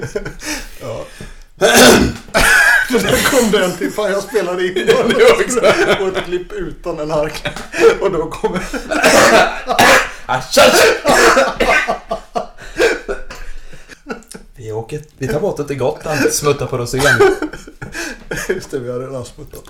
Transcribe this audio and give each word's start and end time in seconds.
ja. 0.80 1.04
Där 2.88 3.30
kom 3.30 3.50
den 3.50 3.76
till. 3.76 3.92
Fan 3.92 4.10
jag 4.10 4.22
spelade 4.22 4.66
in 4.66 4.74
den 4.74 4.96
på 5.98 6.06
ett 6.16 6.24
klipp 6.24 6.52
utan 6.52 6.98
en 6.98 7.10
hark. 7.10 7.46
Och 8.00 8.10
då 8.10 8.30
kommer... 8.30 8.62
vi, 14.56 14.72
åker, 14.72 15.02
vi 15.18 15.28
tar 15.28 15.40
båten 15.40 15.66
till 15.66 15.78
Gotland, 15.78 16.32
smuttar 16.32 16.66
på 16.66 16.78
rosén. 16.78 17.20
Just 18.48 18.70
det, 18.70 18.78
vi 18.78 18.90
har 18.90 19.00
redan 19.00 19.24
smuttat. 19.24 19.64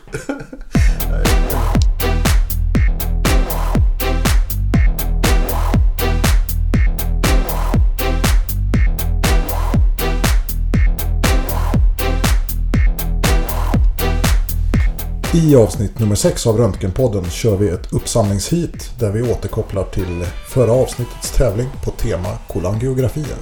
I 15.37 15.57
avsnitt 15.57 15.99
nummer 15.99 16.15
6 16.15 16.47
av 16.47 16.59
Röntgenpodden 16.59 17.31
kör 17.31 17.57
vi 17.57 17.69
ett 17.69 17.93
uppsamlingshit 17.93 18.91
där 18.99 19.11
vi 19.11 19.23
återkopplar 19.23 19.85
till 19.85 20.25
förra 20.49 20.73
avsnittets 20.73 21.31
tävling 21.31 21.69
på 21.85 21.91
tema 21.91 22.29
kolangiografier. 22.49 23.37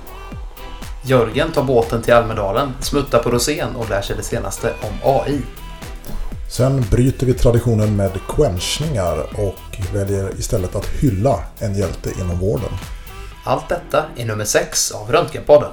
Jörgen 1.05 1.53
tar 1.53 1.63
båten 1.63 2.03
till 2.03 2.15
Almedalen, 2.15 2.73
smuttar 2.81 3.19
på 3.19 3.31
rosén 3.31 3.77
och 3.77 3.91
lär 3.91 4.03
sig 4.03 4.17
det 4.17 4.23
senaste 4.23 4.73
om 4.81 5.11
AI. 5.11 5.41
Sen 6.51 6.85
bryter 6.91 7.27
vi 7.27 7.35
traditionen 7.35 7.97
med 7.97 8.11
quenchningar 8.29 9.27
och 9.41 9.93
väljer 9.93 10.39
istället 10.39 10.77
att 10.77 10.87
hylla 10.87 11.45
en 11.59 11.75
hjälte 11.75 12.11
inom 12.21 12.39
vården. 12.39 12.71
Allt 13.45 13.69
detta 13.69 14.05
är 14.17 14.25
nummer 14.25 14.45
6 14.45 14.91
av 14.91 15.13
Röntgenpodden. 15.13 15.71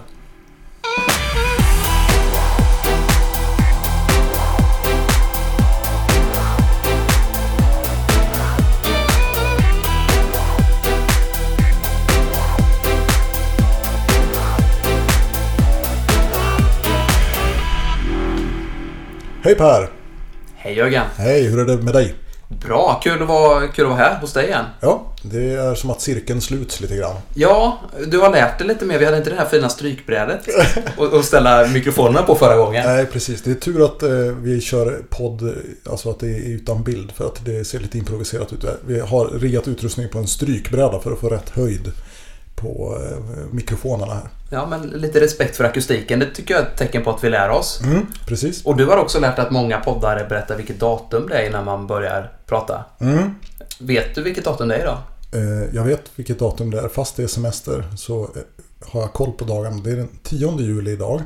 Hej 19.44 19.56
Per! 19.56 19.90
Hej 20.56 20.74
Jörgen! 20.74 21.06
Hej, 21.18 21.44
hur 21.44 21.60
är 21.60 21.66
det 21.66 21.84
med 21.84 21.94
dig? 21.94 22.16
Bra, 22.48 23.00
kul 23.04 23.22
att, 23.22 23.28
vara, 23.28 23.68
kul 23.68 23.86
att 23.86 23.92
vara 23.92 24.00
här 24.00 24.20
hos 24.20 24.34
dig 24.34 24.48
igen. 24.48 24.66
Ja, 24.80 25.14
det 25.22 25.54
är 25.54 25.76
som 25.76 25.90
att 25.90 26.02
cirkeln 26.02 26.42
sluts 26.42 26.82
lite 26.82 26.96
grann. 26.96 27.16
Ja, 27.34 27.80
du 28.08 28.20
har 28.20 28.32
lärt 28.32 28.58
dig 28.58 28.68
lite 28.68 28.86
mer. 28.86 29.00
Vi 29.00 29.06
hade 29.06 29.18
inte 29.18 29.30
det 29.30 29.36
här 29.36 29.46
fina 29.46 29.70
strykbrädet 29.70 30.40
att 31.14 31.26
ställa 31.26 31.68
mikrofonerna 31.68 32.24
på 32.24 32.36
förra 32.36 32.58
gången. 32.58 32.86
Nej, 32.86 33.06
precis. 33.06 33.42
Det 33.42 33.52
är 33.52 33.56
tur 33.56 33.86
att 33.86 34.04
eh, 34.04 34.10
vi 34.20 34.62
kör 34.62 35.04
podd, 35.10 35.56
alltså 35.90 36.10
att 36.10 36.20
det 36.20 36.28
är 36.28 36.50
utan 36.50 36.84
bild. 36.84 37.12
För 37.12 37.26
att 37.26 37.46
det 37.46 37.66
ser 37.66 37.80
lite 37.80 37.98
improviserat 37.98 38.54
ut. 38.54 38.66
Vi 38.88 39.00
har 39.00 39.26
riggat 39.28 39.68
utrustning 39.68 40.10
på 40.10 40.18
en 40.18 40.28
strykbräda 40.28 41.00
för 41.00 41.12
att 41.12 41.20
få 41.20 41.30
rätt 41.30 41.50
höjd 41.50 41.92
på 42.62 42.98
eh, 43.02 43.38
mikrofonerna 43.52 44.14
här. 44.14 44.30
Ja, 44.50 44.66
men 44.66 44.82
lite 44.82 45.20
respekt 45.20 45.58
för 45.58 45.64
akustiken. 45.64 46.20
Det 46.20 46.26
tycker 46.26 46.54
jag 46.54 46.64
är 46.64 46.68
ett 46.68 46.78
tecken 46.78 47.04
på 47.04 47.10
att 47.10 47.24
vi 47.24 47.30
lär 47.30 47.50
oss. 47.50 47.82
Mm, 47.84 48.06
precis. 48.28 48.66
Och 48.66 48.76
du 48.76 48.86
har 48.86 48.98
också 48.98 49.20
lärt 49.20 49.40
att 49.40 49.52
många 49.52 49.80
poddare 49.80 50.26
berättar 50.30 50.58
vilket 50.58 50.80
datum 50.80 51.28
det 51.30 51.36
är 51.36 51.48
innan 51.50 51.66
man 51.66 51.88
börjar 51.88 52.32
prata. 52.46 52.86
Mm. 53.00 53.36
Vet 53.80 54.16
du 54.16 54.24
vilket 54.24 54.46
datum 54.46 54.68
det 54.68 54.76
är 54.76 54.80
idag? 54.80 54.98
Eh, 55.32 55.76
jag 55.76 55.84
vet 55.84 56.02
vilket 56.16 56.40
datum 56.40 56.72
det 56.72 56.80
är. 56.80 56.88
Fast 56.88 57.16
det 57.16 57.24
är 57.24 57.28
semester 57.28 57.84
så 57.98 58.22
eh, 58.24 58.28
har 58.92 59.02
jag 59.02 59.14
koll 59.14 59.32
på 59.32 59.46
dagen. 59.46 59.84
Det 59.84 59.92
är 59.92 59.96
den 59.96 60.10
10 60.24 60.58
juli 60.60 60.92
idag. 60.92 61.22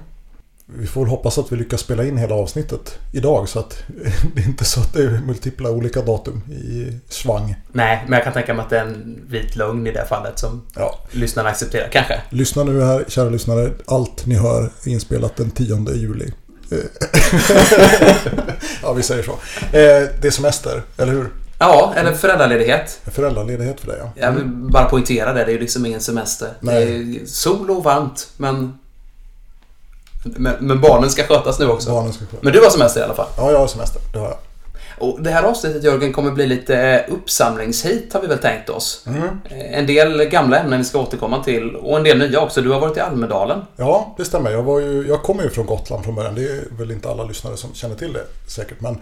Vi 0.67 0.88
får 0.88 1.02
väl 1.02 1.09
hoppas 1.09 1.38
att 1.38 1.52
vi 1.52 1.55
lyckas 1.55 1.81
spela 1.81 2.03
in 2.03 2.17
hela 2.17 2.35
avsnittet 2.35 2.99
idag 3.11 3.49
så 3.49 3.59
att 3.59 3.83
det 4.35 4.41
är 4.41 4.45
inte 4.45 4.66
så 4.66 4.80
att 4.80 4.94
det 4.94 5.03
är 5.03 5.09
multipla 5.09 5.69
olika 5.69 6.01
datum 6.01 6.41
i 6.51 7.00
svang. 7.09 7.56
Nej, 7.72 8.03
men 8.07 8.13
jag 8.13 8.23
kan 8.23 8.34
tänka 8.34 8.53
mig 8.53 8.63
att 8.63 8.69
det 8.69 8.79
är 8.79 8.85
en 8.85 9.22
vit 9.28 9.56
lögn 9.56 9.88
i 9.88 9.91
det 9.91 10.06
fallet 10.09 10.40
som 10.40 10.66
ja. 10.75 11.00
lyssnarna 11.12 11.50
accepterar. 11.50 11.90
Kanske. 11.91 12.22
Lyssna 12.29 12.63
nu 12.63 12.81
här, 12.81 13.06
kära 13.07 13.29
lyssnare. 13.29 13.72
Allt 13.85 14.25
ni 14.25 14.35
hör 14.35 14.69
är 14.85 14.90
inspelat 14.90 15.35
den 15.35 15.51
10 15.51 15.94
juli. 15.94 16.31
ja, 18.81 18.94
vi 18.94 19.03
säger 19.03 19.23
så. 19.23 19.35
Det 19.72 20.25
är 20.25 20.31
semester, 20.31 20.84
eller 20.97 21.13
hur? 21.13 21.29
Ja, 21.59 21.94
eller 21.95 22.13
föräldraledighet. 22.13 23.00
Föräldraledighet 23.06 23.79
för 23.79 23.88
dig, 23.88 23.97
ja. 24.00 24.11
Jag 24.16 24.31
vill 24.31 24.45
bara 24.45 24.85
poängtera 24.85 25.34
det. 25.34 25.45
Det 25.45 25.51
är 25.51 25.53
ju 25.53 25.59
liksom 25.59 25.85
ingen 25.85 26.01
semester. 26.01 26.50
Nej. 26.59 26.85
Det 26.85 27.22
är 27.22 27.25
sol 27.25 27.72
och 27.72 27.84
varmt, 27.84 28.29
men 28.38 28.78
men, 30.25 30.56
men, 30.59 30.81
barnen 30.81 31.09
ska 31.09 31.24
skötas 31.24 31.59
nu 31.59 31.68
också. 31.68 31.91
Barnen 31.91 32.13
ska 32.13 32.25
skötas. 32.25 32.44
Men 32.44 32.53
du 32.53 32.59
har 32.59 32.69
semester 32.69 33.02
i 33.02 33.03
alla 33.03 33.13
fall? 33.13 33.28
Ja, 33.38 33.52
jag 33.52 33.59
har 33.59 33.68
semester. 33.68 34.02
Det 34.13 34.19
har 34.19 34.28
jag. 34.28 34.38
Och 34.97 35.22
det 35.22 35.30
här 35.30 35.44
avsnittet 35.44 35.84
Jörgen 35.84 36.13
kommer 36.13 36.31
bli 36.31 36.47
lite 36.47 37.06
uppsamlingshit 37.09 38.13
har 38.13 38.22
vi 38.22 38.28
väl 38.28 38.38
tänkt 38.38 38.69
oss. 38.69 39.03
Mm. 39.08 39.40
En 39.52 39.88
del 39.88 40.24
gamla 40.24 40.59
ämnen 40.59 40.80
vi 40.80 40.85
ska 40.85 41.00
återkomma 41.00 41.44
till 41.44 41.75
och 41.75 41.97
en 41.97 42.03
del 42.03 42.18
nya 42.18 42.40
också. 42.40 42.62
Du 42.62 42.69
har 42.69 42.80
varit 42.80 42.97
i 42.97 43.00
Almedalen. 43.00 43.62
Ja, 43.75 44.16
det 44.18 44.25
stämmer. 44.25 44.52
Jag, 44.52 44.64
var 44.64 44.80
ju, 44.80 45.08
jag 45.08 45.24
kommer 45.24 45.44
ju 45.44 45.50
från 45.50 45.66
Gotland 45.66 46.03
från 46.03 46.16
början. 46.16 46.35
Det 46.35 46.41
är 46.41 46.64
väl 46.78 46.91
inte 46.91 47.09
alla 47.09 47.24
lyssnare 47.24 47.58
som 47.58 47.74
känner 47.74 47.96
till 47.96 48.14
det 48.14 48.25
säkert. 48.47 48.81
Men 48.81 48.94
eh, 48.94 49.00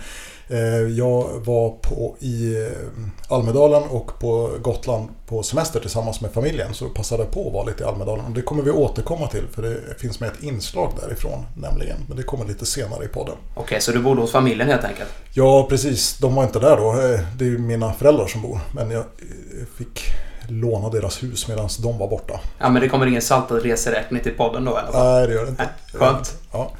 jag 0.98 1.46
var 1.46 1.70
på, 1.70 2.16
i 2.20 2.64
eh, 2.64 3.36
Almedalen 3.36 3.84
och 3.84 4.20
på 4.20 4.52
Gotland 4.62 5.10
på 5.28 5.44
semester 5.44 5.80
tillsammans 5.80 6.22
med 6.22 6.32
familjen. 6.32 6.74
Så 6.74 6.90
passade 6.90 7.26
på 7.26 7.48
att 7.48 7.54
vara 7.54 7.64
lite 7.66 7.84
i 7.84 7.86
Almedalen. 7.86 8.26
Och 8.26 8.32
det 8.32 8.42
kommer 8.42 8.64
vi 8.64 8.72
återkomma 8.72 9.28
till 9.28 9.48
för 9.52 9.62
det 9.62 10.00
finns 10.00 10.20
med 10.20 10.30
ett 10.30 10.44
inslag 10.44 10.92
därifrån 11.02 11.46
nämligen. 11.58 11.98
Men 12.08 12.18
det 12.18 12.24
kommer 12.24 12.46
lite 12.46 12.66
senare 12.66 13.06
i 13.06 13.08
podden. 13.08 13.36
Okej, 13.54 13.64
okay, 13.64 13.80
så 13.80 13.92
du 13.92 14.00
bodde 14.00 14.22
hos 14.22 14.32
familjen 14.32 14.68
helt 14.68 14.84
enkelt? 14.84 15.10
Ja, 15.34 15.66
precis. 15.70 16.18
De 16.18 16.36
var 16.36 16.44
inte 16.44 16.60
där 16.60 16.78
då. 16.78 16.92
Eh, 16.92 17.20
det 17.38 17.46
är 17.46 17.50
ju 17.50 17.58
mina 17.58 17.94
föräldrar 17.94 18.28
som 18.28 18.42
bor. 18.42 18.60
Men 18.76 18.92
jag 18.92 19.04
fick 19.78 20.02
låna 20.48 20.90
deras 20.90 21.24
hus 21.24 21.48
medan 21.48 21.70
de 21.80 21.98
var 21.98 22.08
borta. 22.08 22.40
Ja, 22.60 22.70
men 22.70 22.82
det 22.82 22.90
kommer 22.90 23.06
ingen 23.06 23.22
saltad 23.22 23.62
reseräkning 23.62 24.24
till 24.24 24.32
podden 24.32 24.66
då 24.66 24.72
fall? 24.72 24.86
Nej, 24.94 25.28
det 25.28 25.34
gör 25.34 25.44
det 25.44 25.50
inte. 25.50 25.64
Nej, 25.64 26.02
skönt. 26.02 26.36
Ja. 26.52 26.72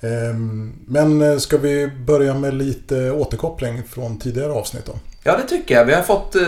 Ehm, 0.00 0.72
men 0.86 1.40
ska 1.40 1.58
vi 1.58 1.90
börja 2.06 2.34
med 2.34 2.54
lite 2.54 3.10
återkoppling 3.10 3.82
från 3.88 4.18
tidigare 4.18 4.52
avsnitt 4.52 4.86
då? 4.86 4.92
Ja, 5.22 5.36
det 5.36 5.48
tycker 5.48 5.74
jag. 5.74 5.84
Vi 5.84 5.94
har 5.94 6.02
fått, 6.02 6.34
eh, 6.34 6.42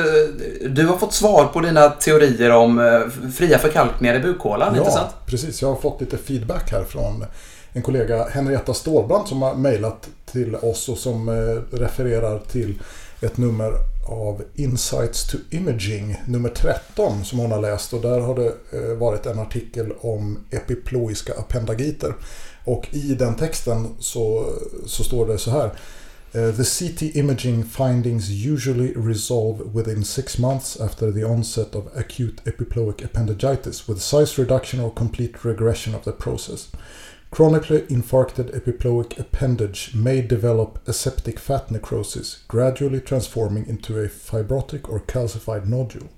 du 0.69 0.87
har 0.87 0.97
fått 0.97 1.15
svar 1.15 1.45
på 1.45 1.61
dina 1.61 1.89
teorier 1.89 2.51
om 2.51 2.79
eh, 2.79 3.31
fria 3.33 3.59
förkalkningar 3.59 4.15
i 4.15 4.21
bukhålan, 4.21 4.75
ja, 4.75 4.81
inte 4.81 4.93
sant? 4.93 5.11
precis. 5.27 5.63
Jag 5.63 5.69
har 5.69 5.77
fått 5.77 6.01
lite 6.01 6.19
feedback 6.19 6.73
här 6.73 6.85
från 6.85 7.25
en 7.73 7.83
kollega, 7.83 8.29
Henrietta 8.29 8.75
Stålbrand, 8.75 9.29
som 9.29 9.43
har 9.43 9.55
mejlat 9.55 10.09
till 10.33 10.55
oss 10.55 10.89
och 10.89 10.99
som 10.99 11.29
eh, 11.29 11.77
refererar 11.77 12.39
till 12.39 12.83
ett 13.21 13.37
nummer 13.37 13.73
av 14.03 14.43
Insights 14.55 15.27
to 15.27 15.37
Imaging, 15.51 16.17
nummer 16.27 16.49
13, 16.49 17.25
som 17.25 17.39
hon 17.39 17.51
har 17.51 17.61
läst. 17.61 17.93
Och 17.93 18.01
där 18.01 18.21
har 18.21 18.35
det 18.35 18.79
eh, 18.79 18.97
varit 18.97 19.27
en 19.27 19.39
artikel 19.39 19.93
om 20.01 20.39
epiploiska 20.51 21.33
appendagiter. 21.33 22.15
Och 22.65 22.89
i 22.91 23.15
den 23.15 23.35
texten 23.35 23.89
så, 23.99 24.53
så 24.87 25.05
står 25.05 25.27
det 25.27 25.39
så 25.39 25.51
här. 25.51 25.71
Eh, 26.35 26.51
the 26.57 26.65
CT 26.65 27.03
imaging 27.03 27.65
findings 27.65 28.31
usually 28.31 28.93
resolve 28.97 29.65
within 29.75 30.05
six 30.05 30.39
months 30.39 30.81
after 30.81 31.13
the 31.13 31.25
onset 31.25 31.75
of 31.75 31.85
acute 31.97 32.43
epiploic 32.45 33.05
appendagitis 33.05 33.89
with 33.89 34.01
size 34.01 34.43
reduction 34.43 34.81
or 34.81 34.91
complete 34.91 35.35
regression 35.43 35.95
of 35.95 36.05
the 36.05 36.13
process. 36.13 36.69
Chronically 37.33 37.81
infarcted 37.89 38.55
epiploic 38.55 39.19
appendage 39.19 39.95
may 39.95 40.21
develop 40.21 40.87
aseptic 40.87 41.39
fat 41.39 41.71
necrosis, 41.71 42.45
gradually 42.47 43.01
transforming 43.01 43.65
into 43.67 43.99
a 43.99 44.07
fibrotic 44.07 44.87
or 44.87 45.01
calcified 45.01 45.67
nodule. 45.67 46.11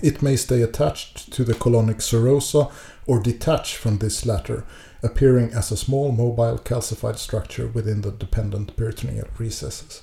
It 0.00 0.22
may 0.22 0.36
stay 0.36 0.62
attached 0.62 1.32
to 1.32 1.42
the 1.42 1.54
colonic 1.54 1.96
serosa 1.96 2.70
or 3.04 3.18
detach 3.20 3.76
from 3.76 3.98
this 3.98 4.24
latter, 4.24 4.64
appearing 5.02 5.52
as 5.54 5.72
a 5.72 5.76
small 5.76 6.12
mobile 6.12 6.56
calcified 6.56 7.18
structure 7.18 7.66
within 7.66 8.02
the 8.02 8.12
dependent 8.12 8.76
peritoneal 8.76 9.26
recesses. 9.38 10.02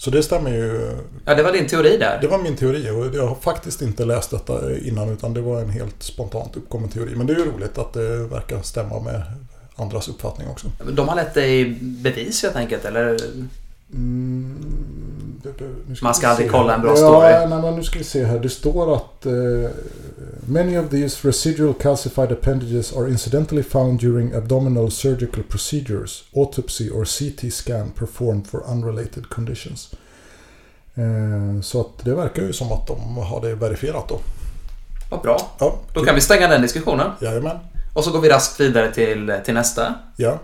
Så 0.00 0.10
det 0.10 0.22
stämmer 0.22 0.50
ju. 0.50 0.96
Ja, 1.24 1.34
det 1.34 1.42
var 1.42 1.52
din 1.52 1.66
teori 1.66 1.96
där. 1.96 2.18
Det 2.20 2.26
var 2.26 2.38
min 2.38 2.56
teori 2.56 2.90
och 2.90 3.14
jag 3.14 3.26
har 3.26 3.34
faktiskt 3.34 3.82
inte 3.82 4.04
läst 4.04 4.30
detta 4.30 4.78
innan 4.78 5.08
utan 5.08 5.34
det 5.34 5.40
var 5.40 5.60
en 5.60 5.70
helt 5.70 6.02
spontant 6.02 6.56
uppkommen 6.56 6.88
teori. 6.88 7.16
Men 7.16 7.26
det 7.26 7.32
är 7.32 7.38
ju 7.38 7.44
roligt 7.44 7.78
att 7.78 7.92
det 7.92 8.16
verkar 8.16 8.62
stämma 8.62 9.00
med 9.00 9.22
andras 9.76 10.08
uppfattning 10.08 10.48
också. 10.48 10.66
De 10.92 11.08
har 11.08 11.16
lett 11.16 11.34
dig 11.34 11.78
bevis 11.80 12.42
helt 12.42 12.56
enkelt, 12.56 12.84
eller? 12.84 13.16
Mm, 13.92 15.40
Man 16.02 16.14
ska 16.14 16.28
aldrig 16.28 16.50
kolla 16.50 16.74
en 16.74 16.82
bra 16.82 16.96
story. 16.96 17.30
Ja, 17.30 17.46
nej, 17.48 17.62
men 17.62 17.74
nu 17.76 17.82
ska 17.82 17.98
vi 17.98 18.04
se 18.04 18.24
här. 18.24 18.38
Det 18.38 18.48
står 18.48 18.96
att 18.96 19.26
uh, 19.26 19.68
many 20.46 20.78
of 20.78 20.90
these 20.90 21.28
residual 21.28 21.74
calcified 21.74 22.32
appendages 22.32 22.96
are 22.96 23.10
incidentally 23.10 23.62
found 23.62 24.00
during 24.00 24.34
abdominal 24.34 24.90
surgical 24.90 25.42
procedures, 25.42 26.24
autopsy 26.36 26.90
or 26.90 27.04
CT 27.04 27.54
scan 27.54 27.90
performed 27.90 28.46
for 28.46 28.62
unrelated 28.72 29.28
conditions. 29.28 29.94
Uh, 30.98 31.60
så 31.60 31.80
att 31.80 32.04
det 32.04 32.14
verkar 32.14 32.42
ju 32.42 32.52
som 32.52 32.72
att 32.72 32.86
de 32.86 33.16
har 33.16 33.40
det 33.40 33.54
verifierat 33.54 34.08
då. 34.08 34.18
Vad 35.10 35.20
bra. 35.20 35.40
Ja, 35.58 35.78
då 35.94 36.04
kan 36.04 36.14
vi 36.14 36.20
stänga 36.20 36.48
den 36.48 36.62
diskussionen. 36.62 37.10
Jajamän. 37.20 37.56
Och 37.92 38.04
så 38.04 38.10
går 38.10 38.20
vi 38.20 38.28
raskt 38.28 38.60
vidare 38.60 38.92
till, 38.92 39.32
till 39.44 39.54
nästa. 39.54 39.94
Ja, 40.16 40.38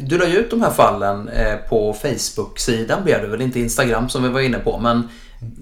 Du 0.00 0.18
la 0.18 0.26
ju 0.26 0.36
ut 0.36 0.50
de 0.50 0.62
här 0.62 0.70
fallen 0.70 1.28
eh, 1.28 1.56
på 1.68 1.92
Facebook-sidan 2.02 3.04
blev 3.04 3.22
det 3.22 3.26
väl, 3.28 3.40
inte 3.42 3.60
Instagram 3.60 4.08
som 4.08 4.22
vi 4.22 4.28
var 4.28 4.40
inne 4.40 4.58
på. 4.58 4.78
Men 4.78 5.08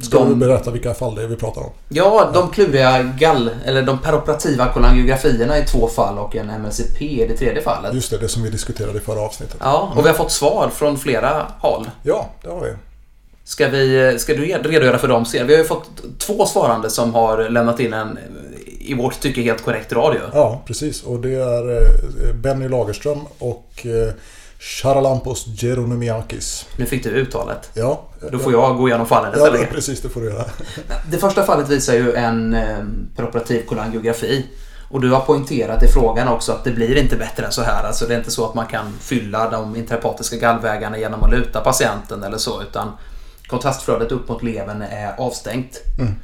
ska 0.01 0.19
du 0.19 0.31
de, 0.31 0.39
berätta 0.39 0.71
vilka 0.71 0.95
fall 0.95 1.15
det 1.15 1.23
är 1.23 1.27
vi 1.27 1.37
pratar 1.37 1.61
om? 1.61 1.71
ja, 1.89 2.31
de 2.35 2.51
kluriga 2.51 3.03
gall, 3.03 3.51
eller 3.65 3.83
de 3.83 3.99
peroperativa 3.99 4.73
kolangiografierna 4.73 5.59
i 5.59 5.65
två 5.65 5.89
fall 5.89 6.19
och 6.19 6.37
en 6.37 6.47
MLCP 6.47 7.05
i 7.05 7.29
det 7.29 7.37
tredje 7.37 7.63
fallet. 7.63 7.95
Just 7.95 8.11
det, 8.11 8.19
det 8.19 8.29
som 8.29 8.43
vi 8.43 8.51
diskuterade 8.51 8.99
i 8.99 9.01
förra 9.01 9.21
avsnittet. 9.21 9.57
Ja, 9.61 9.93
och 9.97 10.05
vi 10.05 10.09
har 10.09 10.17
fått 10.17 10.33
svar 10.33 10.71
från 10.75 10.99
flera 10.99 11.47
håll. 11.61 11.91
Ja, 12.03 12.31
det 12.43 12.49
har 12.49 12.61
vi. 12.61 12.73
Ska, 13.45 13.69
vi, 13.69 14.17
ska 14.19 14.35
du 14.35 14.45
redogöra 14.45 14.99
för 14.99 15.09
dem? 15.09 15.25
Vi 15.33 15.39
har 15.39 15.49
ju 15.49 15.65
fått 15.65 15.91
två 16.19 16.47
svarande 16.47 16.91
som 16.91 17.15
har 17.15 17.49
lämnat 17.49 17.81
in 17.81 17.93
en, 17.93 18.19
i 18.83 18.95
vårt 18.95 19.21
tycke, 19.21 19.43
helt 19.43 19.65
korrekt 19.65 19.93
radio. 19.93 20.21
Ja, 20.33 20.63
precis. 20.67 21.03
Och 21.03 21.21
det 21.21 21.35
är 21.35 21.83
eh, 21.83 22.35
Benny 22.35 22.69
Lagerström 22.69 23.21
och 23.39 23.87
eh, 23.87 24.15
Charalampos 24.59 25.47
Geronimiakis. 25.61 26.67
Nu 26.77 26.87
fick 26.87 27.05
du 27.05 27.11
uttalet. 27.11 27.71
Ja, 27.75 28.03
Då 28.33 28.39
får 28.39 28.53
jag 28.53 28.77
gå 28.77 28.89
igenom 28.89 29.07
fallen 29.07 29.33
ja, 29.37 29.47
istället. 29.47 29.71
precis. 29.71 30.01
Det 30.01 30.09
får 30.09 30.21
du 30.21 30.31
göra. 30.31 30.45
Det 31.11 31.19
första 31.19 31.45
fallet 31.45 31.69
visar 31.69 31.95
ju 31.95 32.15
en 32.15 32.55
eh, 32.55 32.79
preoperativ 33.17 33.63
kolangiografi. 33.67 34.47
Och 34.91 35.01
du 35.01 35.11
har 35.11 35.21
poängterat 35.21 35.83
i 35.83 35.89
frågan 35.89 36.29
också 36.29 36.53
att 36.53 36.65
det 36.65 36.71
blir 36.71 36.97
inte 36.97 37.17
bättre 37.17 37.47
än 37.47 37.53
så 37.53 37.63
här. 37.63 37.85
Alltså 37.85 38.07
det 38.07 38.15
är 38.15 38.19
inte 38.19 38.31
så 38.31 38.47
att 38.47 38.55
man 38.55 38.67
kan 38.67 38.93
fylla 39.01 39.51
de 39.51 39.77
intrahepatiska 39.77 40.37
gallvägarna 40.37 40.99
genom 40.99 41.23
att 41.23 41.31
luta 41.31 41.61
patienten 41.61 42.23
eller 42.23 42.39
så. 42.39 42.63
Utan 42.63 42.93
kontrastflödet 43.47 44.13
upp 44.13 44.29
mot 44.29 44.43
levern 44.43 44.83
är 44.83 45.15
avstängt. 45.21 45.81
Mm. 45.99 46.15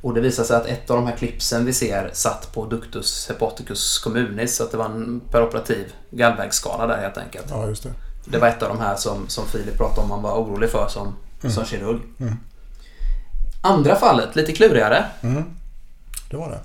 Och 0.00 0.14
det 0.14 0.20
visar 0.20 0.44
sig 0.44 0.56
att 0.56 0.66
ett 0.66 0.90
av 0.90 0.96
de 0.96 1.06
här 1.06 1.16
klipsen 1.16 1.64
vi 1.64 1.72
ser 1.72 2.10
satt 2.12 2.52
på 2.52 2.66
ductus 2.66 3.28
hepaticus 3.28 3.98
communis. 3.98 4.56
Så 4.56 4.64
att 4.64 4.70
det 4.70 4.76
var 4.76 4.84
en 4.84 5.20
peroperativ 5.30 5.92
gallvägsskada 6.10 6.86
där 6.86 7.00
helt 7.00 7.18
enkelt. 7.18 7.46
Ja, 7.50 7.66
just 7.66 7.82
det. 7.82 7.90
Det 8.24 8.38
var 8.38 8.48
ett 8.48 8.62
av 8.62 8.68
de 8.68 8.80
här 8.80 8.96
som, 8.96 9.28
som 9.28 9.46
Filip 9.46 9.76
pratade 9.76 10.00
om 10.00 10.08
man 10.08 10.22
var 10.22 10.32
orolig 10.32 10.70
för 10.70 10.88
som, 10.88 11.16
som 11.50 11.64
kirurg. 11.64 12.00
Mm. 12.20 12.36
Andra 13.62 13.96
fallet, 13.96 14.36
lite 14.36 14.52
klurigare. 14.52 15.04
Mm. 15.20 15.44
Det 16.30 16.36
var 16.36 16.50
det. 16.50 16.60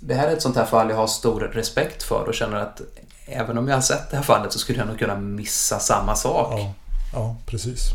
Det 0.00 0.14
här 0.14 0.28
är 0.28 0.32
ett 0.32 0.42
sånt 0.42 0.56
här 0.56 0.64
fall 0.64 0.90
jag 0.90 0.96
har 0.96 1.06
stor 1.06 1.40
respekt 1.40 2.02
för 2.02 2.24
och 2.28 2.34
känner 2.34 2.56
att 2.56 2.80
även 3.26 3.58
om 3.58 3.68
jag 3.68 3.74
har 3.74 3.82
sett 3.82 4.10
det 4.10 4.16
här 4.16 4.24
fallet 4.24 4.52
så 4.52 4.58
skulle 4.58 4.78
jag 4.78 4.88
nog 4.88 4.98
kunna 4.98 5.16
missa 5.16 5.78
samma 5.78 6.16
sak. 6.16 6.60
Ja, 6.60 6.72
ja 7.12 7.36
precis. 7.46 7.90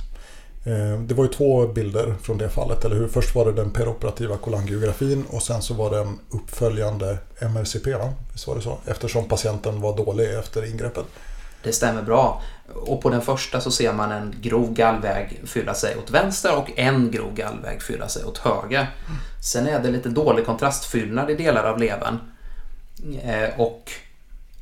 Eh, 0.66 1.00
Det 1.02 1.14
var 1.14 1.24
ju 1.24 1.30
två 1.30 1.68
bilder 1.68 2.16
från 2.22 2.38
det 2.38 2.50
fallet, 2.50 2.86
eller 2.86 2.96
hur? 2.96 3.08
Först 3.08 3.36
var 3.36 3.46
det 3.46 3.52
den 3.54 3.72
peroperativa 3.72 4.38
kolangiografin 4.38 5.26
och 5.30 5.44
sen 5.44 5.62
så 5.62 5.74
var 5.74 5.90
det 5.92 6.00
en 6.00 6.20
uppföljande 6.30 7.18
MRCP, 7.40 7.94
va? 7.94 8.14
Visst 8.34 8.48
var 8.48 8.56
det 8.56 8.62
så? 8.62 8.78
Eftersom 8.86 9.28
patienten 9.28 9.82
var 9.82 9.98
dålig 9.98 10.34
efter 10.34 10.72
ingreppet. 10.72 11.06
Det 11.64 11.74
stämmer 11.74 12.02
bra. 12.02 12.42
Och 12.74 13.02
på 13.02 13.10
den 13.10 13.22
första 13.22 13.62
så 13.62 13.72
ser 13.72 13.94
man 13.94 14.12
en 14.12 14.36
grov 14.42 14.74
gallväg 14.74 15.42
fylla 15.46 15.74
sig 15.74 15.98
åt 15.98 16.12
vänster 16.12 16.58
och 16.58 16.72
en 16.76 17.12
grov 17.12 17.34
gallväg 17.36 17.82
fylla 17.82 18.08
sig 18.08 18.24
åt 18.26 18.38
höger. 18.38 18.88
Sen 19.44 19.68
är 19.68 19.80
det 19.80 19.92
lite 19.92 20.10
dålig 20.10 20.46
kontrastfyllnad 20.46 21.30
i 21.30 21.36
delar 21.36 21.64
av 21.64 21.80
levern. 21.80 22.18
Eh, 23.24 23.60
Och 23.60 23.92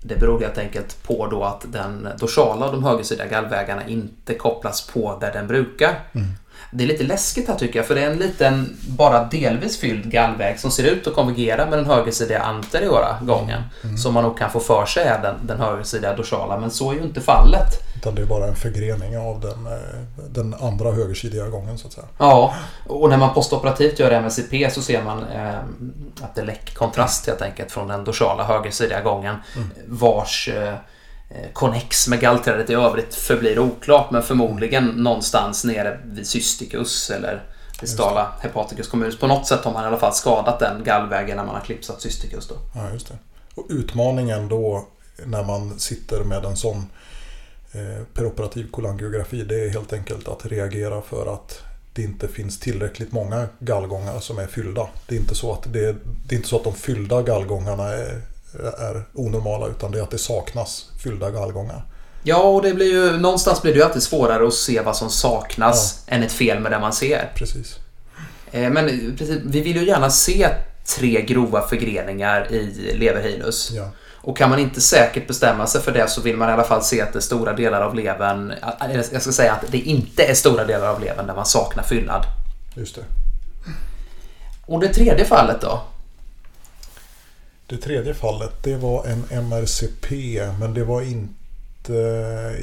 det 0.01 0.15
beror 0.15 0.39
helt 0.39 0.57
enkelt 0.57 1.03
på 1.03 1.27
då 1.27 1.43
att 1.43 1.65
den 1.67 2.07
dorsala 2.19 2.65
och 2.65 2.71
de 2.71 2.83
högersidiga 2.83 3.27
gallvägarna 3.27 3.87
inte 3.87 4.33
kopplas 4.33 4.87
på 4.87 5.17
där 5.21 5.33
den 5.33 5.47
brukar. 5.47 5.99
Mm. 6.13 6.27
Det 6.71 6.83
är 6.83 6.87
lite 6.87 7.03
läskigt 7.03 7.47
här 7.47 7.55
tycker 7.55 7.79
jag 7.79 7.85
för 7.85 7.95
det 7.95 8.01
är 8.01 8.11
en 8.11 8.17
liten, 8.17 8.77
bara 8.87 9.23
delvis 9.23 9.79
fylld 9.79 10.11
gallväg 10.11 10.59
som 10.59 10.71
ser 10.71 10.83
ut 10.83 11.07
att 11.07 11.15
konvergera 11.15 11.65
med 11.65 11.79
den 11.79 11.85
högersidiga 11.85 12.39
anteriora 12.39 13.17
gången. 13.21 13.61
Som 13.97 14.13
man 14.13 14.23
nog 14.23 14.37
kan 14.37 14.51
få 14.51 14.59
för 14.59 14.85
sig 14.85 15.03
är 15.03 15.21
den, 15.21 15.35
den 15.47 15.59
högersidiga 15.59 16.15
dorsala 16.15 16.59
men 16.59 16.71
så 16.71 16.91
är 16.91 16.95
ju 16.95 17.01
inte 17.01 17.21
fallet. 17.21 17.89
Utan 17.95 18.15
det 18.15 18.21
är 18.21 18.25
bara 18.25 18.47
en 18.47 18.55
förgrening 18.55 19.17
av 19.17 19.39
den, 19.39 19.65
eh, 19.65 20.29
den 20.29 20.53
andra 20.61 20.91
högersidiga 20.91 21.47
gången 21.47 21.77
så 21.77 21.87
att 21.87 21.93
säga. 21.93 22.07
Ja, 22.17 22.53
och 22.87 23.09
när 23.09 23.17
man 23.17 23.33
postoperativt 23.33 23.99
gör 23.99 24.11
MSCP 24.11 24.69
så 24.71 24.81
ser 24.81 25.03
man 25.03 25.23
eh, 25.23 25.59
att 26.21 26.35
det 26.35 26.43
läcker 26.43 26.75
kontrast 26.75 27.27
helt 27.27 27.41
enkelt 27.41 27.71
från 27.71 27.87
den 27.87 28.03
dorsala 28.03 28.43
högersidiga 28.43 29.01
gången 29.01 29.35
vars 29.87 30.49
eh, 30.49 30.73
konnex 31.53 32.07
med 32.07 32.19
gallträdet 32.19 32.69
i 32.69 32.73
övrigt 32.73 33.15
förblir 33.15 33.59
oklart 33.59 34.11
men 34.11 34.23
förmodligen 34.23 34.85
någonstans 34.85 35.63
nere 35.63 35.99
vid 36.05 36.27
cysticus 36.27 37.09
eller 37.09 37.43
distala 37.79 38.31
hepaticus 38.41 38.87
communis. 38.87 39.19
På 39.19 39.27
något 39.27 39.47
sätt 39.47 39.63
har 39.63 39.73
man 39.73 39.83
i 39.83 39.87
alla 39.87 39.99
fall 39.99 40.13
skadat 40.13 40.59
den 40.59 40.83
gallvägen 40.83 41.37
när 41.37 41.45
man 41.45 41.55
har 41.55 41.61
klipsat 41.61 42.01
cysticus 42.01 42.47
då. 42.47 42.55
Ja, 42.75 42.91
just 42.93 43.07
det. 43.07 43.17
Och 43.55 43.65
utmaningen 43.69 44.47
då 44.47 44.87
när 45.25 45.43
man 45.43 45.79
sitter 45.79 46.23
med 46.23 46.45
en 46.45 46.57
sån 46.57 46.85
eh, 47.71 48.03
peroperativ 48.13 48.71
kolangiografi 48.71 49.43
det 49.43 49.65
är 49.65 49.69
helt 49.69 49.93
enkelt 49.93 50.27
att 50.27 50.45
reagera 50.45 51.01
för 51.01 51.33
att 51.33 51.61
det 51.93 52.01
inte 52.01 52.27
finns 52.27 52.59
tillräckligt 52.59 53.11
många 53.11 53.47
gallgångar 53.59 54.19
som 54.19 54.39
är 54.39 54.47
fyllda. 54.47 54.87
Det 55.07 55.15
är 55.15 55.19
inte 55.19 55.35
så 55.35 55.53
att, 55.53 55.73
det, 55.73 55.95
det 56.27 56.35
är 56.35 56.37
inte 56.37 56.49
så 56.49 56.55
att 56.55 56.63
de 56.63 56.73
fyllda 56.73 57.21
gallgångarna 57.21 57.83
är, 57.83 58.21
är 58.77 59.03
onormala 59.13 59.67
utan 59.67 59.91
det 59.91 59.99
är 59.99 60.03
att 60.03 60.11
det 60.11 60.17
saknas 60.17 60.85
fyllda 61.03 61.31
gallgångar. 61.31 61.83
Ja, 62.23 62.37
och 62.43 62.61
det 62.61 62.73
blir 62.73 62.91
ju, 62.91 63.17
någonstans 63.17 63.61
blir 63.61 63.73
det 63.73 63.79
ju 63.79 63.85
alltid 63.85 64.03
svårare 64.03 64.47
att 64.47 64.53
se 64.53 64.81
vad 64.81 64.95
som 64.95 65.09
saknas 65.09 66.03
än 66.07 66.23
ett 66.23 66.31
fel 66.31 66.59
med 66.59 66.71
det 66.71 66.79
man 66.79 66.93
ser. 66.93 67.31
Precis. 67.35 67.75
Eh, 68.51 68.69
Men 68.69 69.15
precis, 69.17 69.39
vi 69.45 69.61
vill 69.61 69.75
ju 69.75 69.85
gärna 69.87 70.09
se 70.09 70.47
tre 70.97 71.21
grova 71.21 71.67
förgreningar 71.67 72.51
i 72.51 72.93
leverhinus. 72.97 73.71
Ja, 73.71 73.89
Och 74.21 74.37
kan 74.37 74.49
man 74.49 74.59
inte 74.59 74.81
säkert 74.81 75.27
bestämma 75.27 75.67
sig 75.67 75.81
för 75.81 75.91
det 75.91 76.07
så 76.09 76.21
vill 76.21 76.37
man 76.37 76.49
i 76.49 76.51
alla 76.51 76.63
fall 76.63 76.83
se 76.83 77.01
att 77.01 77.13
det 77.13 77.19
är 77.19 77.21
stora 77.21 77.53
delar 77.53 77.81
av 77.81 77.95
levern, 77.95 78.53
eller 78.81 79.05
jag 79.11 79.21
ska 79.21 79.31
säga 79.31 79.53
att 79.53 79.71
det 79.71 79.77
inte 79.77 80.23
är 80.23 80.33
stora 80.33 80.65
delar 80.65 80.87
av 80.87 81.01
levern 81.01 81.27
där 81.27 81.35
man 81.35 81.45
saknar 81.45 81.83
fyllnad. 81.83 82.25
just 82.75 82.95
det. 82.95 83.01
Och 84.65 84.79
det 84.79 84.93
tredje 84.93 85.25
fallet 85.25 85.61
då? 85.61 85.81
Det 87.69 87.77
tredje 87.77 88.13
fallet 88.13 88.63
det 88.63 88.75
var 88.75 89.05
en 89.05 89.43
MRCP 89.43 90.41
men 90.59 90.73
det 90.73 90.83
var 90.83 91.01
inte 91.01 91.39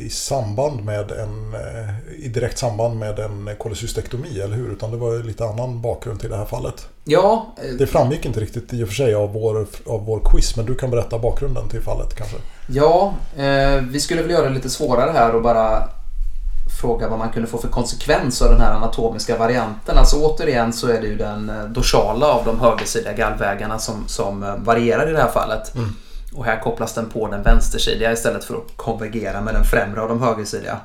i 0.01 0.11
samband 0.11 0.85
med 0.85 1.11
en 1.11 1.55
eh, 1.55 2.25
i 2.25 2.29
direkt 2.29 2.59
samband 2.59 2.99
med 2.99 3.19
en 3.19 3.51
kolesystektomi, 3.59 4.41
eller 4.41 4.57
hur? 4.57 4.73
Utan 4.73 4.91
det 4.91 4.97
var 4.97 5.23
lite 5.23 5.45
annan 5.45 5.83
bakgrund 5.83 6.21
till 6.21 6.31
det 6.31 6.37
här 6.37 6.45
fallet. 6.45 6.89
Ja, 7.05 7.55
eh, 7.57 7.75
Det 7.79 7.87
framgick 7.87 8.25
inte 8.25 8.41
riktigt 8.41 8.73
i 8.73 8.85
och 8.85 8.89
för 8.89 8.95
sig 8.95 9.15
av 9.15 9.33
vår, 9.33 9.67
av 9.87 10.07
vår 10.07 10.21
quiz, 10.25 10.57
men 10.57 10.67
du 10.67 10.75
kan 10.75 10.91
berätta 10.91 11.19
bakgrunden 11.19 11.69
till 11.69 11.81
fallet 11.81 12.15
kanske? 12.15 12.37
ja 12.69 13.15
eh, 13.37 13.81
vi 13.91 14.01
skulle 14.01 14.23
väl 14.23 14.31
göra 14.31 14.49
det 14.49 14.55
lite 14.55 14.71
svårare 14.71 15.11
här 15.11 15.35
och 15.35 15.43
bara 15.43 15.89
fråga 16.81 17.09
vad 17.09 17.19
man 17.19 17.33
kunde 17.33 17.49
få 17.49 17.59
för 17.59 17.69
konsekvens 17.69 18.43
av 18.43 18.51
den 18.51 18.61
här 18.61 18.73
anatomiska 18.73 19.39
varianten. 19.39 19.99
Alltså 19.99 20.17
återigen 20.17 20.73
så 20.73 20.89
är 20.89 21.01
det 21.01 21.07
ju 21.07 21.17
den 21.17 21.51
eh, 21.51 21.65
dorsala 21.65 22.27
av 22.27 22.45
de 22.45 22.61
högersidiga 22.61 23.13
gallvägarna 23.13 23.79
som, 23.79 24.09
som 24.09 24.43
eh, 24.43 24.57
varierar 24.57 25.09
i 25.09 25.13
det 25.13 25.23
här 25.23 25.31
fallet. 25.31 25.73
Och 26.35 26.45
här 26.45 26.61
kopplas 26.61 26.95
den 26.95 27.11
på 27.11 27.29
den 27.29 27.43
vänstersidiga 27.43 28.13
istället 28.13 28.45
för 28.45 28.55
att 28.55 28.77
konvergera 28.77 29.41
med 29.41 29.55
den 29.55 29.65
främre 29.65 30.01
av 30.01 30.09
de 30.09 30.23
högersidiga. 30.23 30.81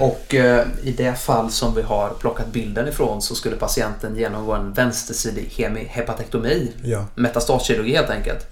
Och 0.00 0.34
eh, 0.34 0.66
i 0.82 0.92
det 0.92 1.14
fall 1.14 1.50
som 1.50 1.74
vi 1.74 1.82
har 1.82 2.10
plockat 2.10 2.46
bilden 2.52 2.88
ifrån 2.88 3.22
så 3.22 3.34
skulle 3.34 3.56
patienten 3.56 4.16
genomgå 4.16 4.52
en 4.52 4.72
vänstersidig 4.72 5.52
hepatektomi. 5.88 6.72
Ja, 6.82 7.04
Metastaskirurgi 7.14 7.96
helt 7.96 8.10
enkelt. 8.10 8.46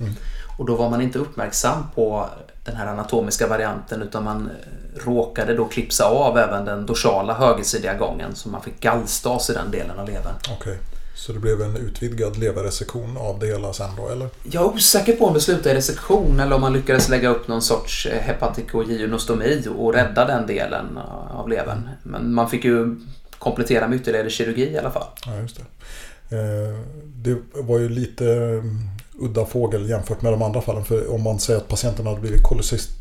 Och 0.59 0.67
då 0.67 0.77
var 0.77 0.91
man 0.91 1.01
inte 1.01 1.19
uppmärksam 1.19 1.85
på 1.95 2.29
den 2.67 2.77
här 2.77 2.87
anatomiska 2.87 3.47
varianten 3.47 4.03
utan 4.03 4.25
man 4.25 4.51
eh, 4.51 5.05
råkade 5.07 5.55
då 5.55 5.65
klipsa 5.65 6.05
av 6.05 6.39
även 6.39 6.65
den 6.65 6.87
dorsala 6.87 7.35
högersidiga 7.35 7.95
gången 7.95 8.35
så 8.35 8.49
man 8.49 8.63
fick 8.63 8.81
gallstas 8.81 9.51
i 9.51 9.53
den 9.53 9.71
delen 9.71 9.99
av 9.99 10.07
levern. 10.07 10.35
okej. 10.61 10.79
Så 11.19 11.33
det 11.33 11.39
blev 11.39 11.63
en 11.63 11.77
utvidgad 11.77 12.37
leverresektion 12.37 13.17
av 13.17 13.39
det 13.39 13.47
hela 13.47 13.73
sen 13.73 13.91
då, 13.97 14.09
eller? 14.09 14.29
Jag 14.43 14.63
är 14.63 14.67
osäker 14.69 15.17
på 15.17 15.27
om 15.27 15.35
det 15.35 15.41
slutade 15.41 15.71
i 15.71 15.75
resektion 15.75 16.41
eller 16.41 16.55
om 16.55 16.61
man 16.61 16.73
lyckades 16.73 17.09
lägga 17.09 17.29
upp 17.29 17.49
någon 17.49 17.63
sorts 17.63 18.07
eh, 18.07 18.21
hepatikogynostomi 18.23 19.65
och 19.79 19.93
rädda 19.95 20.25
den 20.25 20.47
delen 20.47 20.99
av 21.31 21.49
levern. 21.49 21.89
Men 22.03 22.35
man 22.35 22.51
fick 22.51 22.65
ju 22.65 22.97
komplettera 23.39 23.89
med 23.89 23.97
ytterligare 24.01 24.31
kirurgi 24.31 24.71
i 24.73 24.79
alla 24.79 24.91
fall. 24.91 25.07
Ja, 25.27 25.37
just 25.37 25.57
det. 25.57 26.37
Eh, 26.37 26.79
Det 27.05 27.37
var 27.55 27.79
ju 27.79 27.89
lite 27.89 28.25
mm, 28.35 28.79
udda 29.19 29.45
fågel 29.45 29.89
jämfört 29.91 30.23
med 30.23 30.33
de 30.33 30.43
andra 30.43 30.61
fallen. 30.61 30.85
För 30.85 31.15
om 31.15 31.23
man 31.23 31.39
säger 31.39 31.61
att 31.61 31.69
patienten 31.69 32.07
hade 32.07 32.21
blivit 32.21 32.43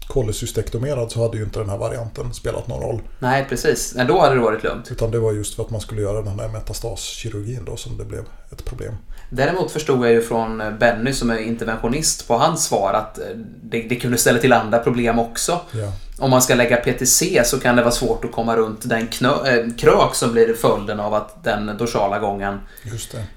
kolesystektomerad 0.08 1.12
så 1.12 1.24
hade 1.24 1.38
ju 1.38 1.44
inte 1.44 1.60
den 1.60 1.70
här 1.70 1.78
varianten 1.78 2.34
spelat 2.34 2.68
någon 2.68 2.82
roll. 2.82 3.02
Nej, 3.20 3.46
precis. 3.50 3.94
Nej, 3.96 4.06
då 4.06 4.20
hade 4.20 4.36
det 4.36 4.42
varit 4.42 4.64
lugnt. 4.64 4.92
Utan 4.92 5.12
det 5.12 5.20
var 5.20 5.32
just 5.32 5.56
för 5.56 5.64
att 5.64 5.70
man 5.70 5.82
skulle 5.82 6.02
göra 6.02 6.22
den 6.22 6.38
där 6.38 6.48
metastaskirurgin 6.48 7.66
då 7.66 7.78
som 7.78 7.98
det 7.98 8.06
blev 8.06 8.24
ett 8.52 8.66
problem. 8.66 8.94
Däremot 9.30 9.72
förstod 9.72 10.06
jag 10.06 10.12
ju 10.12 10.22
från 10.22 10.64
Benny 10.80 11.14
som 11.14 11.30
är 11.30 11.38
interventionist 11.38 12.28
på 12.28 12.38
hans 12.38 12.66
svar 12.66 12.94
att 12.94 13.18
eh, 13.20 13.26
det, 13.64 13.82
det 13.82 13.96
kunde 13.96 14.18
ställa 14.18 14.40
till 14.40 14.54
andra 14.54 14.80
problem 14.80 15.20
också. 15.20 15.60
Ja, 15.72 15.92
Om 16.20 16.30
man 16.30 16.42
ska 16.42 16.56
lägga 16.56 16.78
PTC 16.78 17.42
så 17.46 17.60
kan 17.60 17.76
det 17.76 17.82
vara 17.82 17.92
svårt 17.92 18.26
att 18.26 18.32
komma 18.32 18.56
runt 18.56 18.90
den 18.90 19.08
knö, 19.08 19.30
äh, 19.30 19.74
krök 19.78 20.16
som 20.16 20.32
blir 20.32 20.54
följden 20.54 21.00
av 21.00 21.14
att 21.14 21.44
den 21.44 21.78
dorsala 21.78 22.20
gången 22.20 22.60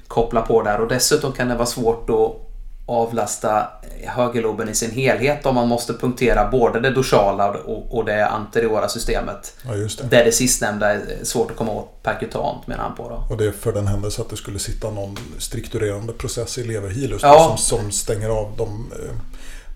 kopplar 0.08 0.42
på 0.42 0.62
där 0.62 0.80
och 0.80 0.88
dessutom 0.88 1.32
kan 1.32 1.48
det 1.48 1.54
vara 1.54 1.66
svårt 1.66 2.10
att 2.10 2.47
avlasta 2.88 3.68
högerloben 4.04 4.68
i 4.68 4.74
sin 4.74 4.90
helhet 4.90 5.46
om 5.46 5.54
man 5.54 5.68
måste 5.68 5.92
punktera 5.92 6.48
både 6.50 6.80
det 6.80 6.90
dorsala 6.90 7.50
och, 7.90 8.04
det 8.04 8.26
anteriora 8.26 8.88
systemet. 8.88 9.56
Ja, 9.66 9.74
just 9.74 9.98
det. 9.98 10.16
Där 10.16 10.24
det 10.24 10.32
sistnämnda 10.32 10.92
är 10.92 11.00
svårt 11.22 11.50
att 11.50 11.56
komma 11.56 11.72
åt 11.72 12.02
perkutant 12.02 12.66
menar 12.66 12.84
han 12.84 12.94
på. 12.94 13.08
Då. 13.08 13.24
Och 13.30 13.36
det 13.36 13.46
är 13.46 13.52
för 13.52 13.72
den 13.72 13.86
händelse 13.86 14.22
att 14.22 14.30
det 14.30 14.36
skulle 14.36 14.58
sitta 14.58 14.90
någon 14.90 15.16
strukturerande 15.38 16.12
process 16.12 16.58
i 16.58 16.64
leverhilus 16.64 17.22
ja. 17.22 17.56
som, 17.56 17.80
som 17.80 17.90
stänger 17.90 18.28
av 18.28 18.52
de, 18.56 18.92
eh, 18.92 19.14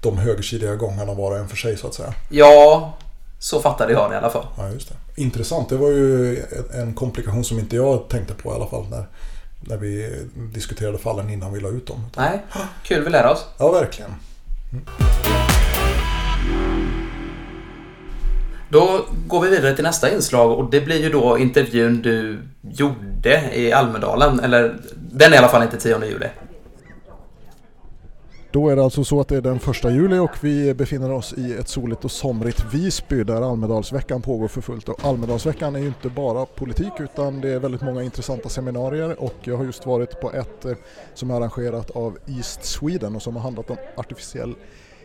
de 0.02 0.18
högersidiga 0.18 0.74
gångarna 0.74 1.14
var 1.14 1.30
och 1.30 1.38
en 1.38 1.48
för 1.48 1.56
sig 1.56 1.76
så 1.76 1.86
att 1.86 1.94
säga. 1.94 2.14
Ja, 2.30 2.92
så 3.38 3.60
fattade 3.60 3.92
jag 3.92 4.10
det 4.10 4.14
i 4.14 4.18
alla 4.18 4.30
fall. 4.30 4.46
Ja, 4.56 4.68
just 4.68 4.88
det. 4.88 5.22
Intressant. 5.22 5.68
Det 5.68 5.76
var 5.76 5.88
ju 5.88 6.42
en 6.74 6.94
komplikation 6.94 7.44
som 7.44 7.58
inte 7.58 7.76
jag 7.76 8.08
tänkte 8.08 8.34
på 8.34 8.52
i 8.52 8.54
alla 8.54 8.66
fall. 8.66 8.86
När, 8.90 9.06
när 9.62 9.76
vi 9.76 10.22
diskuterade 10.54 10.98
fallen 10.98 11.30
innan 11.30 11.52
vi 11.52 11.60
la 11.60 11.68
ut 11.68 11.86
dem. 11.86 12.04
Nej, 12.16 12.42
kul 12.82 13.04
vi 13.04 13.10
lär 13.10 13.26
oss. 13.26 13.46
Ja, 13.58 13.72
verkligen. 13.72 14.10
Mm. 14.72 14.84
Då 18.72 19.06
går 19.26 19.40
vi 19.40 19.50
vidare 19.50 19.74
till 19.74 19.84
nästa 19.84 20.10
inslag 20.14 20.58
och 20.58 20.70
det 20.70 20.80
blir 20.80 21.02
ju 21.02 21.10
då 21.10 21.38
intervjun 21.38 22.02
du 22.02 22.38
gjorde 22.62 23.50
i 23.54 23.72
Almedalen. 23.72 24.40
Eller 24.40 24.76
den 24.94 25.32
är 25.32 25.36
i 25.36 25.38
alla 25.38 25.48
fall 25.48 25.62
inte 25.62 25.76
10 25.76 26.04
juli. 26.06 26.26
Då 28.52 28.68
är 28.68 28.76
det 28.76 28.84
alltså 28.84 29.04
så 29.04 29.20
att 29.20 29.28
det 29.28 29.36
är 29.36 29.40
den 29.40 29.58
första 29.58 29.90
juli 29.90 30.18
och 30.18 30.30
vi 30.40 30.74
befinner 30.74 31.12
oss 31.12 31.32
i 31.32 31.52
ett 31.52 31.68
soligt 31.68 32.04
och 32.04 32.10
somrigt 32.10 32.64
Visby 32.74 33.24
där 33.24 33.50
Almedalsveckan 33.50 34.22
pågår 34.22 34.48
för 34.48 34.60
fullt. 34.60 34.88
Och 34.88 35.04
Almedalsveckan 35.04 35.76
är 35.76 35.80
ju 35.80 35.86
inte 35.86 36.08
bara 36.08 36.46
politik 36.46 36.92
utan 36.98 37.40
det 37.40 37.48
är 37.50 37.58
väldigt 37.58 37.82
många 37.82 38.02
intressanta 38.02 38.48
seminarier 38.48 39.22
och 39.22 39.34
jag 39.40 39.56
har 39.56 39.64
just 39.64 39.86
varit 39.86 40.20
på 40.20 40.32
ett 40.32 40.64
eh, 40.64 40.72
som 41.14 41.30
är 41.30 41.34
arrangerat 41.34 41.90
av 41.90 42.18
East 42.26 42.64
Sweden 42.64 43.16
och 43.16 43.22
som 43.22 43.36
har 43.36 43.42
handlat 43.42 43.70
om 43.70 43.76
artificiell 43.96 44.54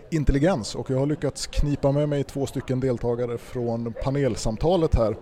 intelligens 0.10 0.75
och 0.75 0.89
jag 0.89 1.00
har 1.00 1.06
lyckats 1.06 1.48
knipa 1.48 1.92
med 1.92 2.10
mig 2.10 2.24
två 2.24 2.46
stycken 2.46 2.80
deltagare 2.80 3.38
från 3.38 3.94
panelsamtalet 4.04 4.96
här. 4.96 5.16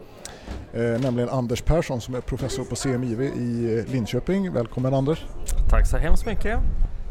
Eh, 0.74 1.02
nämligen 1.02 1.30
Anders 1.30 1.62
Persson 1.62 2.02
som 2.02 2.16
är 2.16 2.22
professor 2.22 2.64
på 2.64 2.76
CMIV 2.76 3.22
i 3.22 3.80
eh, 3.80 3.94
Linköping. 3.94 4.54
Välkommen 4.54 4.94
Anders! 4.94 5.26
Tack 5.70 5.88
så 5.88 5.98
hemskt 5.98 6.26
mycket! 6.26 6.60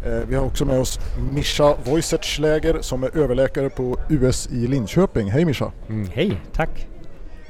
Eh, 0.05 0.29
vi 0.29 0.35
har 0.35 0.47
också 0.47 0.65
med 0.65 0.81
oss 0.81 0.99
Mischa 1.33 1.77
Wojcertsläger 1.85 2.79
som 2.81 3.05
är 3.05 3.17
överläkare 3.17 3.71
på 3.71 3.97
US 4.09 4.49
i 4.53 4.67
Linköping. 4.67 5.31
Hej 5.31 5.45
Mischa! 5.45 5.73
Mm, 5.89 6.09
hej, 6.13 6.41
tack! 6.53 6.89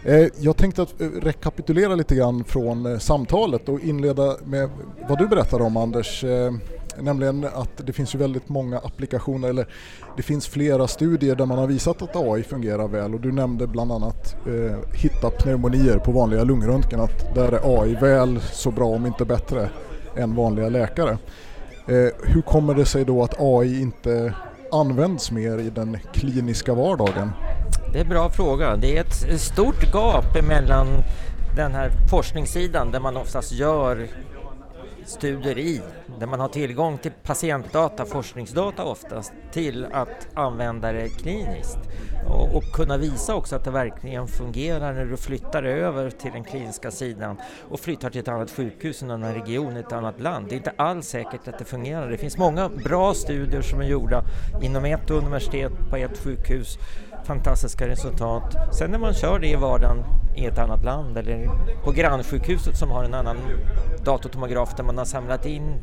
Eh, 0.04 0.26
jag 0.38 0.56
tänkte 0.56 0.82
att 0.82 1.00
eh, 1.00 1.08
rekapitulera 1.22 1.94
lite 1.94 2.14
grann 2.14 2.44
från 2.44 3.00
samtalet 3.00 3.68
och 3.68 3.80
inleda 3.80 4.36
med 4.44 4.70
vad 5.08 5.18
du 5.18 5.28
berättade 5.28 5.64
om 5.64 5.76
Anders. 5.76 6.24
Nämligen 6.98 7.44
att 7.44 7.86
det 7.86 7.92
finns 7.92 8.14
ju 8.14 8.18
väldigt 8.18 8.48
många 8.48 8.78
applikationer, 8.78 9.48
eller 9.48 9.66
det 10.16 10.22
finns 10.22 10.48
flera 10.48 10.88
studier 10.88 11.36
där 11.36 11.46
man 11.46 11.58
har 11.58 11.66
visat 11.66 12.02
att 12.02 12.16
AI 12.16 12.42
fungerar 12.42 12.88
väl 12.88 13.14
och 13.14 13.20
du 13.20 13.32
nämnde 13.32 13.66
bland 13.66 13.92
annat 13.92 14.36
eh, 14.46 14.76
hitta 14.92 15.30
pneumonier 15.30 15.98
på 15.98 16.12
vanliga 16.12 16.44
lungröntgen, 16.44 17.00
att 17.00 17.34
där 17.34 17.52
är 17.52 17.82
AI 17.82 17.94
väl 17.94 18.40
så 18.40 18.70
bra 18.70 18.86
om 18.86 19.06
inte 19.06 19.24
bättre 19.24 19.68
än 20.16 20.34
vanliga 20.34 20.68
läkare. 20.68 21.18
Eh, 21.86 22.08
hur 22.22 22.42
kommer 22.42 22.74
det 22.74 22.86
sig 22.86 23.04
då 23.04 23.22
att 23.22 23.34
AI 23.38 23.80
inte 23.80 24.34
används 24.72 25.30
mer 25.30 25.58
i 25.58 25.70
den 25.70 25.98
kliniska 26.12 26.74
vardagen? 26.74 27.30
Det 27.92 27.98
är 27.98 28.02
en 28.02 28.08
bra 28.08 28.30
fråga. 28.30 28.76
Det 28.76 28.96
är 28.96 29.00
ett 29.00 29.40
stort 29.40 29.92
gap 29.92 30.46
mellan 30.48 30.86
den 31.56 31.74
här 31.74 31.90
forskningssidan 32.10 32.90
där 32.90 33.00
man 33.00 33.16
oftast 33.16 33.52
gör 33.52 34.08
studier 35.06 35.58
i, 35.58 35.80
där 36.18 36.26
man 36.26 36.40
har 36.40 36.48
tillgång 36.48 36.98
till 36.98 37.12
patientdata, 37.22 38.04
forskningsdata 38.04 38.84
oftast, 38.84 39.32
till 39.52 39.86
att 39.92 40.28
använda 40.34 40.92
det 40.92 41.08
kliniskt. 41.08 41.78
Och, 42.28 42.56
och, 42.56 42.64
kunna 42.72 42.96
visa 42.96 43.34
också 43.34 43.56
att 43.56 43.64
det 43.64 43.70
verkligen 43.70 44.28
fungerar 44.28 44.92
när 44.92 45.04
du 45.04 45.16
flyttar 45.16 45.62
över 45.62 46.10
till 46.10 46.32
den 46.32 46.44
kliniska 46.44 46.90
sidan 46.90 47.36
och 47.70 47.80
flyttar 47.80 48.10
till 48.10 48.20
ett 48.20 48.28
annat 48.28 48.50
sjukhus 48.50 49.02
en 49.02 49.10
annan 49.10 49.34
region, 49.34 49.76
ett 49.76 49.92
annat 49.92 50.20
land. 50.20 50.46
Det 50.48 50.54
är 50.54 50.56
inte 50.56 50.72
alls 50.76 51.08
säkert 51.08 51.48
att 51.48 51.58
det 51.58 51.64
fungerar. 51.64 52.10
Det 52.10 52.18
finns 52.18 52.38
många 52.38 52.68
bra 52.68 53.14
studier 53.14 53.62
som 53.62 53.80
är 53.80 53.84
gjorda 53.84 54.24
inom 54.62 54.84
ett 54.84 55.10
universitet 55.10 55.72
på 55.90 55.96
ett 55.96 56.18
sjukhus 56.18 56.78
fantastiska 57.24 57.88
resultat. 57.88 58.56
Sen 58.72 58.90
när 58.90 58.98
man 58.98 59.14
kör 59.14 59.38
det 59.38 59.48
i 59.48 59.54
vardagen 59.54 60.04
i 60.36 60.46
ett 60.46 60.58
annat 60.58 60.84
land 60.84 61.18
eller 61.18 61.50
på 61.84 61.90
grannsjukhuset 61.90 62.76
som 62.76 62.90
har 62.90 63.04
en 63.04 63.14
annan 63.14 63.36
datortomograf 64.04 64.74
där 64.76 64.84
man 64.84 64.98
har 64.98 65.04
samlat 65.04 65.46
in 65.46 65.74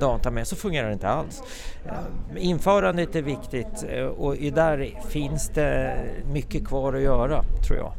data 0.00 0.30
med 0.30 0.46
så 0.46 0.56
fungerar 0.56 0.86
det 0.86 0.92
inte 0.92 1.08
alls. 1.08 1.42
Eh, 1.86 1.92
införandet 2.36 3.16
är 3.16 3.22
viktigt 3.22 3.84
eh, 3.88 4.04
och 4.04 4.36
där 4.36 5.00
finns 5.08 5.48
det 5.48 5.96
mycket 6.32 6.66
kvar 6.66 6.92
att 6.92 7.02
göra 7.02 7.42
tror 7.66 7.78
jag. 7.78 7.92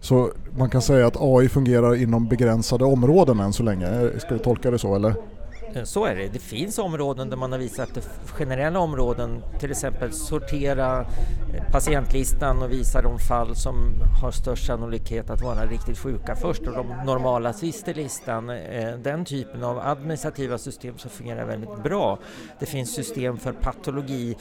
Så 0.00 0.30
man 0.58 0.70
kan 0.70 0.82
säga 0.82 1.06
att 1.06 1.16
AI 1.20 1.48
fungerar 1.48 1.94
inom 1.94 2.28
begränsade 2.28 2.84
områden 2.84 3.40
än 3.40 3.52
så 3.52 3.62
länge, 3.62 3.86
eh, 3.86 4.18
ska 4.18 4.34
vi 4.34 4.40
tolka 4.40 4.70
det 4.70 4.78
så 4.78 4.94
eller? 4.94 5.14
Eh, 5.74 5.84
så 5.84 6.04
är 6.04 6.16
det. 6.16 6.28
Det 6.28 6.38
finns 6.38 6.78
områden 6.78 7.30
där 7.30 7.36
man 7.36 7.52
har 7.52 7.58
visat 7.58 7.98
generella 8.26 8.78
områden, 8.78 9.42
till 9.58 9.70
exempel 9.70 10.12
sortera 10.12 11.00
eh, 11.00 11.72
patientlistan 11.72 12.62
och 12.62 12.72
visa 12.72 13.02
de 13.02 13.18
fall 13.18 13.56
som 13.56 13.94
har 14.22 14.30
störst 14.30 14.66
sannolikhet 14.66 15.30
att 15.30 15.42
vara 15.42 15.66
riktigt 15.66 15.98
sjuka 15.98 16.36
först 16.36 16.62
och 16.62 16.74
de 16.74 16.86
normala 17.06 17.52
sist 17.52 17.88
i 17.88 17.94
listan. 17.94 18.50
Eh, 18.50 18.94
den 19.02 19.24
typen 19.24 19.64
av 19.64 19.78
administrativa 19.78 20.58
system 20.58 20.98
som 20.98 21.10
fungerar 21.10 21.44
väldigt 21.44 21.82
bra. 21.82 22.18
Det 22.58 22.66
finns 22.66 22.94
system 22.94 23.36
för 23.38 23.52
patologi 23.52 24.36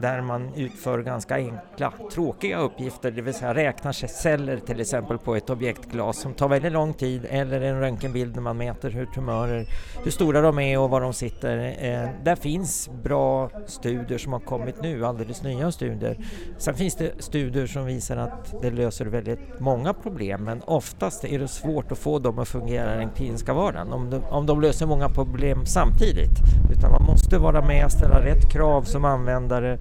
där 0.00 0.20
man 0.20 0.54
utför 0.54 1.02
ganska 1.02 1.34
enkla, 1.34 1.92
tråkiga 2.12 2.58
uppgifter, 2.58 3.10
det 3.10 3.22
vill 3.22 3.34
säga 3.34 3.54
räknar 3.54 3.92
celler 3.92 4.58
till 4.58 4.80
exempel 4.80 5.18
på 5.18 5.36
ett 5.36 5.50
objektglas 5.50 6.18
som 6.18 6.34
tar 6.34 6.48
väldigt 6.48 6.72
lång 6.72 6.94
tid 6.94 7.26
eller 7.30 7.60
en 7.60 7.80
röntgenbild 7.80 8.34
när 8.34 8.42
man 8.42 8.56
mäter 8.56 8.90
hur 8.90 9.06
tumörer, 9.06 9.66
hur 10.04 10.10
stora 10.10 10.40
de 10.40 10.58
är 10.58 10.63
med 10.64 10.78
och 10.78 10.90
var 10.90 11.00
de 11.00 11.12
sitter. 11.12 11.76
Eh, 11.78 12.08
där 12.24 12.36
finns 12.36 12.90
bra 13.02 13.50
studier 13.66 14.18
som 14.18 14.32
har 14.32 14.40
kommit 14.40 14.82
nu, 14.82 15.06
alldeles 15.06 15.42
nya 15.42 15.72
studier. 15.72 16.16
Sen 16.58 16.74
finns 16.74 16.94
det 16.96 17.12
studier 17.18 17.66
som 17.66 17.86
visar 17.86 18.16
att 18.16 18.62
det 18.62 18.70
löser 18.70 19.06
väldigt 19.06 19.60
många 19.60 19.94
problem 19.94 20.44
men 20.44 20.62
oftast 20.62 21.24
är 21.24 21.38
det 21.38 21.48
svårt 21.48 21.92
att 21.92 21.98
få 21.98 22.18
dem 22.18 22.38
att 22.38 22.48
fungera 22.48 22.94
i 22.94 22.98
den 22.98 23.10
kliniska 23.10 23.54
vardagen 23.54 23.92
om 23.92 24.10
de, 24.10 24.24
om 24.24 24.46
de 24.46 24.60
löser 24.60 24.86
många 24.86 25.08
problem 25.08 25.66
samtidigt. 25.66 26.38
Utan 26.72 26.90
man 26.90 27.04
måste 27.06 27.38
vara 27.38 27.66
med 27.66 27.84
och 27.84 27.92
ställa 27.92 28.24
rätt 28.24 28.52
krav 28.52 28.82
som 28.82 29.04
användare 29.04 29.78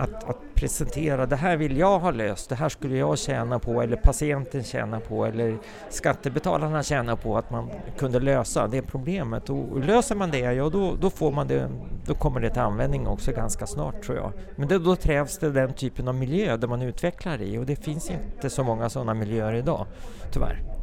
att, 0.00 0.24
att, 0.24 0.36
presentera 0.54 1.26
det 1.26 1.36
här 1.36 1.56
vill 1.56 1.76
jag 1.76 1.98
ha 1.98 2.10
löst, 2.10 2.48
det 2.48 2.54
här 2.54 2.68
skulle 2.68 2.96
jag 2.96 3.18
tjäna 3.18 3.58
på 3.58 3.82
eller 3.82 3.96
patienten 3.96 4.64
tjäna 4.64 5.00
på 5.00 5.24
eller 5.26 5.58
skattebetalarna 5.90 6.82
tjäna 6.82 7.16
på 7.16 7.38
att 7.38 7.50
man 7.50 7.70
kunde 7.98 8.20
lösa 8.20 8.66
det 8.66 8.82
problemet. 8.82 9.50
Och 9.50 9.80
löser 9.80 10.14
man 10.14 10.30
det, 10.30 10.38
ja 10.38 10.68
då, 10.68 10.96
då, 11.00 11.10
får 11.10 11.32
man 11.32 11.48
det, 11.48 11.70
då 12.06 12.14
kommer 12.14 12.40
det 12.40 12.50
till 12.50 12.60
användning 12.60 13.06
också 13.06 13.32
ganska 13.32 13.66
snart 13.66 14.02
tror 14.02 14.18
jag. 14.18 14.32
Men 14.56 14.68
det, 14.68 14.78
då 14.78 14.96
krävs 14.96 15.38
det 15.38 15.50
den 15.50 15.72
typen 15.72 16.08
av 16.08 16.14
miljö 16.14 16.56
där 16.56 16.68
man 16.68 16.82
utvecklar 16.82 17.42
i 17.42 17.58
och 17.58 17.66
det 17.66 17.76
finns 17.76 18.10
inte 18.10 18.50
så 18.50 18.64
många 18.64 18.88
sådana 18.88 19.14
miljöer 19.14 19.54
idag, 19.54 19.86
tyvärr. 20.32 20.79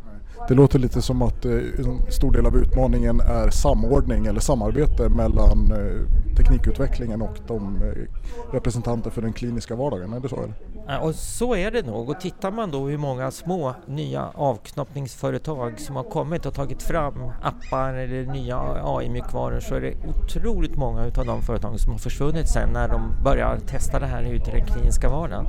Det 0.47 0.53
låter 0.53 0.79
lite 0.79 1.01
som 1.01 1.21
att 1.21 1.45
eh, 1.45 1.51
en 1.51 2.11
stor 2.11 2.31
del 2.31 2.45
av 2.45 2.57
utmaningen 2.57 3.19
är 3.19 3.49
samordning 3.49 4.25
eller 4.25 4.39
samarbete 4.39 5.09
mellan 5.09 5.71
eh, 5.71 6.35
teknikutvecklingen 6.37 7.21
och 7.21 7.37
de 7.47 7.81
eh, 7.81 8.53
representanter 8.53 9.09
för 9.09 9.21
den 9.21 9.33
kliniska 9.33 9.75
vardagen. 9.75 10.13
Är 10.13 10.19
det 10.19 10.29
så? 10.29 10.35
Eller? 10.35 10.53
Och 11.01 11.15
så 11.15 11.55
är 11.55 11.71
det 11.71 11.85
nog. 11.85 12.09
Och 12.09 12.19
tittar 12.19 12.51
man 12.51 12.71
då 12.71 12.87
hur 12.87 12.97
många 12.97 13.31
små 13.31 13.73
nya 13.85 14.29
avknoppningsföretag 14.33 15.79
som 15.79 15.95
har 15.95 16.03
kommit 16.03 16.45
och 16.45 16.53
tagit 16.53 16.83
fram 16.83 17.13
appar 17.41 17.93
eller 17.93 18.25
nya 18.25 18.57
AI-mjukvaror 18.83 19.59
så 19.59 19.75
är 19.75 19.81
det 19.81 19.93
otroligt 20.07 20.75
många 20.75 21.01
av 21.01 21.25
de 21.25 21.41
företagen 21.41 21.77
som 21.77 21.91
har 21.91 21.99
försvunnit 21.99 22.49
sen 22.49 22.69
när 22.69 22.87
de 22.87 23.23
börjar 23.23 23.59
testa 23.59 23.99
det 23.99 24.05
här 24.05 24.23
ute 24.23 24.51
i 24.51 24.53
den 24.53 24.65
kliniska 24.65 25.09
vardagen. 25.09 25.45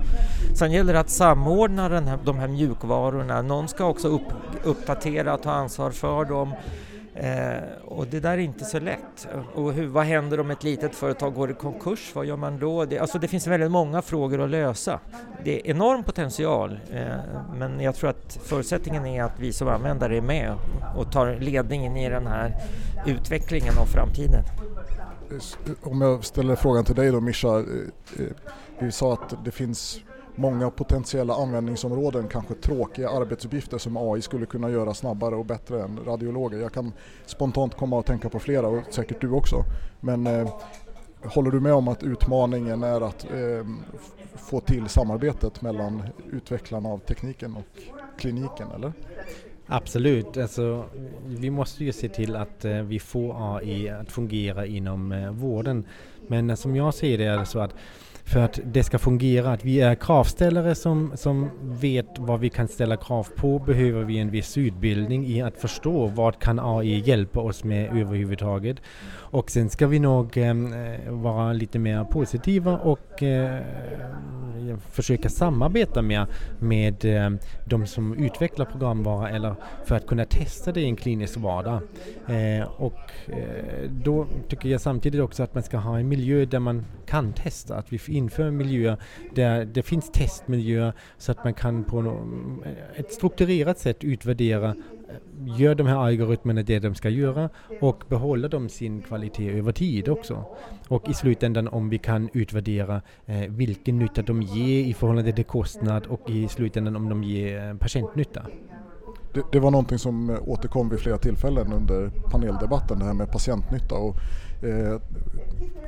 Sen 0.55 0.73
gäller 0.73 0.93
det 0.93 1.01
att 1.01 1.11
samordna 1.11 1.89
den 1.89 2.07
här, 2.07 2.19
de 2.25 2.39
här 2.39 2.49
mjukvarorna. 2.49 3.43
Någon 3.43 3.69
ska 3.69 3.85
också 3.85 4.09
upp, 4.09 4.33
uppdatera 4.79 5.35
och 5.35 5.43
ta 5.43 5.51
ansvar 5.51 5.91
för 5.91 6.25
dem. 6.25 6.55
Eh, 7.15 7.63
och 7.85 8.07
det 8.07 8.21
där 8.21 8.33
är 8.33 8.39
inte 8.39 8.65
så 8.65 8.81
lätt. 8.81 9.29
Och 9.55 9.73
hur, 9.73 9.87
vad 9.87 10.05
händer 10.05 10.41
om 10.41 10.51
ett 10.51 10.65
litet 10.65 10.95
företag 10.95 11.35
går 11.35 11.51
i 11.51 11.55
konkurs? 11.55 12.13
Vad 12.15 12.27
gör 12.27 12.37
man 12.37 12.59
då? 12.59 12.85
Det, 12.85 12.99
alltså 12.99 13.19
det 13.19 13.29
finns 13.29 13.47
väldigt 13.47 13.71
många 13.71 14.03
frågor 14.03 14.41
att 14.41 14.51
lösa. 14.51 15.01
Det 15.45 15.61
är 15.61 15.71
enorm 15.71 16.03
potential 16.03 16.81
eh, 16.93 17.17
men 17.55 17.81
jag 17.81 17.95
tror 17.95 18.11
att 18.11 18.39
förutsättningen 18.45 19.07
är 19.07 19.23
att 19.23 19.41
vi 19.41 19.53
som 19.53 19.69
användare 19.69 20.17
är 20.17 20.21
med 20.21 20.55
och 20.97 21.13
tar 21.13 21.37
ledningen 21.41 21.97
i 21.97 22.09
den 22.09 22.27
här 22.27 22.55
utvecklingen 23.07 23.79
av 23.79 23.87
framtiden. 23.87 24.45
Om 25.83 26.01
jag 26.01 26.25
ställer 26.25 26.57
frågan 26.57 26.85
till 26.85 26.95
dig 26.95 27.13
då 27.13 27.21
Mischa. 27.21 27.49
Eh, 27.49 27.65
eh, 28.19 28.27
vi 28.79 28.93
sa 28.93 29.13
att 29.13 29.45
det 29.45 29.51
finns 29.51 30.01
många 30.39 30.71
potentiella 30.71 31.35
användningsområden, 31.35 32.29
kanske 32.29 32.55
tråkiga 32.55 33.11
arbetsuppgifter 33.11 33.79
som 33.79 33.97
AI 33.97 34.23
skulle 34.23 34.47
kunna 34.47 34.71
göra 34.71 34.95
snabbare 34.95 35.35
och 35.35 35.47
bättre 35.47 35.83
än 35.83 36.01
radiologer. 36.05 36.59
Jag 36.59 36.73
kan 36.73 36.93
spontant 37.27 37.75
komma 37.75 38.01
att 38.01 38.07
tänka 38.07 38.29
på 38.29 38.39
flera 38.39 38.69
och 38.69 38.83
säkert 38.91 39.21
du 39.21 39.31
också. 39.31 39.65
Men 40.01 40.27
eh, 40.27 40.49
håller 41.25 41.51
du 41.51 41.61
med 41.61 41.73
om 41.73 41.89
att 41.89 42.03
utmaningen 42.03 42.83
är 42.83 43.01
att 43.01 43.25
eh, 43.25 43.67
få 44.35 44.61
till 44.61 44.89
samarbetet 44.89 45.63
mellan 45.63 46.03
utvecklarna 46.33 46.89
av 46.89 46.99
tekniken 46.99 47.57
och 47.57 47.83
kliniken, 48.19 48.69
eller? 48.75 48.93
Absolut, 49.71 50.37
alltså, 50.37 50.85
vi 51.27 51.51
måste 51.51 51.85
ju 51.85 51.93
se 51.93 52.09
till 52.09 52.37
att 52.37 52.65
eh, 52.65 52.83
vi 52.83 52.99
får 53.01 53.57
AI 53.57 53.89
att 53.89 54.13
fungera 54.13 54.67
inom 54.67 55.13
eh, 55.13 55.31
vården. 55.31 55.85
Men 56.27 56.51
eh, 56.51 56.57
som 56.57 56.77
jag 56.77 56.95
ser 56.95 57.19
det 57.19 57.25
är 57.25 57.39
det 57.39 57.47
så 57.47 57.59
att 57.61 57.75
för 58.29 58.41
att 58.41 58.61
det 58.65 58.83
ska 58.83 58.99
fungera, 58.99 59.53
att 59.53 59.65
vi 59.65 59.81
är 59.81 59.95
kravställare 59.95 60.75
som, 60.75 61.13
som 61.17 61.51
vet 61.63 62.19
vad 62.19 62.41
vi 62.41 62.49
kan 62.49 62.69
ställa 62.69 62.97
krav 62.97 63.27
på, 63.37 63.59
behöver 63.59 64.05
vi 64.05 64.19
en 64.19 64.31
viss 64.31 64.59
utbildning 64.59 65.27
i 65.27 65.43
att 65.43 65.61
förstå 65.61 66.07
vad 66.07 66.39
kan 66.39 66.59
AI 66.59 67.03
hjälpa 67.07 67.41
oss 67.41 67.65
med 67.65 67.97
överhuvudtaget. 67.97 68.77
Och 69.31 69.51
sen 69.51 69.71
ska 69.71 69.87
vi 69.87 69.99
nog 69.99 70.37
eh, 70.37 70.55
vara 71.09 71.53
lite 71.53 71.79
mer 71.79 72.05
positiva 72.05 72.79
och 72.79 73.23
eh, 73.23 73.63
försöka 74.91 75.29
samarbeta 75.29 76.03
mer 76.03 76.27
med 76.59 77.05
eh, 77.05 77.31
de 77.65 77.87
som 77.87 78.15
utvecklar 78.15 78.67
programvara 78.67 79.31
eller 79.31 79.55
för 79.85 79.97
att 79.97 80.07
kunna 80.07 80.25
testa 80.25 80.73
det 80.73 80.81
i 80.81 80.85
en 80.85 80.97
klinisk 80.97 81.37
vardag. 81.37 81.81
Eh, 82.27 82.69
och 82.77 83.11
eh, 83.27 83.91
då 83.91 84.27
tycker 84.49 84.69
jag 84.69 84.81
samtidigt 84.81 85.21
också 85.21 85.43
att 85.43 85.55
man 85.55 85.63
ska 85.63 85.77
ha 85.77 85.99
en 85.99 86.09
miljö 86.09 86.45
där 86.45 86.59
man 86.59 86.85
kan 87.07 87.33
testa, 87.33 87.77
att 87.77 87.93
vi 87.93 88.01
inför 88.07 88.51
miljöer 88.51 88.97
där 89.35 89.65
det 89.65 89.83
finns 89.83 90.11
testmiljöer 90.11 90.93
så 91.19 91.33
att 91.33 91.45
man 91.45 91.55
kan 91.55 91.85
på 91.85 92.21
ett 92.97 93.13
strukturerat 93.13 93.79
sätt 93.79 94.05
utvärdera 94.05 94.75
gör 95.59 95.75
de 95.75 95.87
här 95.87 95.97
algoritmerna 95.97 96.63
det 96.63 96.79
de 96.79 96.95
ska 96.95 97.09
göra 97.09 97.51
och 97.81 98.05
behåller 98.09 98.49
de 98.49 98.69
sin 98.69 99.03
kvalitet 99.03 99.59
över 99.59 99.73
tid 99.73 100.09
också. 100.09 100.45
Och 100.89 101.09
i 101.09 101.15
slutändan 101.15 101.69
om 101.69 101.89
vi 101.89 101.99
kan 101.99 102.29
utvärdera 102.33 103.03
eh, 103.27 103.51
vilken 103.51 103.99
nytta 103.99 104.23
de 104.23 104.43
ger 104.43 104.85
i 104.85 104.95
förhållande 104.95 105.33
till 105.33 105.45
kostnad 105.45 106.07
och 106.07 106.31
i 106.31 106.49
slutändan 106.49 106.97
om 106.97 107.09
de 107.09 107.25
ger 107.25 107.69
eh, 107.69 107.75
patientnytta. 107.75 108.47
Det, 109.35 109.43
det, 109.53 109.61
var 109.61 109.71
någonting 109.71 109.99
som 109.99 110.31
eh, 110.31 110.49
återkom 110.49 110.89
vid 110.89 111.01
flera 111.01 111.19
tillfällen 111.19 111.73
under 111.73 112.11
paneldebatten, 112.31 112.99
det 112.99 113.05
här 113.05 113.15
med 113.15 113.33
patientnytta. 113.33 113.95
Och, 113.95 114.17
eh, 114.65 115.01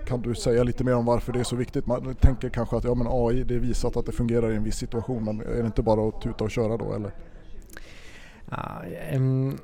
kan 0.06 0.22
du 0.22 0.34
säga 0.34 0.62
lite 0.62 0.84
mer 0.84 0.94
om 0.94 1.04
varför 1.04 1.32
det 1.32 1.40
är 1.40 1.44
så 1.44 1.56
viktigt? 1.56 1.86
Man 1.86 2.14
tänker 2.14 2.48
kanske 2.48 2.76
att 2.76 2.84
ja, 2.84 2.94
men 2.94 3.06
AI, 3.10 3.44
det 3.44 3.54
är 3.54 3.58
visat 3.58 3.96
att 3.96 4.06
det 4.06 4.12
fungerar 4.12 4.52
i 4.52 4.56
en 4.56 4.64
viss 4.64 4.76
situation, 4.76 5.24
men 5.24 5.40
är 5.40 5.60
det 5.60 5.66
inte 5.66 5.82
bara 5.82 6.08
att 6.08 6.20
tuta 6.20 6.44
och 6.44 6.50
köra 6.50 6.76
då? 6.76 6.94
Eller? 6.94 7.10
Ja, 8.50 8.83
um, 9.14 9.59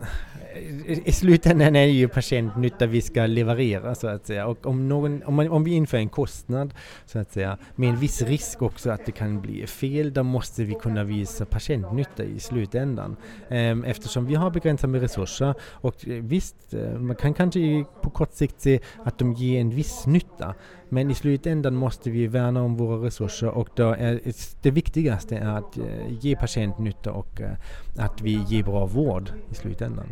I 1.04 1.12
slutändan 1.12 1.76
är 1.76 1.86
det 1.86 1.92
ju 1.92 2.08
patientnytta 2.08 2.86
vi 2.86 3.02
ska 3.02 3.26
leverera 3.26 3.94
så 3.94 4.08
att 4.08 4.26
säga. 4.26 4.46
Och 4.46 4.66
om, 4.66 4.88
någon, 4.88 5.22
om, 5.22 5.34
man, 5.34 5.48
om 5.48 5.64
vi 5.64 5.70
inför 5.70 5.96
en 5.98 6.08
kostnad 6.08 6.74
så 7.06 7.18
att 7.18 7.32
säga 7.32 7.58
med 7.74 7.88
en 7.88 7.96
viss 7.96 8.22
risk 8.22 8.62
också 8.62 8.90
att 8.90 9.06
det 9.06 9.12
kan 9.12 9.40
bli 9.40 9.66
fel, 9.66 10.12
då 10.12 10.22
måste 10.22 10.64
vi 10.64 10.74
kunna 10.74 11.04
visa 11.04 11.44
patientnytta 11.44 12.24
i 12.24 12.40
slutändan. 12.40 13.16
Um, 13.48 13.84
eftersom 13.84 14.26
vi 14.26 14.34
har 14.34 14.50
begränsade 14.50 14.90
med 14.90 15.00
resurser 15.00 15.54
och 15.60 16.08
eh, 16.08 16.22
visst, 16.22 16.74
eh, 16.74 16.98
man 16.98 17.16
kan 17.16 17.34
kanske 17.34 17.84
på 18.02 18.10
kort 18.10 18.32
sikt 18.32 18.60
se 18.60 18.80
att 19.04 19.18
de 19.18 19.32
ger 19.32 19.60
en 19.60 19.70
viss 19.70 20.06
nytta. 20.06 20.54
Men 20.88 21.10
i 21.10 21.14
slutändan 21.14 21.74
måste 21.74 22.10
vi 22.10 22.26
värna 22.26 22.62
om 22.62 22.76
våra 22.76 23.06
resurser 23.06 23.48
och 23.48 23.68
då 23.74 23.90
är 23.90 24.20
det 24.62 24.70
viktigaste 24.70 25.36
är 25.36 25.48
att 25.48 25.78
eh, 25.78 25.84
ge 26.20 26.36
patientnytta 26.36 27.12
och 27.12 27.40
eh, 27.40 27.50
att 27.96 28.20
vi 28.20 28.44
ger 28.48 28.62
bra 28.62 28.86
vård 28.86 29.30
i 29.50 29.54
slutändan. 29.54 30.06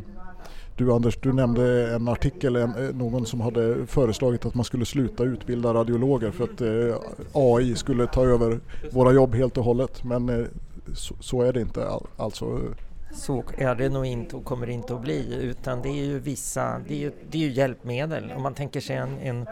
Du 0.77 0.93
Anders, 0.93 1.17
du 1.17 1.33
nämnde 1.33 1.95
en 1.95 2.09
artikel, 2.09 2.57
en, 2.57 2.87
eh, 2.87 2.95
någon 2.95 3.27
som 3.27 3.41
hade 3.41 3.87
föreslagit 3.87 4.47
att 4.47 4.55
man 4.55 4.65
skulle 4.65 4.85
sluta 4.85 5.25
utbilda 5.25 5.75
radiologer 5.75 6.31
för 6.31 6.45
att 6.45 6.61
eh, 6.61 7.01
AI 7.33 7.75
skulle 7.75 8.07
ta 8.07 8.25
över 8.25 8.61
våra 8.93 9.13
jobb 9.13 9.35
helt 9.35 9.57
och 9.59 9.65
hållet. 9.65 10.05
Men 10.05 10.29
eh, 10.29 10.47
så, 10.95 11.15
så, 11.21 11.43
är 11.43 11.53
det 11.53 11.61
inte 11.61 11.89
alltså. 12.17 12.61
Så 13.13 13.45
är 13.59 13.75
det 13.75 13.89
nog 13.89 14.07
inte 14.07 14.37
och 14.37 14.45
kommer 14.45 14.71
inte 14.71 14.95
att 14.95 15.03
bli 15.03 15.39
utan 15.43 15.83
det 15.83 15.89
är 15.89 16.05
ju 16.05 16.19
vissa, 16.19 16.81
det 16.89 16.95
är 16.95 16.99
ju, 16.99 17.13
det 17.31 17.39
är 17.39 17.43
ju 17.43 17.53
hjälpmedel. 17.53 18.33
Om 18.37 18.43
man 18.43 18.55
tänker 18.55 18.81
sig 18.81 18.97
en, 18.97 19.19
en 19.19 19.47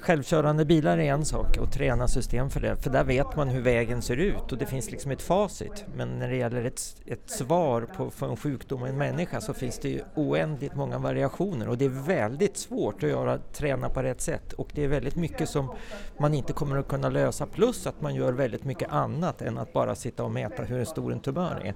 Självkörande 0.00 0.64
bilar 0.64 0.98
är 0.98 1.12
en 1.12 1.24
sak 1.24 1.56
och 1.58 1.72
träna 1.72 2.08
system 2.08 2.50
för 2.50 2.60
det, 2.60 2.76
för 2.76 2.90
där 2.90 3.04
vet 3.04 3.36
man 3.36 3.48
hur 3.48 3.60
vägen 3.60 4.02
ser 4.02 4.16
ut 4.16 4.52
och 4.52 4.58
det 4.58 4.66
finns 4.66 4.90
liksom 4.90 5.10
ett 5.10 5.22
facit. 5.22 5.84
Men 5.96 6.18
när 6.18 6.28
det 6.28 6.36
gäller 6.36 6.64
ett, 6.64 6.80
ett 7.06 7.30
svar 7.30 7.82
på, 7.96 8.10
för 8.10 8.28
en 8.28 8.36
sjukdom 8.36 8.82
och 8.82 8.88
en 8.88 8.98
människa 8.98 9.40
så 9.40 9.54
finns 9.54 9.78
det 9.78 9.88
ju 9.88 10.00
oändligt 10.14 10.74
många 10.74 10.98
variationer 10.98 11.68
och 11.68 11.78
det 11.78 11.84
är 11.84 12.06
väldigt 12.06 12.56
svårt 12.56 13.02
att 13.02 13.10
göra, 13.10 13.38
träna 13.38 13.88
på 13.88 14.02
rätt 14.02 14.20
sätt 14.20 14.52
och 14.52 14.68
det 14.74 14.84
är 14.84 14.88
väldigt 14.88 15.16
mycket 15.16 15.48
som 15.48 15.74
man 16.18 16.34
inte 16.34 16.52
kommer 16.52 16.76
att 16.76 16.88
kunna 16.88 17.08
lösa 17.08 17.46
plus 17.46 17.86
att 17.86 18.00
man 18.00 18.14
gör 18.14 18.32
väldigt 18.32 18.64
mycket 18.64 18.92
annat 18.92 19.42
än 19.42 19.58
att 19.58 19.72
bara 19.72 19.94
sitta 19.94 20.24
och 20.24 20.30
mäta 20.30 20.62
hur 20.62 20.84
stor 20.84 21.12
en 21.12 21.20
tumör 21.20 21.60
är 21.64 21.74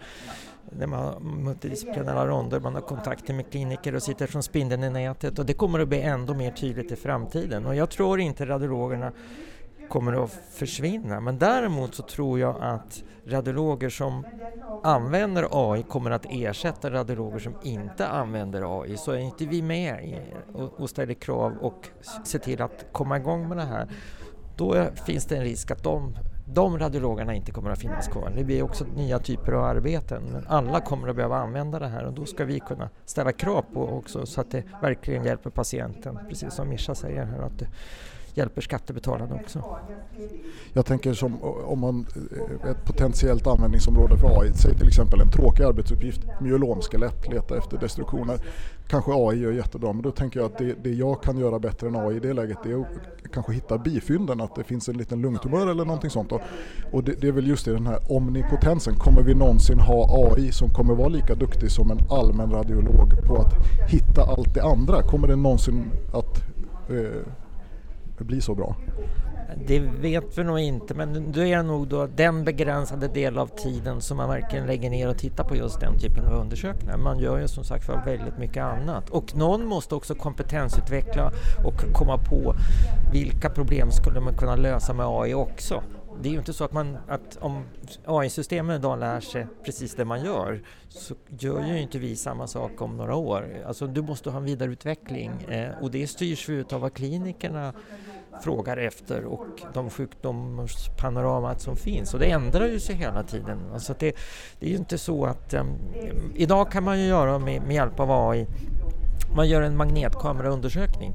där 0.70 0.86
man 0.86 1.04
har 1.04 1.20
multidisciplinära 1.20 2.26
ronder, 2.26 2.60
man 2.60 2.74
har 2.74 2.80
kontakter 2.80 3.34
med 3.34 3.50
kliniker 3.50 3.94
och 3.94 4.02
sitter 4.02 4.26
som 4.26 4.42
spindeln 4.42 4.84
i 4.84 4.90
nätet 4.90 5.38
och 5.38 5.46
det 5.46 5.54
kommer 5.54 5.78
att 5.78 5.88
bli 5.88 6.00
ändå 6.00 6.34
mer 6.34 6.50
tydligt 6.50 6.92
i 6.92 6.96
framtiden. 6.96 7.66
Och 7.66 7.74
jag 7.74 7.90
tror 7.90 8.20
inte 8.20 8.46
radiologerna 8.46 9.12
kommer 9.88 10.24
att 10.24 10.30
försvinna 10.50 11.20
men 11.20 11.38
däremot 11.38 11.94
så 11.94 12.02
tror 12.02 12.38
jag 12.38 12.56
att 12.60 13.02
radiologer 13.26 13.88
som 13.88 14.26
använder 14.82 15.48
AI 15.50 15.82
kommer 15.82 16.10
att 16.10 16.26
ersätta 16.30 16.90
radiologer 16.90 17.38
som 17.38 17.54
inte 17.62 18.06
använder 18.06 18.80
AI. 18.80 18.96
Så 18.96 19.12
är 19.12 19.18
inte 19.18 19.46
vi 19.46 19.62
med 19.62 20.18
och 20.76 20.90
ställer 20.90 21.14
krav 21.14 21.52
och 21.60 21.88
ser 22.24 22.38
till 22.38 22.62
att 22.62 22.86
komma 22.92 23.16
igång 23.16 23.48
med 23.48 23.56
det 23.56 23.64
här 23.64 23.88
då 24.56 24.86
finns 25.06 25.26
det 25.26 25.36
en 25.36 25.42
risk 25.42 25.70
att 25.70 25.82
de 25.82 26.14
de 26.54 26.78
radiologerna 26.78 27.34
inte 27.34 27.52
kommer 27.52 27.70
att 27.70 27.78
finnas 27.78 28.08
kvar. 28.08 28.32
Det 28.36 28.44
blir 28.44 28.62
också 28.62 28.84
nya 28.96 29.18
typer 29.18 29.52
av 29.52 29.64
arbeten. 29.64 30.22
Men 30.32 30.46
alla 30.46 30.80
kommer 30.80 31.08
att 31.08 31.16
behöva 31.16 31.36
använda 31.36 31.78
det 31.78 31.88
här 31.88 32.04
och 32.04 32.12
då 32.12 32.26
ska 32.26 32.44
vi 32.44 32.60
kunna 32.60 32.90
ställa 33.04 33.32
krav 33.32 33.64
på 33.72 33.88
också 33.88 34.26
så 34.26 34.40
att 34.40 34.50
det 34.50 34.62
verkligen 34.82 35.24
hjälper 35.24 35.50
patienten. 35.50 36.18
Precis 36.28 36.54
som 36.54 36.68
Mischa 36.68 36.94
säger 36.94 37.24
här 37.24 37.38
att 37.42 37.58
det 37.58 37.66
hjälper 38.34 38.60
skattebetalarna 38.60 39.34
också. 39.34 39.64
Jag 40.72 40.86
tänker 40.86 41.14
som 41.14 41.42
om 41.42 41.80
man 41.80 42.06
eh, 42.64 42.70
ett 42.70 42.84
potentiellt 42.84 43.46
användningsområde 43.46 44.16
för 44.16 44.40
AI, 44.40 44.52
säg 44.54 44.74
till 44.74 44.88
exempel 44.88 45.20
en 45.20 45.30
tråkig 45.30 45.64
arbetsuppgift, 45.64 46.20
myelomskelett, 46.40 47.28
leta 47.28 47.58
efter 47.58 47.78
destruktioner. 47.78 48.38
Kanske 48.88 49.12
AI 49.14 49.38
gör 49.38 49.52
jättebra, 49.52 49.92
men 49.92 50.02
då 50.02 50.10
tänker 50.10 50.40
jag 50.40 50.52
att 50.52 50.58
det, 50.58 50.74
det 50.82 50.90
jag 50.90 51.22
kan 51.22 51.38
göra 51.38 51.58
bättre 51.58 51.86
än 51.88 51.96
AI 51.96 52.16
i 52.16 52.20
det 52.20 52.32
läget 52.32 52.58
det 52.64 52.70
är 52.70 52.80
att 52.80 53.32
kanske 53.32 53.52
hitta 53.52 53.78
bifynden, 53.78 54.40
att 54.40 54.54
det 54.54 54.64
finns 54.64 54.88
en 54.88 54.96
liten 54.96 55.22
lungtumör 55.22 55.66
eller 55.66 55.84
någonting 55.84 56.10
sånt. 56.10 56.30
Då. 56.30 56.40
Och 56.92 57.04
det, 57.04 57.20
det, 57.20 57.28
är 57.28 57.32
väl 57.32 57.46
just 57.46 57.64
det, 57.64 57.72
den 57.72 57.86
här 57.86 58.12
omnipotensen. 58.12 58.94
Kommer 58.94 59.22
vi 59.22 59.34
någonsin 59.34 59.80
ha 59.80 60.32
AI 60.32 60.52
som 60.52 60.68
kommer 60.68 60.94
vara 60.94 61.08
lika 61.08 61.34
duktig 61.34 61.70
som 61.70 61.90
en 61.90 61.98
allmän 62.10 62.50
radiolog 62.50 63.26
på 63.26 63.36
att 63.36 63.54
hitta 63.90 64.22
allt 64.22 64.54
det 64.54 64.62
andra? 64.62 65.02
Kommer 65.02 65.28
det 65.28 65.36
någonsin 65.36 65.90
att 66.12 66.42
eh, 66.90 67.22
bli 68.24 68.40
så 68.40 68.54
bra? 68.54 68.76
Det 69.66 69.78
vet 69.78 70.38
vi 70.38 70.44
nog 70.44 70.58
inte, 70.58 70.94
men 70.94 71.32
det 71.32 71.52
är 71.52 71.62
nog 71.62 71.88
då 71.88 72.06
den 72.06 72.44
begränsade 72.44 73.08
del 73.08 73.38
av 73.38 73.46
tiden 73.46 74.00
som 74.00 74.16
man 74.16 74.28
verkligen 74.28 74.66
lägger 74.66 74.90
ner 74.90 75.08
och 75.08 75.18
tittar 75.18 75.44
på 75.44 75.56
just 75.56 75.80
den 75.80 75.98
typen 75.98 76.26
av 76.26 76.32
undersökningar. 76.32 76.96
Man 76.96 77.18
gör 77.18 77.38
ju 77.38 77.48
som 77.48 77.64
sagt 77.64 77.84
för 77.84 78.02
väldigt 78.04 78.38
mycket 78.38 78.62
annat. 78.62 79.10
Och 79.10 79.36
någon 79.36 79.66
måste 79.66 79.94
också 79.94 80.14
kompetensutveckla 80.14 81.32
och 81.64 81.92
komma 81.92 82.18
på 82.18 82.54
vilka 83.12 83.50
problem 83.50 83.90
skulle 83.90 84.20
man 84.20 84.36
kunna 84.36 84.56
lösa 84.56 84.92
med 84.92 85.06
AI 85.06 85.34
också. 85.34 85.82
Det 86.22 86.28
är 86.28 86.32
ju 86.32 86.38
inte 86.38 86.52
så 86.52 86.64
att, 86.64 86.72
man, 86.72 86.98
att 87.08 87.38
om 87.40 87.64
AI-systemen 88.04 88.76
idag 88.76 88.98
lär 88.98 89.20
sig 89.20 89.46
precis 89.64 89.94
det 89.94 90.04
man 90.04 90.24
gör 90.24 90.62
så 90.88 91.14
gör 91.28 91.66
ju 91.66 91.80
inte 91.80 91.98
vi 91.98 92.16
samma 92.16 92.46
sak 92.46 92.80
om 92.82 92.96
några 92.96 93.14
år. 93.14 93.62
Alltså 93.66 93.86
du 93.86 94.02
måste 94.02 94.30
ha 94.30 94.38
en 94.38 94.44
vidareutveckling 94.44 95.30
eh, 95.48 95.70
och 95.80 95.90
det 95.90 96.06
styrs 96.06 96.48
ju 96.48 96.64
av 96.72 96.80
vad 96.80 96.94
klinikerna 96.94 97.72
frågar 98.42 98.76
efter 98.76 99.24
och 99.24 99.46
de 99.74 99.90
sjukdomspanoramat 99.90 101.60
som 101.60 101.76
finns 101.76 102.14
och 102.14 102.20
det 102.20 102.30
ändrar 102.30 102.68
ju 102.68 102.80
sig 102.80 102.94
hela 102.94 103.22
tiden. 103.22 103.58
Alltså 103.72 103.94
det, 103.98 104.16
det 104.58 104.66
är 104.66 104.70
ju 104.70 104.76
inte 104.76 104.98
så 104.98 105.24
att 105.24 105.54
Eh, 105.54 105.64
idag 106.34 106.70
kan 106.72 106.84
man 106.84 107.00
ju 107.00 107.06
göra 107.06 107.38
med, 107.38 107.62
med 107.62 107.74
hjälp 107.74 108.00
av 108.00 108.10
AI, 108.10 108.46
man 109.36 109.48
gör 109.48 109.62
en 109.62 109.76
magnetkameraundersökning 109.76 111.12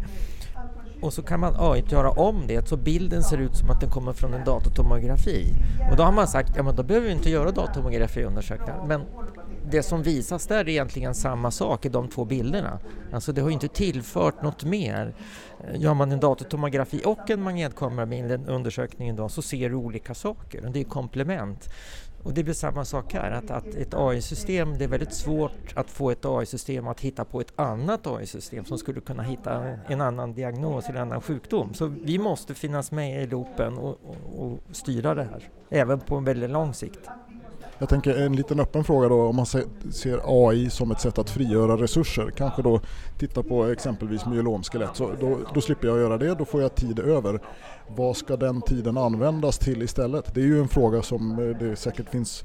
och 1.02 1.14
så 1.14 1.22
kan 1.22 1.40
man 1.40 1.56
AI 1.58 1.84
göra 1.90 2.12
om 2.12 2.48
det 2.48 2.68
så 2.68 2.78
bilden 2.78 3.24
ser 3.24 3.38
ut 3.38 3.56
som 3.56 3.70
att 3.70 3.82
den 3.82 3.90
kommer 3.90 4.14
från 4.14 4.34
en 4.34 4.46
datortomografi. 4.46 5.54
Och 5.92 5.98
då 5.98 6.04
har 6.04 6.12
man 6.12 6.28
sagt, 6.28 6.54
ja 6.56 6.64
men 6.64 6.76
då 6.76 6.84
behöver 6.84 7.08
vi 7.08 7.14
inte 7.14 7.30
göra 7.30 7.52
datortomografiundersökningar. 7.52 8.86
Men 8.88 9.02
det 9.70 9.84
som 9.84 10.04
visas 10.04 10.48
där 10.48 10.58
är 10.58 10.70
egentligen 10.70 11.16
samma 11.16 11.52
sak 11.52 11.86
i 11.86 11.90
de 11.90 12.08
två 12.08 12.26
bilderna. 12.26 12.80
Alltså 13.14 13.32
det 13.32 13.42
har 13.42 13.50
ju 13.50 13.54
inte 13.54 13.68
tillfört 13.68 14.44
något 14.44 14.64
mer. 14.64 15.14
Gör 15.76 15.94
man 15.94 16.12
en 16.12 16.20
datortomografi 16.20 17.02
och 17.06 17.30
en 17.30 17.42
magnetkamerabild, 17.42 18.32
en 18.32 18.46
undersökning 18.46 19.10
idag, 19.10 19.32
så 19.32 19.42
ser 19.42 19.70
du 19.70 19.76
olika 19.76 20.14
saker. 20.14 20.70
Det 20.74 20.80
är 20.80 20.84
komplement. 20.84 21.70
Och 22.24 22.34
det 22.34 22.44
blir 22.44 22.54
samma 22.54 22.86
sak 22.86 23.14
här, 23.14 23.32
att, 23.32 23.52
att 23.52 23.76
ett 23.76 23.94
AI-system, 23.94 24.78
det 24.78 24.84
är 24.84 24.88
väldigt 24.88 25.14
svårt 25.14 25.74
att 25.76 25.90
få 25.90 26.12
ett 26.12 26.26
AI-system 26.26 26.88
att 26.88 27.00
hitta 27.00 27.26
på 27.26 27.42
ett 27.42 27.54
annat 27.56 28.08
AI-system 28.08 28.66
som 28.66 28.78
skulle 28.78 29.02
kunna 29.02 29.24
hitta 29.24 29.64
en 29.88 30.02
annan 30.02 30.34
diagnos 30.34 30.90
eller 30.90 31.00
en 31.00 31.08
annan 31.08 31.22
sjukdom. 31.22 31.74
Så 31.74 31.86
vi 31.86 32.18
måste 32.18 32.54
finnas 32.54 32.92
med 32.92 33.24
i 33.24 33.28
loopen 33.28 33.78
och, 33.78 33.90
och, 33.90 34.46
och 34.46 34.60
styra 34.72 35.16
det 35.16 35.24
här, 35.24 35.50
även 35.70 36.00
på 36.00 36.16
en 36.16 36.24
väldigt 36.24 36.50
lång 36.50 36.74
sikt. 36.74 37.10
Jag 37.80 37.90
tänker 37.90 38.16
en 38.26 38.36
liten 38.36 38.60
öppen 38.60 38.84
fråga 38.84 39.10
då 39.10 39.28
om 39.28 39.36
man 39.36 39.46
ser 39.46 40.22
AI 40.24 40.70
som 40.70 40.92
ett 40.92 41.02
sätt 41.02 41.18
att 41.18 41.30
frigöra 41.30 41.78
resurser. 41.78 42.32
Kanske 42.38 42.62
då 42.62 42.82
titta 43.18 43.44
på 43.44 43.66
exempelvis 43.66 44.26
myelomskelett. 44.26 44.90
Så 44.94 45.12
då, 45.20 45.40
då 45.54 45.62
slipper 45.62 45.88
jag 45.88 45.98
göra 45.98 46.18
det, 46.18 46.36
då 46.36 46.46
får 46.46 46.62
jag 46.62 46.76
tid 46.76 47.00
över. 47.00 47.40
Vad 47.88 48.18
ska 48.18 48.38
den 48.38 48.62
tiden 48.62 48.98
användas 48.98 49.58
till 49.58 49.82
istället? 49.82 50.36
Det 50.36 50.42
är 50.42 50.46
ju 50.46 50.60
en 50.62 50.68
fråga 50.68 51.02
som 51.02 51.32
eh, 51.32 51.58
det 51.58 51.76
säkert 51.76 52.10
finns 52.10 52.44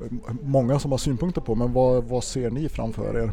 eh, 0.00 0.34
många 0.42 0.78
som 0.78 0.90
har 0.90 0.98
synpunkter 0.98 1.40
på 1.40 1.54
men 1.54 1.72
vad, 1.72 2.04
vad 2.04 2.24
ser 2.24 2.50
ni 2.50 2.68
framför 2.68 3.22
er? 3.22 3.32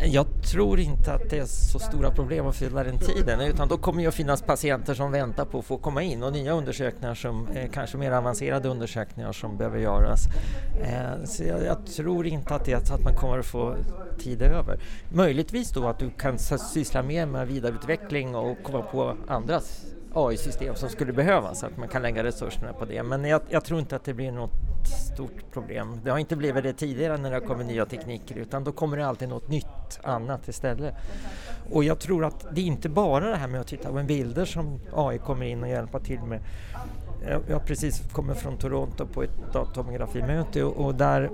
Jag 0.00 0.26
tror 0.50 0.80
inte 0.80 1.12
att 1.12 1.30
det 1.30 1.38
är 1.38 1.44
så 1.44 1.78
stora 1.78 2.10
problem 2.10 2.46
att 2.46 2.56
fylla 2.56 2.84
den 2.84 2.98
tiden 2.98 3.40
utan 3.40 3.68
då 3.68 3.78
kommer 3.78 4.02
ju 4.02 4.08
att 4.08 4.14
finnas 4.14 4.42
patienter 4.42 4.94
som 4.94 5.12
väntar 5.12 5.44
på 5.44 5.58
att 5.58 5.64
få 5.64 5.76
komma 5.76 6.02
in 6.02 6.22
och 6.22 6.32
nya 6.32 6.52
undersökningar 6.52 7.14
som 7.14 7.48
eh, 7.48 7.70
kanske 7.70 7.96
mer 7.96 8.12
avancerade 8.12 8.68
undersökningar 8.68 9.32
som 9.32 9.56
behöver 9.56 9.78
göras. 9.78 10.26
Eh, 10.82 11.24
så 11.24 11.44
jag, 11.44 11.64
jag, 11.64 11.86
tror 11.86 12.26
inte 12.26 12.54
att 12.54 12.64
det 12.64 12.72
är 12.72 12.84
så 12.84 12.94
att 12.94 13.04
man 13.04 13.14
kommer 13.14 13.38
att 13.38 13.46
få 13.46 13.76
tid 14.18 14.42
över. 14.42 14.78
Möjligtvis 15.12 15.70
då 15.70 15.86
att 15.86 15.98
du 15.98 16.10
kan 16.10 16.38
syssla 16.38 17.02
mer 17.02 17.26
med 17.26 17.48
vidareutveckling 17.48 18.34
och 18.34 18.62
komma 18.62 18.82
på 18.82 19.16
andras 19.28 19.84
AI-system 20.14 20.74
som 20.74 20.88
skulle 20.88 21.12
behövas, 21.12 21.64
att 21.64 21.76
man 21.76 21.88
kan 21.88 22.02
lägga 22.02 22.24
resurserna 22.24 22.72
på 22.72 22.84
det. 22.84 23.02
Men 23.02 23.24
jag, 23.24 23.40
jag, 23.48 23.64
tror 23.64 23.80
inte 23.80 23.96
att 23.96 24.04
det 24.04 24.14
blir 24.14 24.32
något 24.32 24.50
stort 25.12 25.52
problem. 25.52 26.00
Det 26.04 26.10
har 26.10 26.18
inte 26.18 26.36
blivit 26.36 26.62
det 26.62 26.72
tidigare 26.72 27.16
när 27.16 27.30
det 27.30 27.36
har 27.36 27.46
kommit 27.46 27.66
nya 27.66 27.86
tekniker 27.86 28.36
utan 28.36 28.64
då 28.64 28.72
kommer 28.72 28.96
det 28.96 29.06
alltid 29.06 29.28
något 29.28 29.48
nytt 29.48 30.00
annat 30.02 30.48
istället. 30.48 30.94
Och 31.70 31.84
jag 31.84 31.98
tror 31.98 32.24
att 32.24 32.46
det 32.54 32.60
är 32.60 32.64
inte 32.64 32.88
bara 32.88 33.30
det 33.30 33.36
här 33.36 33.48
med 33.48 33.60
att 33.60 33.66
titta 33.66 33.92
på 33.92 34.02
bilder 34.02 34.44
som 34.44 34.80
AI 34.94 35.18
kommer 35.18 35.46
in 35.46 35.62
och 35.62 35.68
hjälpa 35.68 36.00
till 36.00 36.20
med. 36.20 36.40
Jag 37.48 37.54
har 37.54 37.66
precis 37.66 38.02
kommit 38.12 38.38
från 38.38 38.56
Toronto 38.56 39.06
på 39.06 39.22
ett 39.22 39.52
datortomografimöte 39.52 40.64
och, 40.64 40.86
och 40.86 40.94
där 40.94 41.30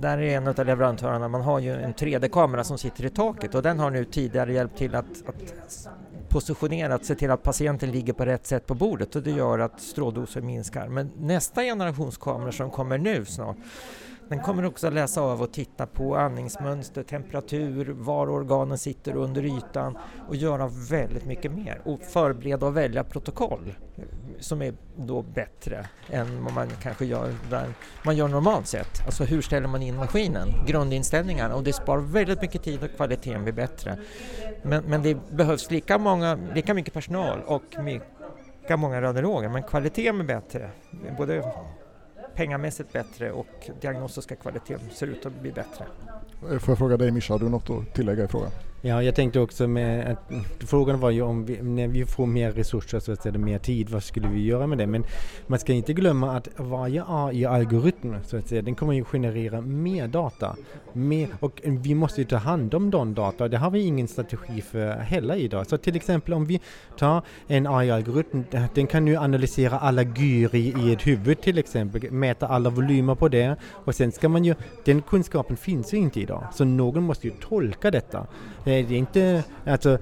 där 0.00 0.18
är 0.18 0.36
en 0.36 0.48
av 0.48 0.66
leverantörerna, 0.66 1.28
man 1.28 1.40
har 1.40 1.58
ju 1.58 1.72
en 1.72 1.94
3D-kamera 1.94 2.64
som 2.64 2.78
sitter 2.78 3.04
i 3.04 3.10
taket 3.10 3.54
och 3.54 3.62
den 3.62 3.78
har 3.78 3.90
nu 3.90 4.04
tidigare 4.04 4.52
hjälpt 4.52 4.78
till 4.78 4.94
att, 4.94 5.04
att 5.26 5.54
positionerat, 6.36 7.04
se 7.04 7.14
till 7.14 7.30
att 7.30 7.42
patienten 7.42 7.90
ligger 7.90 8.12
på 8.12 8.24
rätt 8.24 8.46
sätt 8.46 8.66
på 8.66 8.74
bordet 8.74 9.16
och 9.16 9.22
det 9.22 9.30
gör 9.30 9.58
att 9.58 9.80
stråldoser 9.80 10.40
minskar. 10.40 10.88
Men 10.88 11.12
nästa 11.18 11.62
generations 11.62 12.16
kameror 12.16 12.50
som 12.50 12.70
kommer 12.70 12.98
nu 12.98 13.24
snart 13.24 13.56
den 14.28 14.40
kommer 14.40 14.64
också 14.64 14.90
läsa 14.90 15.20
av 15.20 15.42
och 15.42 15.52
titta 15.52 15.86
på 15.86 16.16
andningsmönster, 16.16 17.02
temperatur, 17.02 17.94
var 17.98 18.30
organen 18.30 18.78
sitter 18.78 19.16
under 19.16 19.44
ytan 19.44 19.98
och 20.28 20.36
göra 20.36 20.70
väldigt 20.90 21.24
mycket 21.24 21.52
mer 21.52 21.80
och 21.84 22.00
förbereda 22.00 22.66
och 22.66 22.76
välja 22.76 23.04
protokoll 23.04 23.74
som 24.38 24.62
är 24.62 24.74
då 24.96 25.22
bättre 25.22 25.86
än 26.10 26.44
vad 26.44 26.52
man 26.52 26.68
kanske 26.82 27.04
gör 27.04 27.34
där 27.50 27.66
man 28.04 28.16
gör 28.16 28.28
normalt 28.28 28.66
sett. 28.66 29.06
Alltså 29.06 29.24
hur 29.24 29.42
ställer 29.42 29.68
man 29.68 29.82
in 29.82 29.96
maskinen, 29.96 30.48
grundinställningarna 30.66 31.54
och 31.54 31.62
det 31.62 31.72
sparar 31.72 32.00
väldigt 32.00 32.42
mycket 32.42 32.62
tid 32.62 32.82
och 32.82 32.96
kvaliteten 32.96 33.42
blir 33.42 33.52
bättre. 33.52 33.98
Men, 34.62 34.84
men 34.84 35.02
det 35.02 35.18
behövs 35.30 35.70
lika, 35.70 35.98
många, 35.98 36.38
lika 36.54 36.74
mycket 36.74 36.94
personal 36.94 37.42
och 37.46 37.62
lika 38.62 38.76
många 38.76 39.02
radiologer 39.02 39.48
men 39.48 39.62
kvaliteten 39.62 40.16
blir 40.16 40.26
bättre. 40.26 40.70
Både 41.16 41.52
pengamässigt 42.36 42.92
bättre 42.92 43.32
och 43.32 43.70
diagnostiska 43.80 44.36
kvaliteten 44.36 44.90
ser 44.90 45.06
ut 45.06 45.26
att 45.26 45.40
bli 45.40 45.52
bättre. 45.52 45.84
Eh, 46.50 46.58
får 46.58 46.72
jag 46.72 46.78
fråga 46.78 46.96
dig 46.96 47.10
Mischa, 47.10 47.34
har 47.34 47.38
du 47.38 47.48
något 47.48 47.70
att 47.70 47.94
tillägga 47.94 48.24
i 48.24 48.28
frågan? 48.28 48.50
Ja, 48.86 49.02
jag 49.02 49.14
tänkte 49.14 49.40
också 49.40 49.68
med 49.68 50.10
att 50.10 50.32
frågan 50.68 51.00
var 51.00 51.10
ju 51.10 51.22
om 51.22 51.44
vi, 51.44 51.62
när 51.62 51.88
vi 51.88 52.06
får 52.06 52.26
mer 52.26 52.52
resurser 52.52 53.00
så 53.00 53.12
att 53.12 53.22
säga 53.22 53.38
mer 53.38 53.58
tid, 53.58 53.90
vad 53.90 54.02
skulle 54.02 54.28
vi 54.28 54.44
göra 54.44 54.66
med 54.66 54.78
det? 54.78 54.86
Men 54.86 55.04
man 55.46 55.58
ska 55.58 55.72
inte 55.72 55.92
glömma 55.92 56.36
att 56.36 56.48
varje 56.56 57.04
AI-algoritm 57.06 58.14
så 58.24 58.36
att 58.36 58.48
säga, 58.48 58.62
den 58.62 58.74
kommer 58.74 58.92
ju 58.92 59.04
generera 59.04 59.60
mer 59.60 60.08
data. 60.08 60.56
Mer, 60.92 61.28
och 61.40 61.60
vi 61.64 61.94
måste 61.94 62.20
ju 62.20 62.26
ta 62.26 62.36
hand 62.36 62.74
om 62.74 62.90
de 62.90 63.14
data. 63.14 63.48
Det 63.48 63.58
har 63.58 63.70
vi 63.70 63.80
ingen 63.80 64.08
strategi 64.08 64.60
för 64.60 64.96
heller 64.96 65.34
idag. 65.34 65.66
Så 65.66 65.78
till 65.78 65.96
exempel 65.96 66.34
om 66.34 66.46
vi 66.46 66.60
tar 66.98 67.22
en 67.46 67.66
AI-algoritm, 67.66 68.42
den 68.74 68.86
kan 68.86 69.06
ju 69.06 69.16
analysera 69.16 69.78
alla 69.78 70.02
gyr 70.02 70.54
i, 70.54 70.74
i 70.78 70.92
ett 70.92 71.06
huvud 71.06 71.40
till 71.40 71.58
exempel, 71.58 72.10
mäta 72.10 72.46
alla 72.46 72.70
volymer 72.70 73.14
på 73.14 73.28
det 73.28 73.56
och 73.84 73.94
sen 73.94 74.12
ska 74.12 74.28
man 74.28 74.44
ju, 74.44 74.54
den 74.84 75.02
kunskapen 75.02 75.56
finns 75.56 75.94
ju 75.94 75.98
inte 75.98 76.20
idag. 76.20 76.44
Så 76.54 76.64
någon 76.64 77.02
måste 77.02 77.26
ju 77.26 77.32
tolka 77.40 77.90
detta. 77.90 78.26
Eh, 78.64 78.75
det 78.82 78.94
är 78.94 78.98
inte, 78.98 79.44
alltså, 79.66 79.98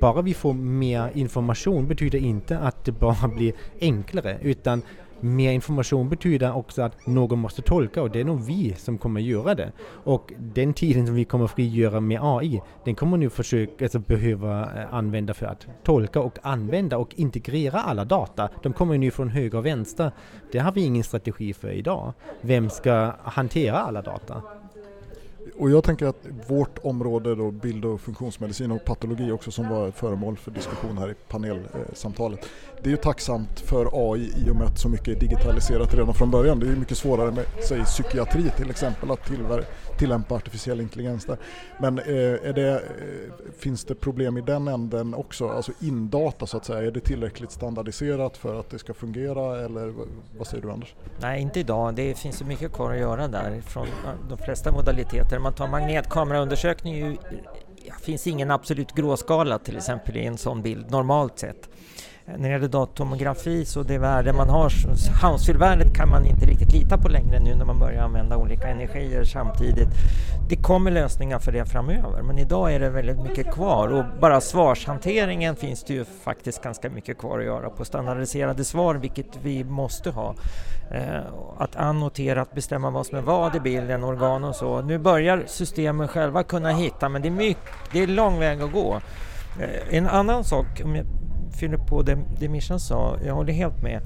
bara 0.00 0.22
vi 0.22 0.34
får 0.34 0.52
mer 0.54 1.10
information 1.14 1.88
betyder 1.88 2.18
inte 2.18 2.58
att 2.58 2.84
det 2.84 2.92
bara 2.92 3.28
blir 3.28 3.52
enklare 3.80 4.38
utan 4.42 4.82
mer 5.24 5.52
information 5.52 6.08
betyder 6.08 6.56
också 6.56 6.82
att 6.82 7.06
någon 7.06 7.38
måste 7.38 7.62
tolka 7.62 8.02
och 8.02 8.10
det 8.10 8.20
är 8.20 8.24
nog 8.24 8.40
vi 8.46 8.74
som 8.74 8.98
kommer 8.98 9.20
göra 9.20 9.54
det. 9.54 9.72
Och 10.04 10.32
den 10.38 10.74
tiden 10.74 11.06
som 11.06 11.14
vi 11.14 11.24
kommer 11.24 11.46
frigöra 11.46 12.00
med 12.00 12.18
AI, 12.22 12.62
den 12.84 12.94
kommer 12.94 13.16
nu 13.16 13.30
försöka, 13.30 13.84
alltså 13.84 13.98
behöva 13.98 14.62
eh, 14.62 14.94
använda 14.94 15.34
för 15.34 15.46
att 15.46 15.66
tolka 15.82 16.20
och 16.20 16.38
använda 16.42 16.98
och 16.98 17.14
integrera 17.14 17.80
alla 17.80 18.04
data. 18.04 18.48
De 18.62 18.72
kommer 18.72 18.98
nu 18.98 19.10
från 19.10 19.28
höger 19.28 19.58
och 19.58 19.66
vänster. 19.66 20.12
Det 20.52 20.58
har 20.58 20.72
vi 20.72 20.84
ingen 20.84 21.04
strategi 21.04 21.52
för 21.52 21.70
idag. 21.70 22.12
Vem 22.40 22.70
ska 22.70 23.12
hantera 23.22 23.78
alla 23.78 24.02
data? 24.02 24.42
Och 25.58 25.70
jag 25.70 25.84
tänker 25.84 26.06
att 26.06 26.26
vårt 26.46 26.78
område 26.82 27.34
då, 27.34 27.50
bild 27.50 27.84
och 27.84 28.00
funktionsmedicin 28.00 28.70
och 28.70 28.84
patologi 28.84 29.30
också 29.30 29.50
som 29.50 29.68
var 29.68 29.90
föremål 29.90 30.36
för 30.36 30.50
diskussion 30.50 30.98
här 30.98 31.10
i 31.10 31.14
panelsamtalet. 31.28 32.48
Det 32.84 32.88
är 32.88 32.90
ju 32.90 32.96
tacksamt 32.96 33.60
för 33.60 34.12
AI 34.12 34.32
i 34.46 34.50
och 34.50 34.56
med 34.56 34.66
att 34.66 34.78
så 34.78 34.88
mycket 34.88 35.08
är 35.08 35.20
digitaliserat 35.20 35.94
redan 35.94 36.14
från 36.14 36.30
början. 36.30 36.60
Det 36.60 36.66
är 36.66 36.70
ju 36.70 36.76
mycket 36.76 36.98
svårare 36.98 37.30
med 37.30 37.44
säg, 37.68 37.84
psykiatri 37.84 38.50
till 38.56 38.70
exempel 38.70 39.10
att 39.10 39.30
tillämpa 39.98 40.34
artificiell 40.34 40.80
intelligens 40.80 41.24
där. 41.24 41.38
Men 41.80 41.98
eh, 41.98 42.04
är 42.48 42.52
det, 42.52 42.70
eh, 42.70 42.78
finns 43.58 43.84
det 43.84 43.94
problem 43.94 44.36
i 44.36 44.40
den 44.40 44.68
änden 44.68 45.14
också? 45.14 45.48
Alltså 45.48 45.72
indata 45.80 46.46
så 46.46 46.56
att 46.56 46.64
säga, 46.64 46.86
är 46.86 46.90
det 46.90 47.00
tillräckligt 47.00 47.50
standardiserat 47.50 48.36
för 48.36 48.60
att 48.60 48.70
det 48.70 48.78
ska 48.78 48.94
fungera 48.94 49.64
eller 49.64 49.94
vad 50.38 50.46
säger 50.46 50.62
du 50.62 50.70
Anders? 50.70 50.94
Nej, 51.20 51.42
inte 51.42 51.60
idag. 51.60 51.94
Det 51.94 52.18
finns 52.18 52.36
så 52.36 52.44
mycket 52.44 52.72
kvar 52.72 52.92
att 52.92 52.98
göra 52.98 53.28
där 53.28 53.60
från 53.60 53.86
eh, 53.86 54.28
de 54.28 54.38
flesta 54.38 54.72
modaliteter. 54.72 55.38
Man 55.38 55.54
tar 55.54 55.68
magnetkameraundersökning, 55.68 56.94
ju, 56.94 57.16
det 57.84 58.04
finns 58.04 58.26
ingen 58.26 58.50
absolut 58.50 58.92
gråskala 58.92 59.58
till 59.58 59.76
exempel 59.76 60.16
i 60.16 60.24
en 60.24 60.38
sån 60.38 60.62
bild 60.62 60.90
normalt 60.90 61.38
sett. 61.38 61.68
När 62.26 62.38
det 62.38 62.48
gäller 62.48 62.68
datortomografi 62.68 63.64
så 63.64 63.82
det 63.82 63.98
värde 63.98 64.32
man 64.32 64.48
har, 64.48 64.68
Hounsfield-värdet 65.22 65.94
kan 65.94 66.08
man 66.08 66.26
inte 66.26 66.46
riktigt 66.46 66.72
lita 66.72 66.98
på 66.98 67.08
längre 67.08 67.40
nu 67.40 67.54
när 67.54 67.64
man 67.64 67.78
börjar 67.78 68.02
använda 68.02 68.36
olika 68.36 68.68
energier 68.68 69.24
samtidigt. 69.24 69.88
Det 70.48 70.56
kommer 70.56 70.90
lösningar 70.90 71.38
för 71.38 71.52
det 71.52 71.66
framöver 71.66 72.22
men 72.22 72.38
idag 72.38 72.74
är 72.74 72.80
det 72.80 72.90
väldigt 72.90 73.22
mycket 73.22 73.52
kvar 73.52 73.88
och 73.88 74.04
bara 74.20 74.40
svarshanteringen 74.40 75.56
finns 75.56 75.84
det 75.84 75.94
ju 75.94 76.04
faktiskt 76.04 76.62
ganska 76.62 76.90
mycket 76.90 77.18
kvar 77.18 77.38
att 77.38 77.44
göra 77.44 77.70
på 77.70 77.84
standardiserade 77.84 78.64
svar 78.64 78.94
vilket 78.94 79.38
vi 79.42 79.64
måste 79.64 80.10
ha. 80.10 80.34
Eh, 80.90 81.24
att 81.58 81.76
annotera, 81.76 82.42
att 82.42 82.54
bestämma 82.54 82.90
vad 82.90 83.06
som 83.06 83.18
är 83.18 83.22
vad 83.22 83.56
i 83.56 83.60
bilden, 83.60 84.04
organ 84.04 84.44
och 84.44 84.56
så. 84.56 84.82
Nu 84.82 84.98
börjar 84.98 85.42
systemen 85.46 86.08
själva 86.08 86.42
kunna 86.42 86.70
hitta 86.70 87.08
men 87.08 87.22
det 87.22 87.28
är, 87.28 87.32
mycket, 87.32 87.72
det 87.92 88.02
är 88.02 88.06
lång 88.06 88.38
väg 88.38 88.62
att 88.62 88.72
gå. 88.72 89.00
Eh, 89.60 89.96
en 89.96 90.08
annan 90.08 90.44
sak, 90.44 90.66
om 90.84 90.96
jag 90.96 91.06
fyller 91.56 91.76
på 91.76 92.02
det, 92.02 92.18
det 92.40 92.48
Mischa 92.48 92.78
sa, 92.78 93.18
jag 93.26 93.34
håller 93.34 93.52
helt 93.52 93.82
med. 93.82 94.00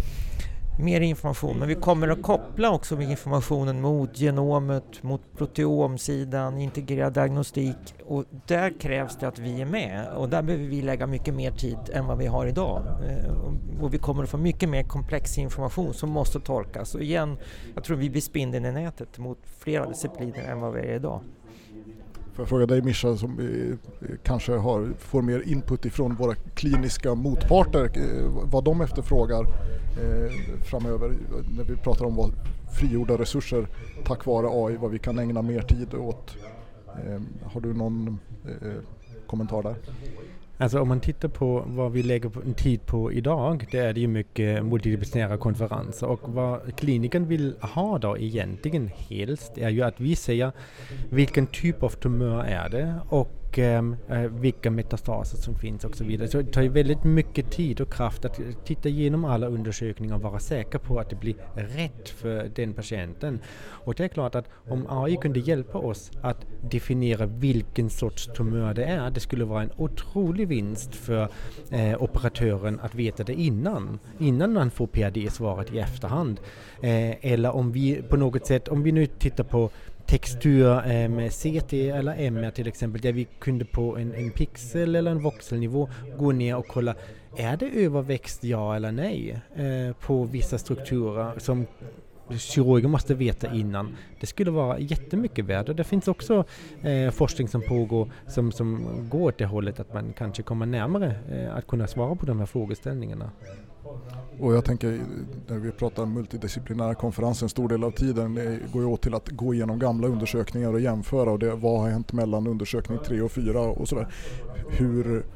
Mer 0.80 1.00
information, 1.00 1.58
men 1.58 1.68
vi 1.68 1.74
kommer 1.74 2.08
att 2.08 2.22
koppla 2.22 2.70
också 2.70 2.96
med 2.96 3.11
informationen 3.11 3.80
mot 3.80 4.18
genomet, 4.18 5.02
mot 5.02 5.20
proteomsidan, 5.37 6.58
integrerad 6.58 7.12
diagnostik 7.12 7.76
och 8.06 8.24
där 8.46 8.80
krävs 8.80 9.16
det 9.16 9.28
att 9.28 9.38
vi 9.38 9.61
är 9.61 9.66
med 9.66 10.06
och 10.16 10.28
där 10.28 10.42
behöver 10.42 10.66
vi 10.66 10.82
lägga 10.82 11.06
mycket 11.06 11.34
mer 11.34 11.50
tid 11.50 11.78
än 11.92 12.06
vad 12.06 12.18
vi 12.18 12.26
har 12.26 12.46
idag. 12.46 12.82
Eh, 13.08 13.82
och 13.82 13.94
vi 13.94 13.98
kommer 13.98 14.22
att 14.22 14.28
få 14.28 14.38
mycket 14.38 14.68
mer 14.68 14.82
komplex 14.82 15.38
information 15.38 15.94
som 15.94 16.11
måste 16.11 16.40
tolkas 16.40 16.94
och 16.94 17.02
igen, 17.02 17.38
jag 17.74 17.84
tror 17.84 17.96
vi 17.96 18.11
blir 18.11 18.22
spindeln 18.22 18.64
i 18.64 18.72
nätet 18.72 19.18
mot 19.18 19.38
flera 19.58 19.88
discipliner 19.88 20.44
än 20.50 20.61
vad 20.61 20.72
vi 20.72 20.80
är 20.80 20.94
idag. 20.94 21.20
Får 22.38 22.42
jag 22.42 22.48
fråga 22.48 22.66
dig 22.66 22.83
Mischa 22.83 23.16
som 23.16 23.38
eh, 23.40 24.16
kanske 24.22 24.53
har, 24.53 24.92
får 24.98 25.22
mer 25.22 25.42
input 25.46 25.85
ifrån 25.85 26.14
våra 26.14 26.35
kliniska 26.35 27.14
motparter 27.14 27.90
eh, 27.94 28.31
vad 28.44 28.64
de 28.64 28.81
efterfrågar 28.81 29.42
eh, 29.42 30.62
framöver 30.62 31.16
när 31.57 31.64
vi 31.64 31.77
pratar 31.77 32.05
om 32.05 32.16
vad 32.16 32.33
frigjorda 32.79 33.18
resurser 33.18 33.68
tack 34.05 34.27
vare 34.27 34.46
AI, 34.51 34.77
vad 34.77 34.90
vi 34.90 34.98
kan 34.98 35.18
ägna 35.18 35.42
mer 35.42 35.62
tid 35.62 35.94
åt. 35.94 36.37
Eh, 37.07 37.20
har 37.53 37.61
du 37.61 37.74
någon 37.74 38.18
kommentar 39.27 39.62
där? 39.62 39.77
Alltså 40.61 40.81
om 40.81 40.88
man 40.88 41.01
tittar 41.01 41.29
på 41.29 41.64
vad 41.66 41.92
vi 41.92 42.03
lägger 42.03 42.55
tid 42.55 42.87
på 42.87 43.12
idag, 43.12 43.66
det 43.71 43.79
är 43.79 43.92
det 43.92 44.01
ju 44.01 44.07
mycket 44.07 44.64
multidisciplinära 44.64 45.37
konferenser. 45.37 46.07
Och 46.07 46.21
vad 46.25 46.77
kliniken 46.77 47.29
vill 47.29 47.55
ha 47.61 47.99
då 47.99 48.18
egentligen 48.18 48.90
helst 49.09 49.59
är 49.59 49.68
ju 49.68 49.83
att 49.83 50.01
vi 50.01 50.16
säger 50.16 50.53
vilken 51.11 51.47
typ 51.47 51.83
av 51.83 51.88
tumör 51.88 52.44
är 52.44 52.68
det? 52.68 52.94
Och 53.09 53.38
och 53.48 53.58
ehm, 53.58 53.96
eh, 54.08 54.20
vilka 54.20 54.70
metastaser 54.70 55.38
som 55.38 55.54
finns 55.54 55.84
och 55.84 55.96
så 55.96 56.04
vidare. 56.04 56.28
Så 56.28 56.42
det 56.42 56.52
tar 56.52 56.62
ju 56.62 56.68
väldigt 56.68 57.04
mycket 57.04 57.50
tid 57.50 57.80
och 57.80 57.92
kraft 57.92 58.24
att 58.24 58.40
titta 58.64 58.88
igenom 58.88 59.24
alla 59.24 59.46
undersökningar 59.46 60.14
och 60.14 60.22
vara 60.22 60.38
säker 60.38 60.78
på 60.78 60.98
att 60.98 61.11
det 61.11 61.16
blir 61.16 61.34
rätt 61.54 62.08
för 62.08 62.50
den 62.54 62.72
patienten. 62.72 63.40
Och 63.84 63.94
det 63.94 64.04
är 64.04 64.08
klart 64.08 64.34
att 64.34 64.48
om 64.68 64.87
AI 64.88 65.16
kunde 65.16 65.40
hjälpa 65.40 65.78
oss 65.78 66.11
att 66.22 66.46
definiera 66.70 67.26
vilken 67.26 67.90
sorts 67.90 68.26
tumör 68.26 68.74
det 68.74 68.84
är, 68.84 69.11
det 69.11 69.20
skulle 69.20 69.44
vara 69.44 69.62
en 69.62 69.72
otrolig 69.76 70.48
vinst 70.48 70.94
för 70.94 71.28
eh, 71.70 72.02
operatören 72.02 72.80
att 72.82 72.94
veta 72.94 73.24
det 73.24 73.34
innan, 73.34 73.98
innan 74.18 74.52
man 74.52 74.70
får 74.70 74.87
PRD-svaret 74.87 75.72
i 75.72 75.78
efterhand. 75.78 76.40
Eh, 76.82 77.32
eller 77.32 77.50
om 77.50 77.72
vi 77.72 78.02
på 78.08 78.16
något 78.16 78.46
sätt, 78.46 78.68
om 78.68 78.82
vi 78.82 78.92
nu 78.92 79.06
tittar 79.06 79.44
på 79.44 79.70
textur 80.09 80.90
eh, 80.90 81.09
med 81.09 81.33
CT 81.33 81.73
eller 81.73 82.14
MR 82.18 82.51
till 82.51 82.66
exempel 82.66 83.01
där 83.01 83.12
vi 83.12 83.25
kunde 83.38 83.64
på 83.64 83.97
en, 83.97 84.14
en 84.14 84.31
pixel 84.31 84.97
eller 84.97 85.11
en 85.11 85.23
voxelnivå 85.23 85.88
gå 86.18 86.33
ner 86.33 86.57
och 86.57 86.66
kolla 86.68 86.94
är 87.37 87.57
det 87.57 87.66
överväxt 87.66 88.44
ja 88.44 88.77
eller 88.77 88.92
nej 88.92 89.40
eh, 89.57 89.97
på 89.97 90.25
vissa 90.25 90.59
strukturer 90.59 91.38
som 91.38 91.66
kirurgen 92.37 92.90
måste 92.90 93.14
veta 93.14 93.55
innan. 93.55 93.97
Det 94.21 94.27
skulle 94.27 94.51
vara 94.51 94.79
jättemycket 94.79 95.44
värde. 95.44 95.75
Det 95.75 95.85
finns 95.85 96.09
också 96.09 96.44
eh, 96.83 97.11
forskning 97.11 97.49
som 97.49 97.62
pågår 97.62 98.11
som, 98.27 98.53
som 98.53 98.87
går 99.11 99.29
åt 99.29 99.38
det 99.38 99.44
hållet 99.44 99.81
att 99.81 99.94
man 99.94 100.12
kanske 100.12 100.42
kommer 100.42 100.66
närmare 100.66 101.14
eh, 101.31 101.57
att 101.57 101.66
kunna 101.66 101.87
svara 101.87 102.14
på 102.14 102.27
de 102.27 102.38
här 102.38 102.47
frågeställningarna. 102.47 103.31
Och 104.40 104.55
jag 104.55 104.64
tänker 104.64 105.01
när 105.46 105.59
vi 105.59 105.70
pratar 105.70 106.07
multidisciplinära 106.07 106.94
konferenser, 106.94 107.46
en 107.46 107.51
stor 107.51 107.68
del 107.68 107.85
av 107.85 107.90
tiden 107.90 108.35
går 108.72 108.83
ju 108.83 108.88
åt 108.88 109.03
till 109.03 109.14
att 109.14 109.29
gå 109.29 109.55
igenom 109.55 109.79
gamla 109.79 110.09
undersökningar 110.09 110.72
och 110.72 110.81
jämföra 110.81 111.31
och 111.31 111.38
det, 111.38 111.55
vad 111.55 111.81
har 111.81 111.88
hänt 111.88 112.12
mellan 112.12 112.46
undersökning 112.46 112.98
3 113.07 113.20
och 113.22 113.33
4 113.33 113.61
och 113.61 113.88
sådär. 113.88 114.09
Hur, 114.68 115.27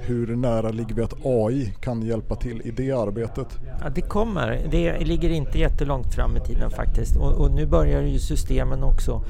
hur 0.00 0.36
nära 0.36 0.70
ligger 0.70 0.94
vi 0.94 1.02
att 1.02 1.14
AI 1.24 1.74
kan 1.80 2.02
hjälpa 2.02 2.36
till 2.36 2.62
i 2.64 2.70
det 2.70 2.92
arbetet? 2.92 3.58
Ja, 3.80 3.88
det 3.88 4.00
kommer. 4.00 4.68
Det 4.70 4.98
ligger 5.04 5.30
inte 5.30 5.58
jättelångt 5.58 6.14
fram 6.14 6.36
i 6.36 6.40
tiden 6.40 6.70
faktiskt 6.70 7.16
och, 7.16 7.32
och 7.32 7.54
nu 7.54 7.66
börjar 7.66 8.02
ju 8.02 8.18
systemen 8.18 8.82
också. 8.82 9.22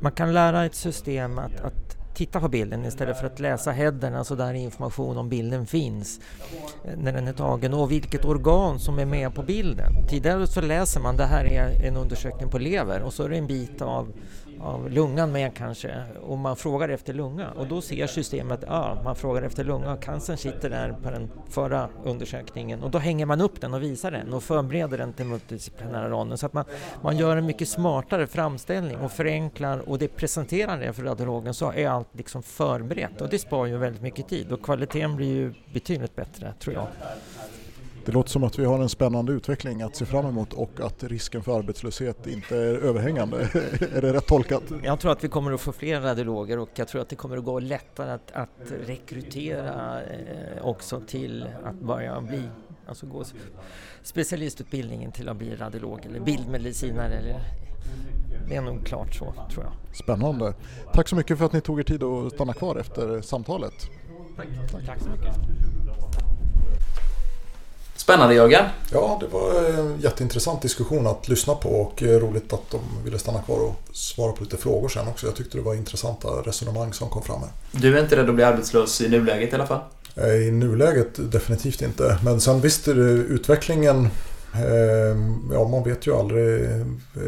Man 0.00 0.12
kan 0.12 0.32
lära 0.32 0.64
ett 0.64 0.74
system 0.74 1.38
att, 1.38 1.60
att 1.60 2.03
titta 2.14 2.40
på 2.40 2.48
bilden 2.48 2.84
istället 2.84 3.20
för 3.20 3.26
att 3.26 3.40
läsa 3.40 3.70
headerna 3.70 4.18
alltså 4.18 4.36
där 4.36 4.54
information 4.54 5.18
om 5.18 5.28
bilden 5.28 5.66
finns 5.66 6.20
eh, 6.84 6.96
när 6.96 7.12
den 7.12 7.28
är 7.28 7.32
tagen 7.32 7.74
och 7.74 7.90
vilket 7.90 8.24
organ 8.24 8.78
som 8.78 8.98
är 8.98 9.04
med 9.06 9.34
på 9.34 9.42
bilden. 9.42 9.92
Tidigare 10.08 10.46
så 10.46 10.60
läser 10.60 11.00
man 11.00 11.16
det 11.16 11.24
här 11.24 11.44
är 11.44 11.86
en 11.86 11.96
undersökning 11.96 12.50
på 12.50 12.58
lever 12.58 13.02
och 13.02 13.12
så 13.12 13.22
är 13.22 13.28
det 13.28 13.36
en 13.36 13.46
bit 13.46 13.82
av 13.82 14.12
av 14.64 14.90
lungan 14.90 15.32
med 15.32 15.54
kanske 15.54 16.02
och 16.22 16.38
man 16.38 16.56
frågar 16.56 16.88
efter 16.88 17.14
lunga. 17.14 17.50
Och 17.50 17.66
då 17.66 17.80
ser 17.80 18.06
systemet, 18.06 18.64
ja 18.66 19.00
man 19.04 19.16
frågar 19.16 19.42
efter 19.42 19.64
lunga, 19.64 19.92
och 19.92 20.02
cancern 20.02 20.36
sitter 20.36 20.70
där 20.70 20.96
på 21.02 21.10
den 21.10 21.30
förra 21.48 21.88
undersökningen. 22.04 22.82
Och 22.82 22.90
då 22.90 22.98
hänger 22.98 23.26
man 23.26 23.40
upp 23.40 23.60
den 23.60 23.74
och 23.74 23.82
visar 23.82 24.10
den 24.10 24.32
och 24.32 24.42
förbereder 24.42 24.98
den 24.98 25.12
till 25.12 25.26
multidisciplinära 25.26 26.08
ronden. 26.08 26.38
Så 26.38 26.46
att 26.46 26.52
man, 26.52 26.64
man 27.02 27.16
gör 27.16 27.36
en 27.36 27.46
mycket 27.46 27.68
smartare 27.68 28.26
framställning 28.26 28.96
och 28.96 29.12
förenklar 29.12 29.88
och 29.88 29.98
det 29.98 30.08
presenterar 30.08 30.80
det 30.80 30.92
för 30.92 31.02
radiologen 31.02 31.54
så 31.54 31.72
är 31.72 31.88
allt 31.88 32.08
liksom 32.12 32.42
förberett. 32.42 33.20
Och 33.20 33.28
det 33.28 33.38
sparar 33.38 33.66
ju 33.66 33.76
väldigt 33.76 34.02
mycket 34.02 34.28
tid 34.28 34.52
och 34.52 34.62
kvaliteten 34.62 35.16
blir 35.16 35.34
ju 35.34 35.54
betydligt 35.72 36.16
bättre 36.16 36.54
tror 36.60 36.74
jag. 36.74 36.86
Det 38.04 38.12
låter 38.12 38.30
som 38.30 38.44
att 38.44 38.58
vi 38.58 38.64
har 38.64 38.78
en 38.78 38.88
spännande 38.88 39.32
utveckling 39.32 39.82
att 39.82 39.96
se 39.96 40.06
fram 40.06 40.26
emot 40.26 40.52
och 40.52 40.80
att 40.80 41.04
risken 41.04 41.42
för 41.42 41.58
arbetslöshet 41.58 42.26
inte 42.26 42.56
är 42.56 42.74
överhängande. 42.74 43.36
är 43.94 44.02
det 44.02 44.12
rätt 44.12 44.26
tolkat? 44.26 44.62
Jag 44.82 45.00
tror 45.00 45.12
att 45.12 45.24
vi 45.24 45.28
kommer 45.28 45.52
att 45.52 45.60
få 45.60 45.72
fler 45.72 46.00
radiologer 46.00 46.58
och 46.58 46.70
jag 46.74 46.88
tror 46.88 47.00
att 47.00 47.08
det 47.08 47.16
kommer 47.16 47.36
att 47.36 47.44
gå 47.44 47.60
lättare 47.60 48.10
att, 48.10 48.32
att 48.32 48.72
rekrytera 48.86 50.02
eh, 50.02 50.66
också 50.66 51.00
till 51.06 51.48
att 51.64 51.80
börja 51.80 52.20
bli 52.20 52.42
Alltså 52.86 53.06
gå 53.06 53.24
specialistutbildningen 54.02 55.12
till 55.12 55.28
att 55.28 55.36
bli 55.36 55.56
radiolog 55.56 56.06
eller 56.06 56.20
bildmedicinare. 56.20 57.14
Eller, 57.14 57.40
det 58.48 58.56
är 58.56 58.62
nog 58.62 58.86
klart 58.86 59.14
så, 59.14 59.34
tror 59.52 59.64
jag. 59.64 59.96
Spännande. 59.96 60.54
Tack 60.92 61.08
så 61.08 61.16
mycket 61.16 61.38
för 61.38 61.44
att 61.44 61.52
ni 61.52 61.60
tog 61.60 61.78
er 61.78 61.82
tid 61.82 62.02
att 62.02 62.32
stanna 62.32 62.52
kvar 62.52 62.76
efter 62.76 63.20
samtalet. 63.20 63.90
Tack, 64.36 64.46
Tack 64.86 65.00
så 65.00 65.10
mycket. 65.10 65.36
Spännande 68.04 68.34
Jörgen. 68.34 68.64
Ja, 68.92 69.18
det 69.20 69.26
var 69.26 69.64
en 69.78 70.00
jätteintressant 70.00 70.62
diskussion 70.62 71.06
att 71.06 71.28
lyssna 71.28 71.54
på 71.54 71.68
och 71.68 72.02
roligt 72.02 72.52
att 72.52 72.70
de 72.70 72.80
ville 73.04 73.18
stanna 73.18 73.42
kvar 73.42 73.58
och 73.58 73.74
svara 73.92 74.32
på 74.32 74.44
lite 74.44 74.56
frågor 74.56 74.88
sen 74.88 75.08
också. 75.08 75.26
Jag 75.26 75.36
tyckte 75.36 75.58
det 75.58 75.62
var 75.62 75.74
intressanta 75.74 76.28
resonemang 76.28 76.92
som 76.92 77.08
kom 77.08 77.22
fram 77.22 77.40
här. 77.40 77.48
Du 77.72 77.98
är 77.98 78.02
inte 78.02 78.16
rädd 78.16 78.28
att 78.28 78.34
bli 78.34 78.44
arbetslös 78.44 79.00
i 79.00 79.08
nuläget 79.08 79.52
i 79.52 79.54
alla 79.54 79.66
fall? 79.66 79.80
I 80.46 80.50
nuläget 80.50 81.32
definitivt 81.32 81.82
inte. 81.82 82.18
Men 82.24 82.40
sen 82.40 82.60
visst 82.60 82.88
utvecklingen 82.88 84.04
eh, 84.54 85.16
Ja, 85.52 85.68
man 85.68 85.84
vet 85.84 86.06
ju 86.06 86.14
aldrig 86.16 86.68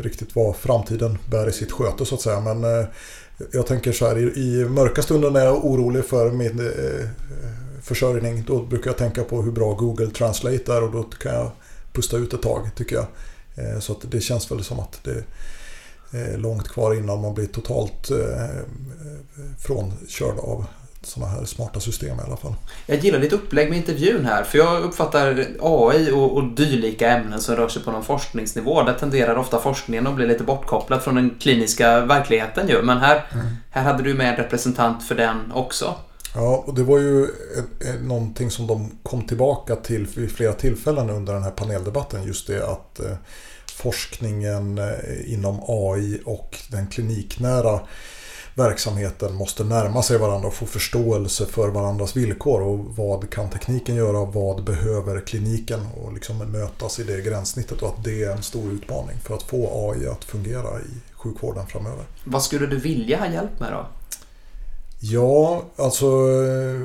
riktigt 0.02 0.36
vad 0.36 0.56
framtiden 0.56 1.18
bär 1.30 1.48
i 1.48 1.52
sitt 1.52 1.72
sköte 1.72 2.06
så 2.06 2.14
att 2.14 2.20
säga. 2.20 2.40
Men 2.40 2.64
eh, 2.64 2.86
jag 3.52 3.66
tänker 3.66 3.92
så 3.92 4.06
här, 4.06 4.38
i 4.38 4.64
mörka 4.68 5.02
stunden 5.02 5.36
är 5.36 5.44
jag 5.44 5.64
orolig 5.64 6.04
för 6.04 6.30
min 6.30 6.60
eh, 6.60 7.08
försörjning. 7.86 8.44
Då 8.46 8.62
brukar 8.62 8.90
jag 8.90 8.98
tänka 8.98 9.24
på 9.24 9.42
hur 9.42 9.52
bra 9.52 9.74
Google 9.74 10.10
Translate 10.10 10.72
är 10.72 10.82
och 10.82 10.92
då 10.92 11.02
kan 11.02 11.34
jag 11.34 11.50
pusta 11.92 12.16
ut 12.16 12.32
ett 12.32 12.42
tag 12.42 12.70
tycker 12.76 12.96
jag. 12.96 13.06
Eh, 13.54 13.80
så 13.80 13.92
att 13.92 14.10
det 14.10 14.20
känns 14.20 14.50
väl 14.50 14.64
som 14.64 14.80
att 14.80 15.00
det 15.04 15.24
är 16.18 16.38
långt 16.38 16.68
kvar 16.68 16.94
innan 16.94 17.20
man 17.20 17.34
blir 17.34 17.46
totalt 17.46 18.10
eh, 18.10 18.16
frånkörd 19.58 20.38
av 20.38 20.66
sådana 21.02 21.32
här 21.32 21.44
smarta 21.44 21.80
system 21.80 22.18
i 22.18 22.22
alla 22.26 22.36
fall. 22.36 22.54
Jag 22.86 22.98
gillar 22.98 23.18
ditt 23.18 23.32
upplägg 23.32 23.68
med 23.68 23.78
intervjun 23.78 24.24
här 24.24 24.42
för 24.42 24.58
jag 24.58 24.82
uppfattar 24.82 25.46
AI 25.60 26.10
och, 26.12 26.36
och 26.36 26.44
dylika 26.44 27.10
ämnen 27.10 27.40
som 27.40 27.56
rör 27.56 27.68
sig 27.68 27.82
på 27.82 27.90
någon 27.92 28.04
forskningsnivå. 28.04 28.82
Där 28.82 28.94
tenderar 28.94 29.36
ofta 29.36 29.58
forskningen 29.58 30.06
att 30.06 30.14
bli 30.14 30.26
lite 30.26 30.44
bortkopplad 30.44 31.02
från 31.02 31.14
den 31.14 31.30
kliniska 31.40 32.00
verkligheten 32.00 32.68
ju. 32.68 32.82
Men 32.82 32.98
här, 32.98 33.26
mm. 33.32 33.46
här 33.70 33.82
hade 33.82 34.02
du 34.02 34.14
med 34.14 34.30
en 34.30 34.36
representant 34.36 35.08
för 35.08 35.14
den 35.14 35.52
också. 35.52 35.94
Ja, 36.36 36.64
och 36.66 36.74
det 36.74 36.82
var 36.82 36.98
ju 36.98 37.28
någonting 38.02 38.50
som 38.50 38.66
de 38.66 38.90
kom 39.02 39.26
tillbaka 39.26 39.76
till 39.76 40.06
vid 40.06 40.30
flera 40.30 40.52
tillfällen 40.52 41.10
under 41.10 41.34
den 41.34 41.42
här 41.42 41.50
paneldebatten. 41.50 42.24
Just 42.24 42.46
det 42.46 42.68
att 42.68 43.00
eh, 43.00 43.16
forskningen 43.72 44.78
eh, 44.78 45.32
inom 45.32 45.60
AI 45.68 46.20
och 46.24 46.58
den 46.70 46.86
kliniknära 46.86 47.80
verksamheten 48.54 49.34
måste 49.34 49.64
närma 49.64 50.02
sig 50.02 50.18
varandra 50.18 50.48
och 50.48 50.54
få 50.54 50.66
förståelse 50.66 51.46
för 51.46 51.68
varandras 51.68 52.16
villkor. 52.16 52.62
Och 52.62 52.78
vad 52.78 53.30
kan 53.30 53.50
tekniken 53.50 53.96
göra? 53.96 54.24
Vad 54.24 54.64
behöver 54.64 55.20
kliniken? 55.20 55.80
Och 55.96 56.12
liksom 56.12 56.38
mötas 56.38 56.98
i 56.98 57.04
det 57.04 57.20
gränssnittet 57.20 57.82
och 57.82 57.88
att 57.88 58.04
det 58.04 58.24
är 58.24 58.30
en 58.30 58.42
stor 58.42 58.72
utmaning 58.72 59.16
för 59.24 59.34
att 59.34 59.42
få 59.42 59.90
AI 59.90 60.06
att 60.06 60.24
fungera 60.24 60.80
i 60.80 61.12
sjukvården 61.12 61.66
framöver. 61.66 62.04
Vad 62.24 62.42
skulle 62.42 62.66
du 62.66 62.76
vilja 62.76 63.18
ha 63.18 63.26
hjälp 63.26 63.60
med 63.60 63.72
då? 63.72 63.86
Ja, 65.00 65.64
alltså 65.76 66.06
eh, 66.06 66.80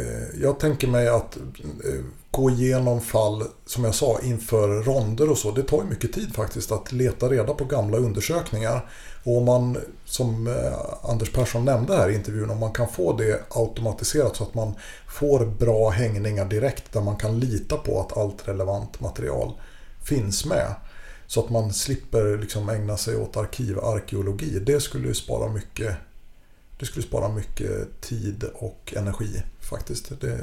eh, 0.00 0.40
jag 0.42 0.58
tänker 0.60 0.88
mig 0.88 1.08
att 1.08 1.36
eh, 1.36 2.04
gå 2.30 2.50
igenom 2.50 3.00
fall, 3.00 3.44
som 3.66 3.84
jag 3.84 3.94
sa, 3.94 4.20
inför 4.22 4.82
ronder 4.82 5.30
och 5.30 5.38
så. 5.38 5.50
Det 5.50 5.62
tar 5.62 5.82
ju 5.82 5.88
mycket 5.88 6.12
tid 6.12 6.34
faktiskt 6.34 6.72
att 6.72 6.92
leta 6.92 7.28
reda 7.28 7.54
på 7.54 7.64
gamla 7.64 7.96
undersökningar. 7.96 8.90
Och 9.24 9.36
om 9.36 9.44
man, 9.44 9.78
som 10.04 10.54
Anders 11.02 11.32
Persson 11.32 11.64
nämnde 11.64 11.96
här 11.96 12.08
i 12.08 12.14
intervjun, 12.14 12.50
om 12.50 12.58
man 12.58 12.72
kan 12.72 12.88
få 12.88 13.16
det 13.16 13.42
automatiserat 13.48 14.36
så 14.36 14.44
att 14.44 14.54
man 14.54 14.74
får 15.08 15.46
bra 15.46 15.90
hängningar 15.90 16.44
direkt 16.44 16.92
där 16.92 17.00
man 17.00 17.16
kan 17.16 17.40
lita 17.40 17.76
på 17.76 18.00
att 18.00 18.18
allt 18.18 18.48
relevant 18.48 19.00
material 19.00 19.52
finns 20.04 20.44
med. 20.44 20.74
Så 21.26 21.40
att 21.40 21.50
man 21.50 21.72
slipper 21.72 22.38
liksom 22.38 22.68
ägna 22.68 22.96
sig 22.96 23.16
åt 23.16 23.36
arkivarkeologi. 23.36 24.58
Det 24.58 24.80
skulle 24.80 25.08
ju 25.08 25.14
spara 25.14 25.52
mycket 25.52 25.96
det 26.82 26.86
skulle 26.86 27.02
spara 27.02 27.28
mycket 27.28 28.00
tid 28.00 28.44
och 28.54 28.94
energi 28.96 29.42
faktiskt. 29.60 30.20
Det, 30.20 30.26
det, 30.26 30.38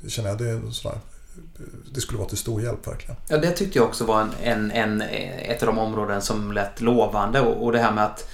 det 0.00 0.10
känner 0.10 0.28
jag, 0.28 0.38
det, 0.38 0.48
är 0.48 0.70
sådär, 0.70 0.98
det 1.94 2.00
skulle 2.00 2.18
vara 2.18 2.28
till 2.28 2.38
stor 2.38 2.62
hjälp 2.62 2.86
verkligen. 2.86 3.16
Ja, 3.28 3.38
det 3.38 3.50
tyckte 3.50 3.78
jag 3.78 3.88
också 3.88 4.04
var 4.04 4.20
en, 4.20 4.30
en, 4.42 4.70
en, 4.70 5.02
ett 5.02 5.62
av 5.62 5.66
de 5.66 5.78
områden 5.78 6.22
som 6.22 6.52
lät 6.52 6.80
lovande 6.80 7.40
och, 7.40 7.64
och 7.64 7.72
det 7.72 7.78
här 7.78 7.92
med 7.92 8.04
att 8.04 8.28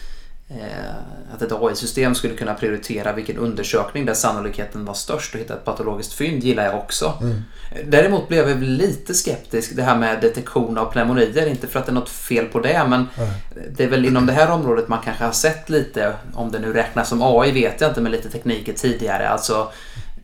att 1.34 1.42
ett 1.42 1.52
AI-system 1.52 2.14
skulle 2.14 2.34
kunna 2.34 2.54
prioritera 2.54 3.12
vilken 3.12 3.36
undersökning 3.36 4.06
där 4.06 4.14
sannolikheten 4.14 4.84
var 4.84 4.94
störst 4.94 5.34
och 5.34 5.40
hitta 5.40 5.54
ett 5.54 5.64
patologiskt 5.64 6.12
fynd 6.12 6.44
gillar 6.44 6.64
jag 6.64 6.74
också. 6.74 7.18
Mm. 7.20 7.42
Däremot 7.86 8.28
blev 8.28 8.48
jag 8.48 8.62
lite 8.62 9.14
skeptisk 9.14 9.76
det 9.76 9.82
här 9.82 9.98
med 9.98 10.20
detektion 10.20 10.78
av 10.78 10.92
pneumonier. 10.92 11.46
Inte 11.46 11.66
för 11.66 11.78
att 11.78 11.86
det 11.86 11.92
är 11.92 11.94
något 11.94 12.08
fel 12.08 12.44
på 12.44 12.60
det 12.60 12.86
men 12.88 13.08
mm. 13.16 13.30
det 13.76 13.84
är 13.84 13.88
väl 13.88 14.04
inom 14.04 14.26
det 14.26 14.32
här 14.32 14.50
området 14.50 14.88
man 14.88 15.02
kanske 15.04 15.24
har 15.24 15.32
sett 15.32 15.70
lite, 15.70 16.14
om 16.34 16.52
det 16.52 16.58
nu 16.58 16.72
räknas 16.72 17.08
som 17.08 17.22
AI 17.22 17.52
vet 17.52 17.80
jag 17.80 17.90
inte, 17.90 18.00
med 18.00 18.12
lite 18.12 18.30
tekniker 18.30 18.72
tidigare. 18.72 19.28
Alltså 19.28 19.72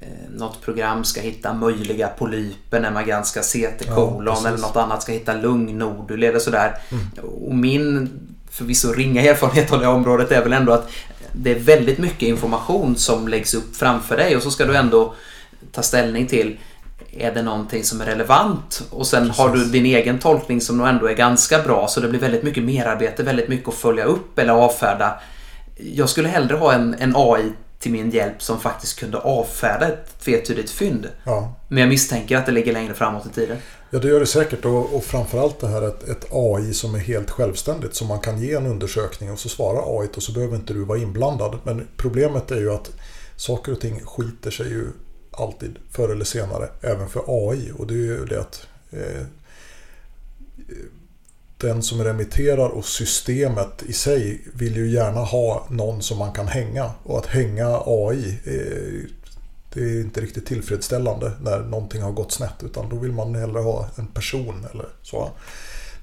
eh, 0.01 0.31
något 0.31 0.63
program 0.63 1.05
ska 1.05 1.21
hitta 1.21 1.53
möjliga 1.53 2.09
polyper 2.09 2.81
när 2.81 2.91
man 2.91 3.07
granskar 3.07 3.43
CT-kolon 3.43 4.25
ja, 4.27 4.49
eller 4.49 4.59
något 4.59 4.77
annat 4.77 5.03
ska 5.03 5.13
hitta 5.13 5.35
lungnodul 5.35 6.23
eller 6.23 6.39
sådär. 6.39 6.79
Mm. 6.91 7.31
Och 7.45 7.55
min 7.55 8.11
förvisso 8.55 8.93
ringa 8.93 9.23
erfarenhet 9.23 9.73
av 9.73 9.81
det 9.81 9.87
området 9.87 10.33
är 10.33 10.43
väl 10.43 10.53
ändå 10.53 10.73
att 10.73 10.91
det 11.33 11.51
är 11.51 11.59
väldigt 11.59 11.99
mycket 11.99 12.23
information 12.23 12.97
som 12.97 13.29
läggs 13.29 13.55
upp 13.55 13.77
framför 13.77 14.17
dig 14.17 14.37
och 14.37 14.43
så 14.43 14.51
ska 14.51 14.65
du 14.65 14.77
ändå 14.77 15.15
ta 15.73 15.83
ställning 15.83 16.27
till 16.27 16.59
är 17.19 17.35
det 17.35 17.43
någonting 17.43 17.85
som 17.85 18.01
är 18.01 18.05
relevant? 18.05 18.83
Och 18.91 19.07
sen 19.07 19.23
Precis. 19.23 19.39
har 19.39 19.49
du 19.49 19.65
din 19.65 19.87
egen 19.87 20.19
tolkning 20.19 20.61
som 20.61 20.79
nog 20.79 20.89
ändå 20.89 21.07
är 21.07 21.15
ganska 21.15 21.59
bra 21.59 21.89
så 21.89 22.01
det 22.01 22.09
blir 22.09 22.21
väldigt 22.21 22.43
mycket 22.43 22.65
merarbete, 22.65 23.23
väldigt 23.23 23.49
mycket 23.49 23.69
att 23.69 23.75
följa 23.75 24.05
upp 24.05 24.39
eller 24.39 24.53
avfärda. 24.53 25.21
Jag 25.77 26.09
skulle 26.09 26.29
hellre 26.29 26.57
ha 26.57 26.73
en, 26.73 26.95
en 26.99 27.13
AI 27.17 27.53
till 27.85 27.93
min 27.93 28.11
hjälp 28.11 28.43
som 28.43 28.61
faktiskt 28.61 28.99
kunde 28.99 29.19
avfärda 29.19 29.89
ett 29.89 30.19
tvetydigt 30.19 30.71
fynd. 30.71 31.09
Ja. 31.25 31.55
Men 31.69 31.79
jag 31.79 31.89
misstänker 31.89 32.37
att 32.37 32.47
det 32.47 32.53
ligger 32.53 32.73
längre 32.73 32.95
framåt 32.95 33.27
i 33.27 33.29
tiden. 33.29 33.57
Ja, 33.91 33.99
det 33.99 34.09
gör 34.09 34.21
det 34.21 34.27
säkert. 34.27 34.65
Och, 34.65 34.95
och 34.95 35.05
framförallt 35.05 35.61
det 35.61 35.69
här 35.69 35.83
att 35.83 36.03
ett 36.03 36.27
AI 36.31 36.75
som 36.75 36.95
är 36.95 36.99
helt 36.99 37.31
självständigt. 37.31 37.95
Som 37.95 38.09
man 38.09 38.21
kan 38.21 38.39
ge 38.39 38.55
en 38.55 38.67
undersökning 38.67 39.33
och 39.33 39.39
så 39.39 39.49
svarar 39.49 40.01
AI 40.01 40.09
och 40.17 40.23
så 40.23 40.33
behöver 40.33 40.57
inte 40.57 40.73
du 40.73 40.85
vara 40.85 40.99
inblandad. 40.99 41.59
Men 41.65 41.89
problemet 41.97 42.51
är 42.51 42.61
ju 42.61 42.73
att 42.73 42.91
saker 43.37 43.73
och 43.73 43.81
ting 43.81 44.01
skiter 44.01 44.51
sig 44.51 44.69
ju 44.69 44.87
alltid 45.31 45.79
förr 45.91 46.09
eller 46.09 46.25
senare. 46.25 46.69
Även 46.81 47.09
för 47.09 47.23
AI. 47.27 47.73
Och 47.79 47.87
det 47.87 47.95
är 47.95 47.99
ju 47.99 48.25
det 48.25 48.41
att 48.41 48.67
eh, 48.91 49.27
den 51.59 51.83
som 51.83 52.05
remitterar 52.05 52.69
och 52.69 52.85
systemet 52.85 53.83
i 53.87 53.93
sig 53.93 54.45
vill 54.55 54.77
ju 54.77 54.91
gärna 54.91 55.21
ha 55.21 55.67
någon 55.71 56.03
som 56.03 56.19
man 56.19 56.33
kan 56.33 56.49
hänga. 56.49 56.91
Och 57.03 57.19
att 57.19 57.27
hänga 57.27 57.83
AI 57.87 58.39
är, 58.45 59.03
eh, 59.03 59.11
det 59.73 59.81
är 59.81 60.01
inte 60.01 60.21
riktigt 60.21 60.47
tillfredsställande 60.47 61.33
när 61.41 61.61
någonting 61.61 62.03
har 62.03 62.13
gått 62.13 62.33
snett. 62.33 62.63
Utan 62.63 62.89
då 62.89 62.97
vill 62.97 63.13
man 63.13 63.35
hellre 63.35 63.61
ha 63.61 63.89
en 63.97 64.07
person 64.07 64.67
eller 64.73 64.87
så. 65.03 65.31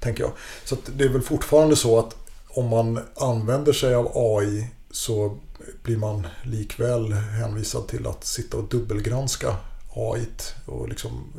Tänker 0.00 0.22
jag. 0.22 0.32
Så 0.64 0.76
det 0.96 1.04
är 1.04 1.08
väl 1.08 1.22
fortfarande 1.22 1.76
så 1.76 1.98
att 1.98 2.16
om 2.48 2.68
man 2.68 3.00
använder 3.16 3.72
sig 3.72 3.94
av 3.94 4.12
AI 4.14 4.68
så 4.90 5.38
blir 5.82 5.96
man 5.96 6.26
likväl 6.42 7.12
hänvisad 7.12 7.88
till 7.88 8.06
att 8.06 8.24
sitta 8.24 8.56
och 8.56 8.68
dubbelgranska 8.68 9.56
AI 9.94 10.26
och 10.66 10.88
liksom 10.88 11.32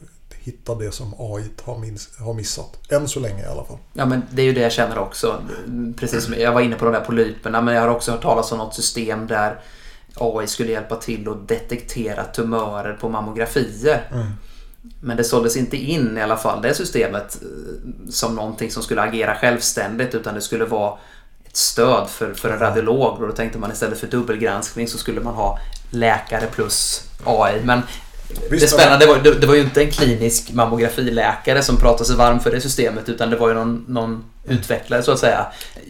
hitta 0.43 0.75
det 0.75 0.91
som 0.91 1.13
AI 1.17 1.49
har, 1.63 1.77
minst, 1.77 2.19
har 2.19 2.33
missat. 2.33 2.91
Än 2.91 3.07
så 3.07 3.19
länge 3.19 3.43
i 3.43 3.45
alla 3.45 3.65
fall. 3.65 3.77
Ja 3.93 4.05
men 4.05 4.23
det 4.31 4.41
är 4.41 4.45
ju 4.45 4.53
det 4.53 4.61
jag 4.61 4.71
känner 4.71 4.99
också. 4.99 5.43
Precis 5.97 6.23
som 6.23 6.33
jag 6.33 6.53
var 6.53 6.61
inne 6.61 6.75
på 6.75 6.85
de 6.85 6.93
där 6.93 7.01
polyperna 7.01 7.61
men 7.61 7.75
jag 7.75 7.81
har 7.81 7.89
också 7.89 8.11
hört 8.11 8.21
talas 8.21 8.51
om 8.51 8.57
något 8.57 8.75
system 8.75 9.27
där 9.27 9.59
AI 10.15 10.47
skulle 10.47 10.71
hjälpa 10.71 10.95
till 10.95 11.29
att 11.29 11.47
detektera 11.47 12.23
tumörer 12.23 12.93
på 12.93 13.09
mammografier. 13.09 14.09
Mm. 14.11 14.27
Men 15.01 15.17
det 15.17 15.23
såldes 15.23 15.57
inte 15.57 15.77
in 15.77 16.17
i 16.17 16.21
alla 16.21 16.37
fall 16.37 16.61
det 16.61 16.73
systemet 16.73 17.41
eh, 17.41 18.09
som 18.09 18.35
någonting 18.35 18.71
som 18.71 18.83
skulle 18.83 19.01
agera 19.01 19.35
självständigt 19.35 20.15
utan 20.15 20.35
det 20.35 20.41
skulle 20.41 20.65
vara 20.65 20.97
ett 21.45 21.57
stöd 21.57 22.09
för, 22.09 22.33
för 22.33 22.49
en 22.49 22.59
radiolog. 22.59 23.21
Och 23.21 23.27
då 23.27 23.33
tänkte 23.33 23.59
man 23.59 23.71
istället 23.71 23.99
för 23.99 24.07
dubbelgranskning 24.07 24.87
så 24.87 24.97
skulle 24.97 25.21
man 25.21 25.33
ha 25.33 25.59
läkare 25.89 26.47
plus 26.47 27.09
AI. 27.23 27.61
Men 27.63 27.81
Visst, 28.49 28.61
det 28.61 28.67
spännande 28.67 29.05
var, 29.05 29.17
det, 29.17 29.39
det 29.39 29.47
var 29.47 29.55
ju 29.55 29.61
inte 29.61 29.81
en 29.81 29.91
klinisk 29.91 30.53
mammografiläkare 30.53 31.63
som 31.63 31.77
pratade 31.77 32.05
sig 32.05 32.15
varm 32.15 32.39
för 32.39 32.51
det 32.51 32.61
systemet 32.61 33.09
utan 33.09 33.29
det 33.29 33.37
var 33.37 33.49
ju 33.49 33.53
någon, 33.53 33.85
någon 33.87 34.23
utvecklare 34.47 35.03
så 35.03 35.11
att 35.11 35.19
säga. 35.19 35.45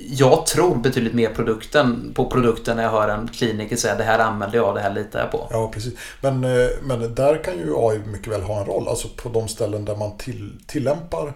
Jag 0.09 0.45
tror 0.45 0.75
betydligt 0.75 1.13
mer 1.13 1.29
produkten, 1.29 2.11
på 2.15 2.29
produkten 2.29 2.75
när 2.77 2.83
jag 2.83 2.91
hör 2.91 3.09
en 3.09 3.27
kliniker 3.27 3.75
säga 3.75 3.95
det 3.95 4.03
här 4.03 4.19
använder 4.19 4.57
jag, 4.57 4.75
det 4.75 4.81
här 4.81 4.93
litar 4.93 5.19
jag 5.19 5.31
på. 5.31 5.47
Ja, 5.51 5.71
precis. 5.73 5.93
Men, 6.21 6.43
eh, 6.43 6.67
men 6.81 7.15
där 7.15 7.43
kan 7.43 7.57
ju 7.57 7.73
AI 7.77 7.99
mycket 7.99 8.33
väl 8.33 8.41
ha 8.41 8.59
en 8.59 8.65
roll. 8.65 8.87
Alltså 8.87 9.07
på 9.07 9.29
de 9.29 9.47
ställen 9.47 9.85
där 9.85 9.95
man 9.95 10.17
till, 10.17 10.59
tillämpar 10.67 11.33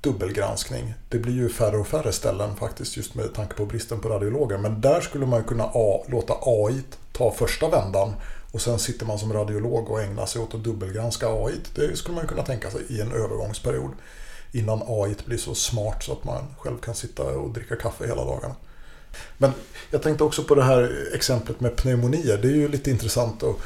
dubbelgranskning. 0.00 0.94
Det 1.08 1.18
blir 1.18 1.34
ju 1.34 1.48
färre 1.48 1.76
och 1.76 1.86
färre 1.86 2.12
ställen 2.12 2.56
faktiskt 2.56 2.96
just 2.96 3.14
med 3.14 3.34
tanke 3.34 3.54
på 3.54 3.66
bristen 3.66 4.00
på 4.00 4.08
radiologer. 4.08 4.58
Men 4.58 4.80
där 4.80 5.00
skulle 5.00 5.26
man 5.26 5.44
kunna 5.44 5.64
A, 5.64 6.04
låta 6.08 6.34
AI 6.42 6.80
ta 7.12 7.30
första 7.30 7.68
vändan 7.68 8.14
och 8.52 8.60
sen 8.60 8.78
sitter 8.78 9.06
man 9.06 9.18
som 9.18 9.32
radiolog 9.32 9.90
och 9.90 10.02
ägnar 10.02 10.26
sig 10.26 10.42
åt 10.42 10.54
att 10.54 10.64
dubbelgranska 10.64 11.28
AI. 11.28 11.54
Det 11.74 11.96
skulle 11.96 12.16
man 12.16 12.26
kunna 12.26 12.42
tänka 12.42 12.70
sig 12.70 12.80
i 12.88 13.00
en 13.00 13.12
övergångsperiod. 13.12 13.90
Innan 14.52 14.82
AI 14.86 15.16
blir 15.24 15.38
så 15.38 15.54
smart 15.54 16.02
så 16.02 16.12
att 16.12 16.24
man 16.24 16.54
själv 16.58 16.78
kan 16.78 16.94
sitta 16.94 17.22
och 17.22 17.50
dricka 17.50 17.76
kaffe 17.76 18.06
hela 18.06 18.24
dagarna. 18.24 18.54
Men 19.38 19.52
jag 19.90 20.02
tänkte 20.02 20.24
också 20.24 20.44
på 20.44 20.54
det 20.54 20.64
här 20.64 21.08
exemplet 21.14 21.60
med 21.60 21.76
pneumonier. 21.76 22.38
Det 22.38 22.48
är 22.48 22.52
ju 22.52 22.68
lite 22.68 22.90
intressant. 22.90 23.42
Och, 23.42 23.60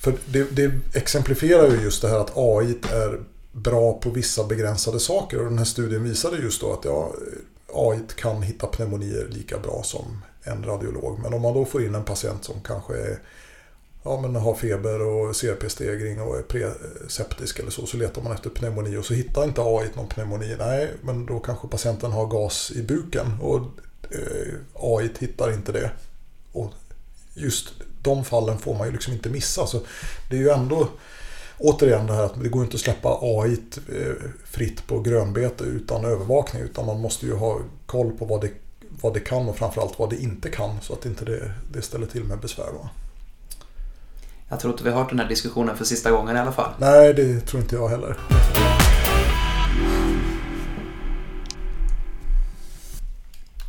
för 0.00 0.14
det, 0.26 0.44
det 0.50 0.72
exemplifierar 0.94 1.68
ju 1.70 1.82
just 1.82 2.02
det 2.02 2.08
här 2.08 2.18
att 2.18 2.32
AI 2.36 2.78
är 2.92 3.20
bra 3.52 3.98
på 3.98 4.10
vissa 4.10 4.44
begränsade 4.44 5.00
saker. 5.00 5.38
Och 5.38 5.44
den 5.44 5.58
här 5.58 5.64
studien 5.64 6.04
visade 6.04 6.36
just 6.36 6.60
då 6.60 6.72
att 6.72 6.84
ja, 6.84 7.12
AI 7.74 8.00
kan 8.16 8.42
hitta 8.42 8.66
pneumonier 8.66 9.28
lika 9.30 9.58
bra 9.58 9.82
som 9.82 10.22
en 10.42 10.64
radiolog. 10.64 11.18
Men 11.18 11.34
om 11.34 11.42
man 11.42 11.54
då 11.54 11.64
får 11.64 11.84
in 11.84 11.94
en 11.94 12.04
patient 12.04 12.44
som 12.44 12.60
kanske 12.60 12.94
är 12.94 13.18
ja, 14.04 14.20
men 14.20 14.36
har 14.36 14.54
feber 14.54 15.02
och 15.02 15.34
CRP-stegring 15.34 16.20
och 16.20 16.38
är 16.38 16.42
preseptisk 16.42 17.58
eller 17.58 17.70
så, 17.70 17.86
så 17.86 17.96
letar 17.96 18.22
man 18.22 18.32
efter 18.32 18.50
pneumoni 18.50 18.96
och 18.96 19.04
så 19.04 19.14
hittar 19.14 19.44
inte 19.44 19.62
AI 19.62 19.88
någon 19.94 20.08
pneumoni. 20.08 20.56
Nej, 20.58 20.90
men 21.02 21.26
då 21.26 21.40
kanske 21.40 21.68
patienten 21.68 22.12
har 22.12 22.26
gas 22.26 22.72
i 22.74 22.82
buken 22.82 23.26
och 23.40 23.60
eh, 24.10 24.54
AI 24.74 25.10
hittar 25.18 25.52
inte 25.52 25.72
det. 25.72 25.90
Och 26.52 26.72
just 27.34 27.72
de 28.02 28.24
fallen 28.24 28.58
får 28.58 28.74
man 28.74 28.86
ju 28.86 28.92
liksom 28.92 29.12
inte 29.12 29.28
missa. 29.28 29.66
Så 29.66 29.80
det 30.30 30.36
är 30.36 30.40
ju 30.40 30.50
ändå 30.50 30.88
återigen 31.58 32.06
det 32.06 32.12
här 32.12 32.24
att 32.24 32.42
det 32.42 32.48
går 32.48 32.64
inte 32.64 32.74
att 32.74 32.80
släppa 32.80 33.18
AI 33.22 33.58
eh, 33.92 34.30
fritt 34.44 34.86
på 34.86 35.00
grönbete 35.00 35.64
utan 35.64 36.04
övervakning 36.04 36.62
utan 36.62 36.86
man 36.86 37.00
måste 37.00 37.26
ju 37.26 37.34
ha 37.34 37.60
koll 37.86 38.12
på 38.12 38.24
vad 38.24 38.40
det, 38.40 38.50
vad 39.00 39.14
det 39.14 39.20
kan 39.20 39.48
och 39.48 39.56
framförallt 39.56 39.98
vad 39.98 40.10
det 40.10 40.22
inte 40.22 40.50
kan 40.50 40.80
så 40.80 40.92
att 40.92 41.06
inte 41.06 41.24
det, 41.24 41.52
det 41.72 41.82
ställer 41.82 42.06
till 42.06 42.24
med 42.24 42.38
besvär. 42.38 42.72
Va? 42.72 42.90
Jag 44.48 44.60
tror 44.60 44.72
inte 44.72 44.84
vi 44.84 44.90
har 44.90 44.98
hört 44.98 45.10
den 45.10 45.18
här 45.18 45.28
diskussionen 45.28 45.76
för 45.76 45.84
sista 45.84 46.10
gången 46.10 46.36
i 46.36 46.40
alla 46.40 46.52
fall. 46.52 46.70
Nej, 46.78 47.14
det 47.14 47.40
tror 47.40 47.62
inte 47.62 47.76
jag 47.76 47.88
heller. 47.88 48.16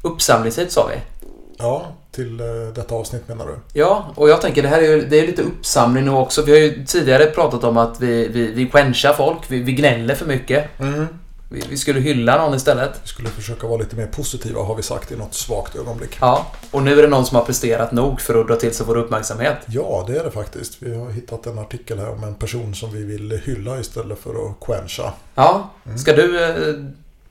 Uppsamlingstid 0.03 0.71
sa 0.71 0.87
vi. 0.87 1.27
Ja, 1.57 1.85
till 2.11 2.39
eh, 2.39 2.45
detta 2.75 2.95
avsnitt 2.95 3.27
menar 3.27 3.45
du? 3.45 3.79
Ja, 3.79 4.05
och 4.15 4.29
jag 4.29 4.41
tänker 4.41 4.61
det 4.61 4.67
här 4.67 4.81
är 4.81 4.91
ju 4.91 5.05
det 5.05 5.19
är 5.19 5.27
lite 5.27 5.41
uppsamling 5.41 6.05
nu 6.05 6.11
också. 6.11 6.41
Vi 6.41 6.51
har 6.51 6.59
ju 6.59 6.85
tidigare 6.85 7.25
pratat 7.25 7.63
om 7.63 7.77
att 7.77 8.01
vi, 8.01 8.27
vi, 8.27 8.51
vi 8.51 8.69
quenchar 8.69 9.13
folk, 9.13 9.39
vi, 9.47 9.61
vi 9.61 9.71
gnäller 9.71 10.15
för 10.15 10.25
mycket. 10.25 10.79
Mm. 10.79 11.07
Vi, 11.49 11.63
vi 11.69 11.77
skulle 11.77 11.99
hylla 11.99 12.37
någon 12.37 12.55
istället. 12.55 12.99
Vi 13.03 13.07
skulle 13.07 13.29
försöka 13.29 13.67
vara 13.67 13.77
lite 13.77 13.95
mer 13.95 14.07
positiva 14.07 14.63
har 14.63 14.75
vi 14.75 14.83
sagt 14.83 15.11
i 15.11 15.15
något 15.15 15.33
svagt 15.33 15.75
ögonblick. 15.75 16.17
Ja, 16.21 16.51
och 16.71 16.83
nu 16.83 16.99
är 16.99 17.01
det 17.01 17.07
någon 17.07 17.25
som 17.25 17.35
har 17.35 17.45
presterat 17.45 17.91
nog 17.91 18.21
för 18.21 18.41
att 18.41 18.47
dra 18.47 18.55
till 18.55 18.73
sig 18.73 18.85
vår 18.85 18.97
uppmärksamhet. 18.97 19.57
Ja, 19.65 20.03
det 20.07 20.17
är 20.17 20.23
det 20.23 20.31
faktiskt. 20.31 20.77
Vi 20.79 20.95
har 20.95 21.09
hittat 21.09 21.45
en 21.45 21.59
artikel 21.59 21.99
här 21.99 22.09
om 22.09 22.23
en 22.23 22.35
person 22.35 22.75
som 22.75 22.91
vi 22.91 23.03
vill 23.03 23.41
hylla 23.45 23.79
istället 23.79 24.19
för 24.19 24.29
att 24.29 24.59
quencha. 24.65 25.13
Ja, 25.35 25.69
mm. 25.85 25.97
ska 25.97 26.13
du 26.13 26.43
eh, 26.43 26.75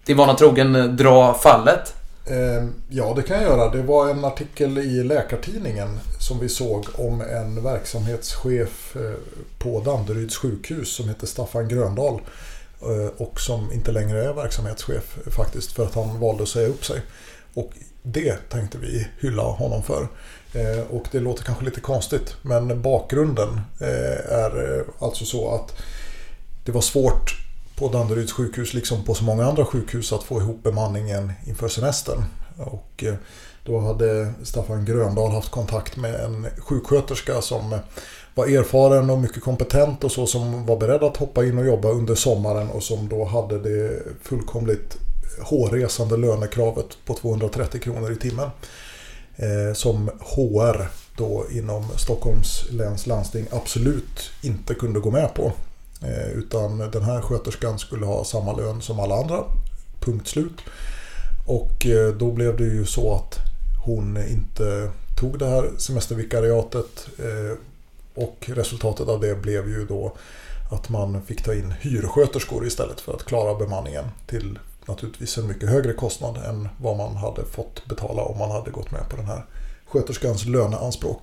din 0.05 0.17
vana 0.17 0.35
trogen 0.35 0.77
eh, 0.77 0.85
dra 0.85 1.35
fallet? 1.35 1.95
Ehm, 2.27 2.75
ja, 2.89 3.13
det 3.17 3.23
kan 3.23 3.37
jag 3.37 3.45
göra. 3.45 3.71
Det 3.71 3.83
var 3.83 4.09
en 4.09 4.25
artikel 4.25 4.79
i 4.79 5.05
Läkartidningen 5.05 6.01
som 6.19 6.39
vi 6.39 6.49
såg 6.49 6.87
om 6.95 7.21
en 7.21 7.63
verksamhetschef 7.63 8.97
eh, 8.97 9.03
på 9.59 9.81
Danderyds 9.81 10.37
sjukhus 10.37 10.89
som 10.89 11.09
heter 11.09 11.27
Staffan 11.27 11.69
Gröndahl 11.69 12.21
Eh, 12.83 13.11
och 13.17 13.41
som 13.41 13.73
inte 13.73 13.93
längre 13.93 14.25
är 14.25 14.33
verksamhetschef 14.33 15.19
faktiskt 15.27 15.73
för 15.73 15.85
att 15.85 15.95
han 15.95 16.21
valde 16.21 16.43
att 16.43 16.49
säga 16.49 16.69
upp 16.69 16.85
sig. 16.85 17.03
Och 17.55 17.73
det 18.03 18.51
tänkte 18.51 18.79
vi 18.79 19.09
hylla 19.21 19.43
honom 19.43 19.83
för. 19.83 20.09
Eh, 20.53 20.81
och 20.91 21.05
det 21.13 21.21
låter 21.21 21.45
kanske 21.45 21.65
lite 21.65 21.81
konstigt 21.81 22.37
men 22.43 22.83
bakgrunden 22.83 23.61
eh, 23.81 24.33
är 24.33 24.85
alltså 24.99 25.25
så 25.25 25.55
att 25.55 25.83
det 26.65 26.73
var 26.73 26.81
svårt 26.81 27.37
på 27.77 27.89
Danderyds 27.89 28.33
sjukhus 28.33 28.75
liksom 28.75 29.05
på 29.05 29.15
så 29.15 29.25
många 29.25 29.45
andra 29.45 29.65
sjukhus 29.65 30.13
att 30.13 30.23
få 30.23 30.41
ihop 30.41 30.63
bemanningen 30.63 31.33
inför 31.47 31.69
semestern. 31.69 32.25
Och 32.57 33.05
då 33.65 33.81
hade 33.81 34.33
Staffan 34.43 34.85
Gröndahl 34.85 35.33
haft 35.33 35.51
kontakt 35.51 35.97
med 35.97 36.15
en 36.15 36.47
sjuksköterska 36.59 37.43
som 37.43 37.79
var 38.35 38.47
erfaren 38.47 39.11
och 39.11 39.19
mycket 39.19 39.43
kompetent 39.43 40.05
och 40.05 40.13
så 40.13 40.27
som 40.27 40.67
var 40.67 40.77
beredd 40.77 41.03
att 41.03 41.17
hoppa 41.17 41.45
in 41.45 41.59
och 41.59 41.67
jobba 41.67 41.89
under 41.89 42.15
sommaren 42.15 42.71
och 42.71 42.83
som 42.83 43.09
då 43.09 43.25
hade 43.25 43.59
det 43.59 44.03
fullkomligt 44.23 44.97
hårresande 45.41 46.17
lönekravet 46.17 46.87
på 47.05 47.15
230 47.15 47.81
kronor 47.81 48.13
i 48.13 48.17
timmen. 48.17 48.51
eh, 49.37 49.75
som 49.75 50.11
HR 50.21 50.89
då 51.17 51.45
inom 51.51 51.85
Stockholms 51.97 52.65
läns 52.71 53.07
landsting 53.07 53.47
absolut 53.51 54.31
inte 54.43 54.75
kunde 54.75 55.01
gå 55.01 55.11
med 55.11 55.35
på. 55.35 55.53
Eh, 56.03 56.29
utan 56.29 56.79
den 56.79 57.03
här 57.03 57.21
sköterskan 57.21 57.79
skulle 57.79 58.07
ha 58.07 58.25
samma 58.25 58.53
lön 58.53 58.83
som 58.83 59.01
alla 59.01 59.15
andra. 59.15 59.45
Punkt 60.01 60.29
slut. 60.29 60.61
Och 61.47 61.87
eh, 61.87 62.15
då 62.15 62.33
blev 62.33 62.57
det 62.57 62.65
ju 62.65 62.87
så 62.87 63.15
att 63.15 63.39
hon 63.85 64.17
inte 64.17 64.91
tog 65.21 65.39
det 65.39 65.47
här 65.47 65.71
semestervikariatet. 65.79 67.09
Eh, 67.19 67.59
och 68.15 68.51
resultatet 68.55 69.09
av 69.09 69.21
det 69.21 69.35
blev 69.43 69.69
ju 69.69 69.87
då 69.87 70.17
att 70.71 70.89
man 70.89 71.23
fick 71.23 71.45
ta 71.45 71.55
in 71.55 71.75
hyrsköterskor 71.81 72.67
istället 72.67 73.01
för 73.01 73.13
att 73.13 73.25
klara 73.25 73.55
bemanningen 73.55 74.05
till 74.27 74.59
naturligtvis 74.87 75.39
en 75.39 75.47
mycket 75.47 75.69
högre 75.69 75.93
kostnad 75.93 76.37
än 76.37 76.69
vad 76.81 76.97
man 76.97 77.17
hade 77.17 77.45
fått 77.45 77.87
betala 77.87 78.23
om 78.23 78.39
man 78.39 78.51
hade 78.51 78.71
gått 78.71 78.91
med 78.91 79.09
på 79.09 79.17
den 79.17 79.27
här 79.27 79.45
sköterskans 79.87 80.45
löneanspråk. 80.47 81.23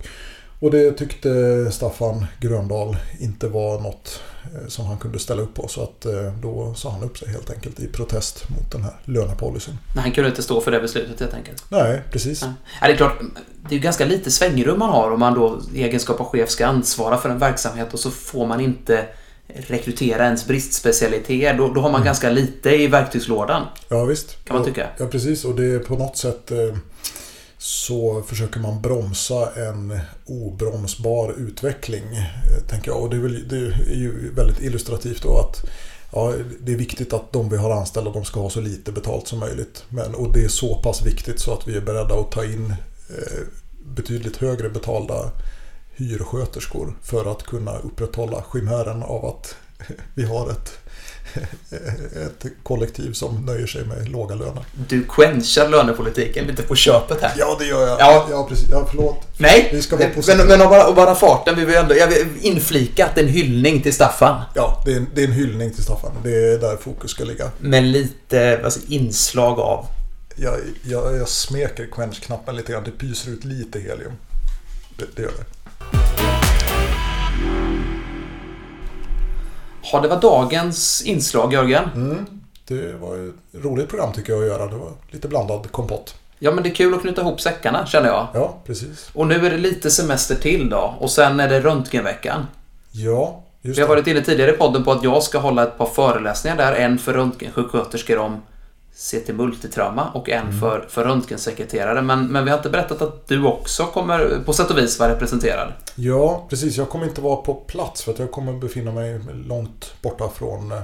Och 0.60 0.70
det 0.70 0.92
tyckte 0.92 1.72
Staffan 1.72 2.26
Gröndahl 2.40 2.96
inte 3.20 3.48
var 3.48 3.80
något 3.80 4.20
som 4.68 4.86
han 4.86 4.98
kunde 4.98 5.18
ställa 5.18 5.42
upp 5.42 5.54
på. 5.54 5.68
Så 5.68 5.82
att 5.82 6.04
eh, 6.04 6.12
då 6.42 6.74
sa 6.74 6.90
han 6.90 7.02
upp 7.02 7.18
sig 7.18 7.28
helt 7.28 7.50
enkelt 7.50 7.80
i 7.80 7.86
protest 7.86 8.48
mot 8.48 8.72
den 8.72 8.82
här 8.82 8.94
lönepolicyn. 9.04 9.78
Men 9.94 10.02
han 10.02 10.12
kunde 10.12 10.30
inte 10.30 10.42
stå 10.42 10.60
för 10.60 10.70
det 10.70 10.80
beslutet 10.80 11.20
helt 11.20 11.34
enkelt? 11.34 11.64
Nej, 11.68 12.02
precis. 12.10 12.42
Ja. 12.42 12.86
det 12.86 12.92
är 12.92 12.96
klart, 12.96 13.20
det 13.68 13.74
är 13.74 13.78
ganska 13.78 14.04
lite 14.04 14.30
svängrum 14.30 14.78
man 14.78 14.90
har 14.90 15.10
om 15.10 15.20
man 15.20 15.34
då 15.34 15.60
i 15.74 15.82
egenskap 15.82 16.20
av 16.20 16.26
chef 16.26 16.50
ska 16.50 16.66
ansvara 16.66 17.18
för 17.18 17.28
en 17.28 17.38
verksamhet 17.38 17.94
och 17.94 18.00
så 18.00 18.10
får 18.10 18.46
man 18.46 18.60
inte 18.60 19.06
rekrytera 19.46 20.24
ens 20.24 20.46
bristspecialitet. 20.46 21.58
Då, 21.58 21.68
då 21.68 21.80
har 21.80 21.90
man 21.90 22.00
mm. 22.00 22.04
ganska 22.04 22.30
lite 22.30 22.70
i 22.70 22.86
verktygslådan. 22.86 23.66
Ja 23.88 24.04
visst. 24.04 24.44
Kan 24.44 24.56
man 24.56 24.64
tycka. 24.64 24.86
Ja 24.98 25.06
precis 25.06 25.44
och 25.44 25.54
det 25.54 25.64
är 25.64 25.78
på 25.78 25.94
något 25.94 26.16
sätt 26.16 26.50
eh, 26.50 26.58
så 27.62 28.22
försöker 28.22 28.60
man 28.60 28.82
bromsa 28.82 29.52
en 29.54 30.00
obromsbar 30.26 31.34
utveckling. 31.38 32.04
Eh, 32.16 32.66
tänker 32.68 32.90
jag. 32.90 33.02
Och 33.02 33.10
det 33.10 33.16
är, 33.16 33.20
väl, 33.20 33.48
det 33.48 33.56
är 33.56 33.94
ju 33.94 34.34
väldigt 34.34 34.60
illustrativt 34.60 35.22
då 35.22 35.38
att 35.38 35.64
ja, 36.12 36.34
det 36.60 36.72
är 36.72 36.76
viktigt 36.76 37.12
att 37.12 37.32
de 37.32 37.48
vi 37.48 37.56
har 37.56 37.70
anställda 37.70 38.10
de 38.10 38.24
ska 38.24 38.40
ha 38.40 38.50
så 38.50 38.60
lite 38.60 38.92
betalt 38.92 39.28
som 39.28 39.38
möjligt. 39.38 39.84
Men, 39.88 40.14
och 40.14 40.32
det 40.32 40.44
är 40.44 40.48
så 40.48 40.82
pass 40.82 41.06
viktigt 41.06 41.40
så 41.40 41.52
att 41.52 41.68
vi 41.68 41.76
är 41.76 41.80
beredda 41.80 42.14
att 42.14 42.30
ta 42.30 42.44
in 42.44 42.70
eh, 43.08 43.42
betydligt 43.84 44.36
högre 44.36 44.68
betalda 44.68 45.30
hyrsköterskor 45.94 46.94
för 47.02 47.32
att 47.32 47.42
kunna 47.42 47.78
upprätthålla 47.78 48.44
chimären 48.52 49.02
av 49.02 49.24
att 49.24 49.56
vi 50.14 50.24
har 50.24 50.50
ett 50.50 50.82
ett 51.70 52.52
kollektiv 52.62 53.12
som 53.12 53.46
nöjer 53.46 53.66
sig 53.66 53.84
med 53.84 54.08
låga 54.08 54.34
löner. 54.34 54.64
Du 54.88 55.04
quenchar 55.04 55.68
lönepolitiken 55.68 56.46
lite 56.46 56.62
på 56.62 56.74
köpet 56.74 57.22
här. 57.22 57.32
Ja, 57.38 57.56
det 57.58 57.66
gör 57.66 57.86
jag. 57.88 58.00
Ja, 58.00 58.26
ja 58.30 58.46
precis. 58.48 58.68
Ja, 58.70 58.86
förlåt. 58.90 59.16
Nej, 59.38 59.68
vi 59.72 59.82
ska 59.82 59.96
vara 59.96 60.08
men, 60.26 60.46
men 60.46 60.58
bara, 60.58 60.92
bara 60.92 61.14
farten. 61.14 61.56
Vi 61.56 61.64
vill 61.64 61.74
ändå 61.74 61.96
jag 61.96 62.06
vill 62.06 62.26
inflika 62.40 63.06
att 63.06 63.14
det 63.14 63.20
är 63.20 63.24
en 63.24 63.30
hyllning 63.32 63.82
till 63.82 63.92
Staffan. 63.92 64.42
Ja, 64.54 64.82
det 64.86 64.92
är, 64.92 64.96
en, 64.96 65.06
det 65.14 65.22
är 65.22 65.26
en 65.26 65.32
hyllning 65.32 65.74
till 65.74 65.82
Staffan. 65.82 66.12
Det 66.22 66.52
är 66.52 66.58
där 66.58 66.76
fokus 66.76 67.10
ska 67.10 67.24
ligga. 67.24 67.50
Med 67.58 67.84
lite 67.84 68.60
alltså, 68.64 68.80
inslag 68.88 69.58
av... 69.58 69.86
Jag, 70.36 70.54
jag, 70.82 71.16
jag 71.16 71.28
smeker 71.28 71.86
quench-knappen 71.86 72.56
lite 72.56 72.72
grann. 72.72 72.84
Det 72.84 72.90
pyser 72.90 73.30
ut 73.30 73.44
lite 73.44 73.78
helium. 73.78 74.12
Det, 74.96 75.04
det 75.16 75.22
gör 75.22 75.32
det. 75.38 75.61
Ja, 79.92 80.00
det 80.00 80.08
var 80.08 80.20
dagens 80.20 81.02
inslag 81.02 81.52
Jörgen. 81.52 81.84
Mm, 81.94 82.26
det 82.68 83.00
var 83.00 83.14
ett 83.16 83.64
roligt 83.64 83.88
program 83.88 84.12
tycker 84.12 84.32
jag 84.32 84.42
att 84.42 84.48
göra. 84.48 84.66
Det 84.66 84.76
var 84.76 84.92
lite 85.10 85.28
blandad 85.28 85.72
kompott. 85.72 86.14
Ja, 86.38 86.50
men 86.50 86.62
det 86.62 86.70
är 86.70 86.74
kul 86.74 86.94
att 86.94 87.00
knyta 87.00 87.20
ihop 87.20 87.40
säckarna 87.40 87.86
känner 87.86 88.08
jag. 88.08 88.26
Ja, 88.34 88.54
precis. 88.66 89.10
Och 89.14 89.26
nu 89.26 89.46
är 89.46 89.50
det 89.50 89.58
lite 89.58 89.90
semester 89.90 90.34
till 90.34 90.68
då. 90.68 90.94
Och 90.98 91.10
sen 91.10 91.40
är 91.40 91.48
det 91.48 91.60
röntgenveckan. 91.60 92.46
Ja, 92.92 93.42
just 93.62 93.76
det. 93.76 93.82
Vi 93.82 93.88
har 93.88 93.94
varit 93.94 94.06
inne 94.06 94.20
tidigare 94.20 94.54
i 94.54 94.56
podden 94.56 94.84
på 94.84 94.92
att 94.92 95.04
jag 95.04 95.22
ska 95.22 95.38
hålla 95.38 95.62
ett 95.62 95.78
par 95.78 95.86
föreläsningar 95.86 96.56
där. 96.56 96.72
En 96.72 96.98
för 96.98 97.12
röntgensjuksköterskor 97.12 98.18
om 98.18 98.42
CT 98.96 99.28
Multitrauma 99.28 100.10
och 100.10 100.30
en 100.30 100.46
mm. 100.46 100.60
för, 100.60 100.86
för 100.88 101.04
röntgensekreterare. 101.04 102.02
Men, 102.02 102.26
men 102.26 102.44
vi 102.44 102.50
har 102.50 102.58
inte 102.58 102.70
berättat 102.70 103.02
att 103.02 103.28
du 103.28 103.44
också 103.44 103.86
kommer 103.86 104.42
på 104.46 104.52
sätt 104.52 104.70
och 104.70 104.78
vis 104.78 104.98
vara 104.98 105.12
representerad. 105.14 105.72
Ja, 105.94 106.46
precis. 106.50 106.76
Jag 106.76 106.88
kommer 106.88 107.06
inte 107.06 107.20
vara 107.20 107.36
på 107.36 107.54
plats 107.54 108.02
för 108.02 108.12
att 108.12 108.18
jag 108.18 108.30
kommer 108.30 108.52
befinna 108.52 108.92
mig 108.92 109.20
långt 109.46 109.94
borta 110.02 110.28
från 110.28 110.72
eh, 110.72 110.82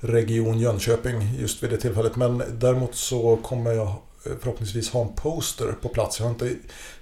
Region 0.00 0.58
Jönköping 0.58 1.34
just 1.38 1.62
vid 1.62 1.70
det 1.70 1.76
tillfället. 1.76 2.16
Men 2.16 2.42
däremot 2.52 2.94
så 2.94 3.36
kommer 3.36 3.72
jag 3.72 3.86
eh, 3.86 4.32
förhoppningsvis 4.40 4.90
ha 4.90 5.00
en 5.00 5.12
poster 5.12 5.74
på 5.82 5.88
plats. 5.88 6.18
Jag 6.18 6.26
har 6.26 6.32
inte 6.32 6.50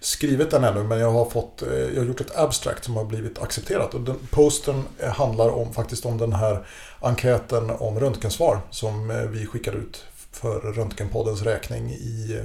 skrivit 0.01 0.51
den 0.51 0.65
ännu 0.65 0.83
men 0.83 0.99
jag 0.99 1.13
har, 1.13 1.31
fått, 1.31 1.63
eh, 1.63 1.79
jag 1.79 2.01
har 2.01 2.07
gjort 2.07 2.21
ett 2.21 2.37
abstract 2.37 2.85
som 2.85 2.97
har 2.97 3.05
blivit 3.05 3.43
accepterat. 3.43 3.95
Och 3.95 4.01
den 4.01 4.17
postern 4.31 4.83
handlar 5.13 5.49
om, 5.49 5.73
faktiskt 5.73 6.07
om 6.07 6.19
den 6.19 6.33
här 6.33 6.67
enkäten 7.01 7.71
om 7.71 8.01
röntgensvar 8.01 8.61
som 8.71 9.29
vi 9.33 9.47
skickade 9.47 9.77
ut 9.77 10.05
för 10.33 10.61
Röntgenpoddens 10.61 11.43
räkning 11.43 11.91
i, 11.91 12.41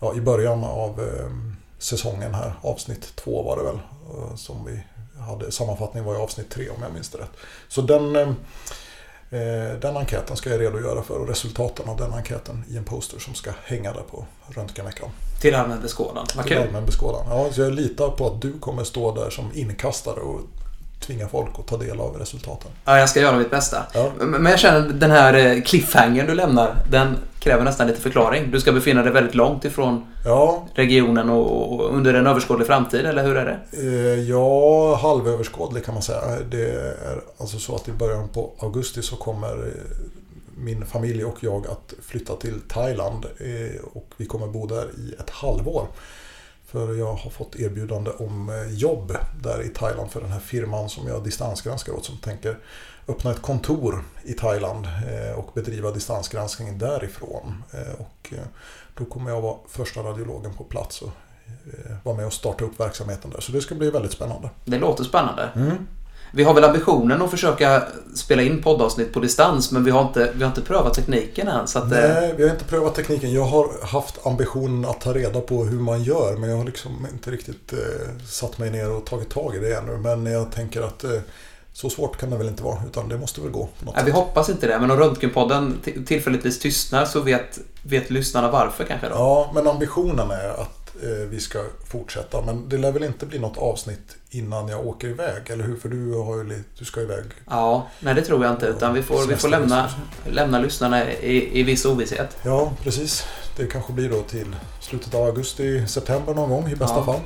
ja, 0.00 0.14
i 0.14 0.20
början 0.20 0.64
av 0.64 1.00
eh, 1.00 1.30
säsongen 1.78 2.34
här. 2.34 2.52
Avsnitt 2.62 3.16
två 3.16 3.42
var 3.42 3.56
det 3.56 3.62
väl. 3.62 3.78
Eh, 4.10 4.36
som 4.36 4.64
vi 4.64 4.82
hade. 5.20 5.52
Sammanfattning 5.52 6.04
var 6.04 6.14
i 6.14 6.18
avsnitt 6.18 6.50
tre 6.50 6.70
om 6.70 6.82
jag 6.82 6.92
minns 6.92 7.08
det 7.08 7.18
rätt. 7.18 7.30
Så 7.68 7.82
den, 7.82 8.16
eh, 8.16 9.78
den 9.80 9.96
enkäten 9.96 10.36
ska 10.36 10.50
jag 10.50 10.60
redogöra 10.60 11.02
för 11.02 11.18
och 11.18 11.28
resultaten 11.28 11.88
av 11.88 11.96
den 11.96 12.12
enkäten 12.12 12.64
i 12.68 12.76
en 12.76 12.84
poster 12.84 13.18
som 13.18 13.34
ska 13.34 13.52
hänga 13.64 13.92
där 13.92 14.02
på 14.10 14.26
Röntgenveckan. 14.48 15.10
Till 15.40 15.54
allmän 15.54 15.82
beskådan. 15.82 16.26
Till 16.26 16.58
allmän 16.58 16.86
beskådan. 16.86 17.26
Ja, 17.28 17.52
så 17.52 17.60
jag 17.60 17.72
litar 17.72 18.08
på 18.08 18.26
att 18.26 18.42
du 18.42 18.58
kommer 18.58 18.84
stå 18.84 19.14
där 19.14 19.30
som 19.30 19.50
inkastare 19.54 20.20
och 20.20 20.40
tvinga 21.00 21.28
folk 21.28 21.58
att 21.58 21.66
ta 21.66 21.76
del 21.76 22.00
av 22.00 22.16
resultaten. 22.16 22.70
Ja, 22.84 22.98
jag 22.98 23.08
ska 23.08 23.20
göra 23.20 23.38
mitt 23.38 23.50
bästa. 23.50 23.86
Ja. 23.92 24.12
Men 24.18 24.46
jag 24.46 24.58
känner 24.58 24.88
den 24.88 25.10
här 25.10 25.34
eh, 25.34 25.62
cliffhangern 25.62 26.26
du 26.26 26.34
lämnar, 26.34 26.76
den 26.90 27.16
kräver 27.38 27.64
nästan 27.64 27.86
lite 27.86 28.00
förklaring. 28.00 28.50
Du 28.50 28.60
ska 28.60 28.72
befinna 28.72 29.02
dig 29.02 29.12
väldigt 29.12 29.34
långt 29.34 29.64
ifrån 29.64 30.06
ja. 30.24 30.66
regionen 30.74 31.30
och, 31.30 31.94
under 31.94 32.14
en 32.14 32.26
överskådlig 32.26 32.66
framtid, 32.66 33.06
eller 33.06 33.24
hur 33.24 33.36
är 33.36 33.44
det? 33.44 33.78
Eh, 33.78 34.20
ja, 34.28 34.94
halvöverskådlig 34.94 35.84
kan 35.84 35.94
man 35.94 36.02
säga. 36.02 36.20
Det 36.50 36.70
är 36.70 37.20
alltså 37.38 37.58
så 37.58 37.74
att 37.74 37.88
i 37.88 37.92
början 37.92 38.28
på 38.28 38.52
augusti 38.58 39.02
så 39.02 39.16
kommer 39.16 39.52
eh, 39.52 40.06
min 40.58 40.86
familj 40.86 41.24
och 41.24 41.36
jag 41.40 41.66
att 41.66 41.94
flytta 42.02 42.36
till 42.36 42.60
Thailand 42.68 43.26
och 43.92 44.06
vi 44.16 44.26
kommer 44.26 44.46
bo 44.46 44.66
där 44.66 44.88
i 44.98 45.14
ett 45.20 45.30
halvår. 45.30 45.86
För 46.66 46.94
jag 46.94 47.14
har 47.14 47.30
fått 47.30 47.56
erbjudande 47.56 48.10
om 48.10 48.48
eh, 48.48 48.74
jobb 48.74 49.16
där 49.42 49.62
i 49.62 49.68
Thailand 49.68 50.10
för 50.10 50.20
den 50.20 50.32
här 50.32 50.40
firman 50.40 50.88
som 50.88 51.06
jag 51.06 51.24
distansgranskar 51.24 51.92
åt 51.92 52.04
som 52.04 52.16
tänker 52.16 52.58
öppna 53.08 53.30
ett 53.30 53.42
kontor 53.42 54.04
i 54.24 54.32
Thailand 54.32 54.86
eh, 54.86 55.38
och 55.38 55.50
bedriva 55.54 55.90
distansgranskning 55.90 56.78
därifrån. 56.78 57.64
Eh, 57.72 58.00
och 58.00 58.32
då 58.94 59.04
kommer 59.04 59.30
jag 59.30 59.40
vara 59.40 59.56
första 59.68 60.00
radiologen 60.00 60.54
på 60.54 60.64
plats 60.64 61.02
och 61.02 61.10
vara 62.02 62.16
med 62.16 62.26
och 62.26 62.32
starta 62.32 62.64
upp 62.64 62.80
verksamheten 62.80 63.30
där. 63.30 63.40
Så 63.40 63.52
det 63.52 63.60
ska 63.60 63.74
bli 63.74 63.90
väldigt 63.90 64.12
spännande. 64.12 64.50
Det 64.64 64.78
låter 64.78 65.04
spännande. 65.04 65.50
Mm. 65.54 65.86
Vi 66.36 66.44
har 66.44 66.54
väl 66.54 66.64
ambitionen 66.64 67.22
att 67.22 67.30
försöka 67.30 67.82
spela 68.14 68.42
in 68.42 68.62
poddavsnitt 68.62 69.12
på 69.12 69.20
distans 69.20 69.72
men 69.72 69.84
vi 69.84 69.90
har 69.90 70.02
inte, 70.02 70.32
vi 70.34 70.42
har 70.42 70.48
inte 70.48 70.62
prövat 70.62 70.94
tekniken 70.94 71.48
än. 71.48 71.68
Så 71.68 71.78
att, 71.78 71.84
eh, 71.84 71.90
Nej, 71.90 72.34
vi 72.36 72.42
har 72.42 72.50
inte 72.50 72.64
prövat 72.64 72.94
tekniken. 72.94 73.32
Jag 73.32 73.44
har 73.44 73.86
haft 73.86 74.26
ambitionen 74.26 74.90
att 74.90 75.00
ta 75.00 75.12
reda 75.12 75.40
på 75.40 75.64
hur 75.64 75.80
man 75.80 76.02
gör 76.02 76.36
men 76.36 76.50
jag 76.50 76.56
har 76.56 76.64
liksom 76.64 77.06
inte 77.12 77.30
riktigt 77.30 77.72
eh, 77.72 77.78
satt 78.28 78.58
mig 78.58 78.70
ner 78.70 78.90
och 78.90 79.04
tagit 79.04 79.30
tag 79.30 79.56
i 79.56 79.58
det 79.58 79.76
ännu. 79.76 79.96
Men 79.96 80.26
jag 80.26 80.52
tänker 80.52 80.82
att 80.82 81.04
eh, 81.04 81.10
så 81.72 81.90
svårt 81.90 82.16
kan 82.16 82.30
det 82.30 82.36
väl 82.36 82.48
inte 82.48 82.62
vara 82.62 82.78
utan 82.86 83.08
det 83.08 83.18
måste 83.18 83.40
väl 83.40 83.50
gå. 83.50 83.68
På 83.78 83.84
något 83.84 83.94
Nej, 83.94 84.04
sätt. 84.04 84.06
Vi 84.06 84.10
hoppas 84.10 84.48
inte 84.48 84.66
det 84.66 84.78
men 84.78 84.90
om 84.90 84.96
Röntgenpodden 84.96 85.80
tillfälligtvis 86.06 86.58
tystnar 86.58 87.04
så 87.04 87.20
vet, 87.20 87.58
vet 87.82 88.10
lyssnarna 88.10 88.50
varför 88.50 88.84
kanske 88.84 89.08
då? 89.08 89.14
Ja, 89.14 89.50
men 89.54 89.68
ambitionen 89.68 90.30
är 90.30 90.48
att 90.48 90.75
Eh, 90.75 90.75
vi 91.28 91.40
ska 91.40 91.64
fortsätta. 91.84 92.42
Men 92.42 92.68
det 92.68 92.78
lär 92.78 92.92
väl 92.92 93.04
inte 93.04 93.26
bli 93.26 93.38
något 93.38 93.58
avsnitt 93.58 94.16
innan 94.30 94.68
jag 94.68 94.86
åker 94.86 95.08
iväg, 95.08 95.50
eller 95.50 95.64
hur? 95.64 95.76
För 95.76 95.88
du, 95.88 96.14
har 96.14 96.36
ju, 96.36 96.62
du 96.78 96.84
ska 96.84 97.00
iväg. 97.00 97.24
Ja, 97.46 97.88
nej 98.00 98.14
det 98.14 98.22
tror 98.22 98.44
jag 98.44 98.52
inte. 98.52 98.66
Utan 98.66 98.94
vi 98.94 99.02
får, 99.02 99.26
vi 99.26 99.36
får 99.36 99.48
lämna, 99.48 99.90
lämna 100.30 100.58
lyssnarna 100.58 101.12
i, 101.12 101.60
i 101.60 101.62
viss 101.62 101.84
ovisshet. 101.84 102.36
Ja, 102.42 102.72
precis. 102.82 103.24
Det 103.56 103.66
kanske 103.66 103.92
blir 103.92 104.10
då 104.10 104.22
till 104.22 104.56
slutet 104.80 105.14
av 105.14 105.22
augusti, 105.22 105.88
september 105.88 106.34
någon 106.34 106.50
gång 106.50 106.68
i 106.68 106.76
bästa 106.76 106.96
ja. 106.96 107.04
fall. 107.04 107.20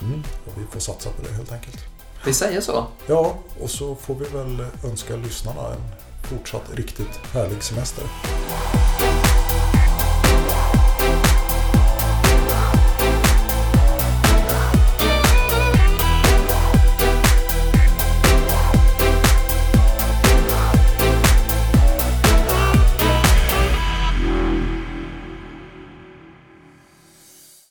Mm. 0.00 0.22
Vi 0.56 0.64
får 0.70 0.80
satsa 0.80 1.10
på 1.10 1.22
det 1.22 1.34
helt 1.34 1.52
enkelt. 1.52 1.78
Vi 2.24 2.34
säger 2.34 2.60
så. 2.60 2.86
Ja, 3.06 3.38
och 3.60 3.70
så 3.70 3.94
får 3.94 4.14
vi 4.14 4.24
väl 4.24 4.66
önska 4.84 5.16
lyssnarna 5.16 5.60
en 5.60 5.82
fortsatt 6.30 6.64
riktigt 6.74 7.20
härlig 7.32 7.62
semester. 7.62 8.04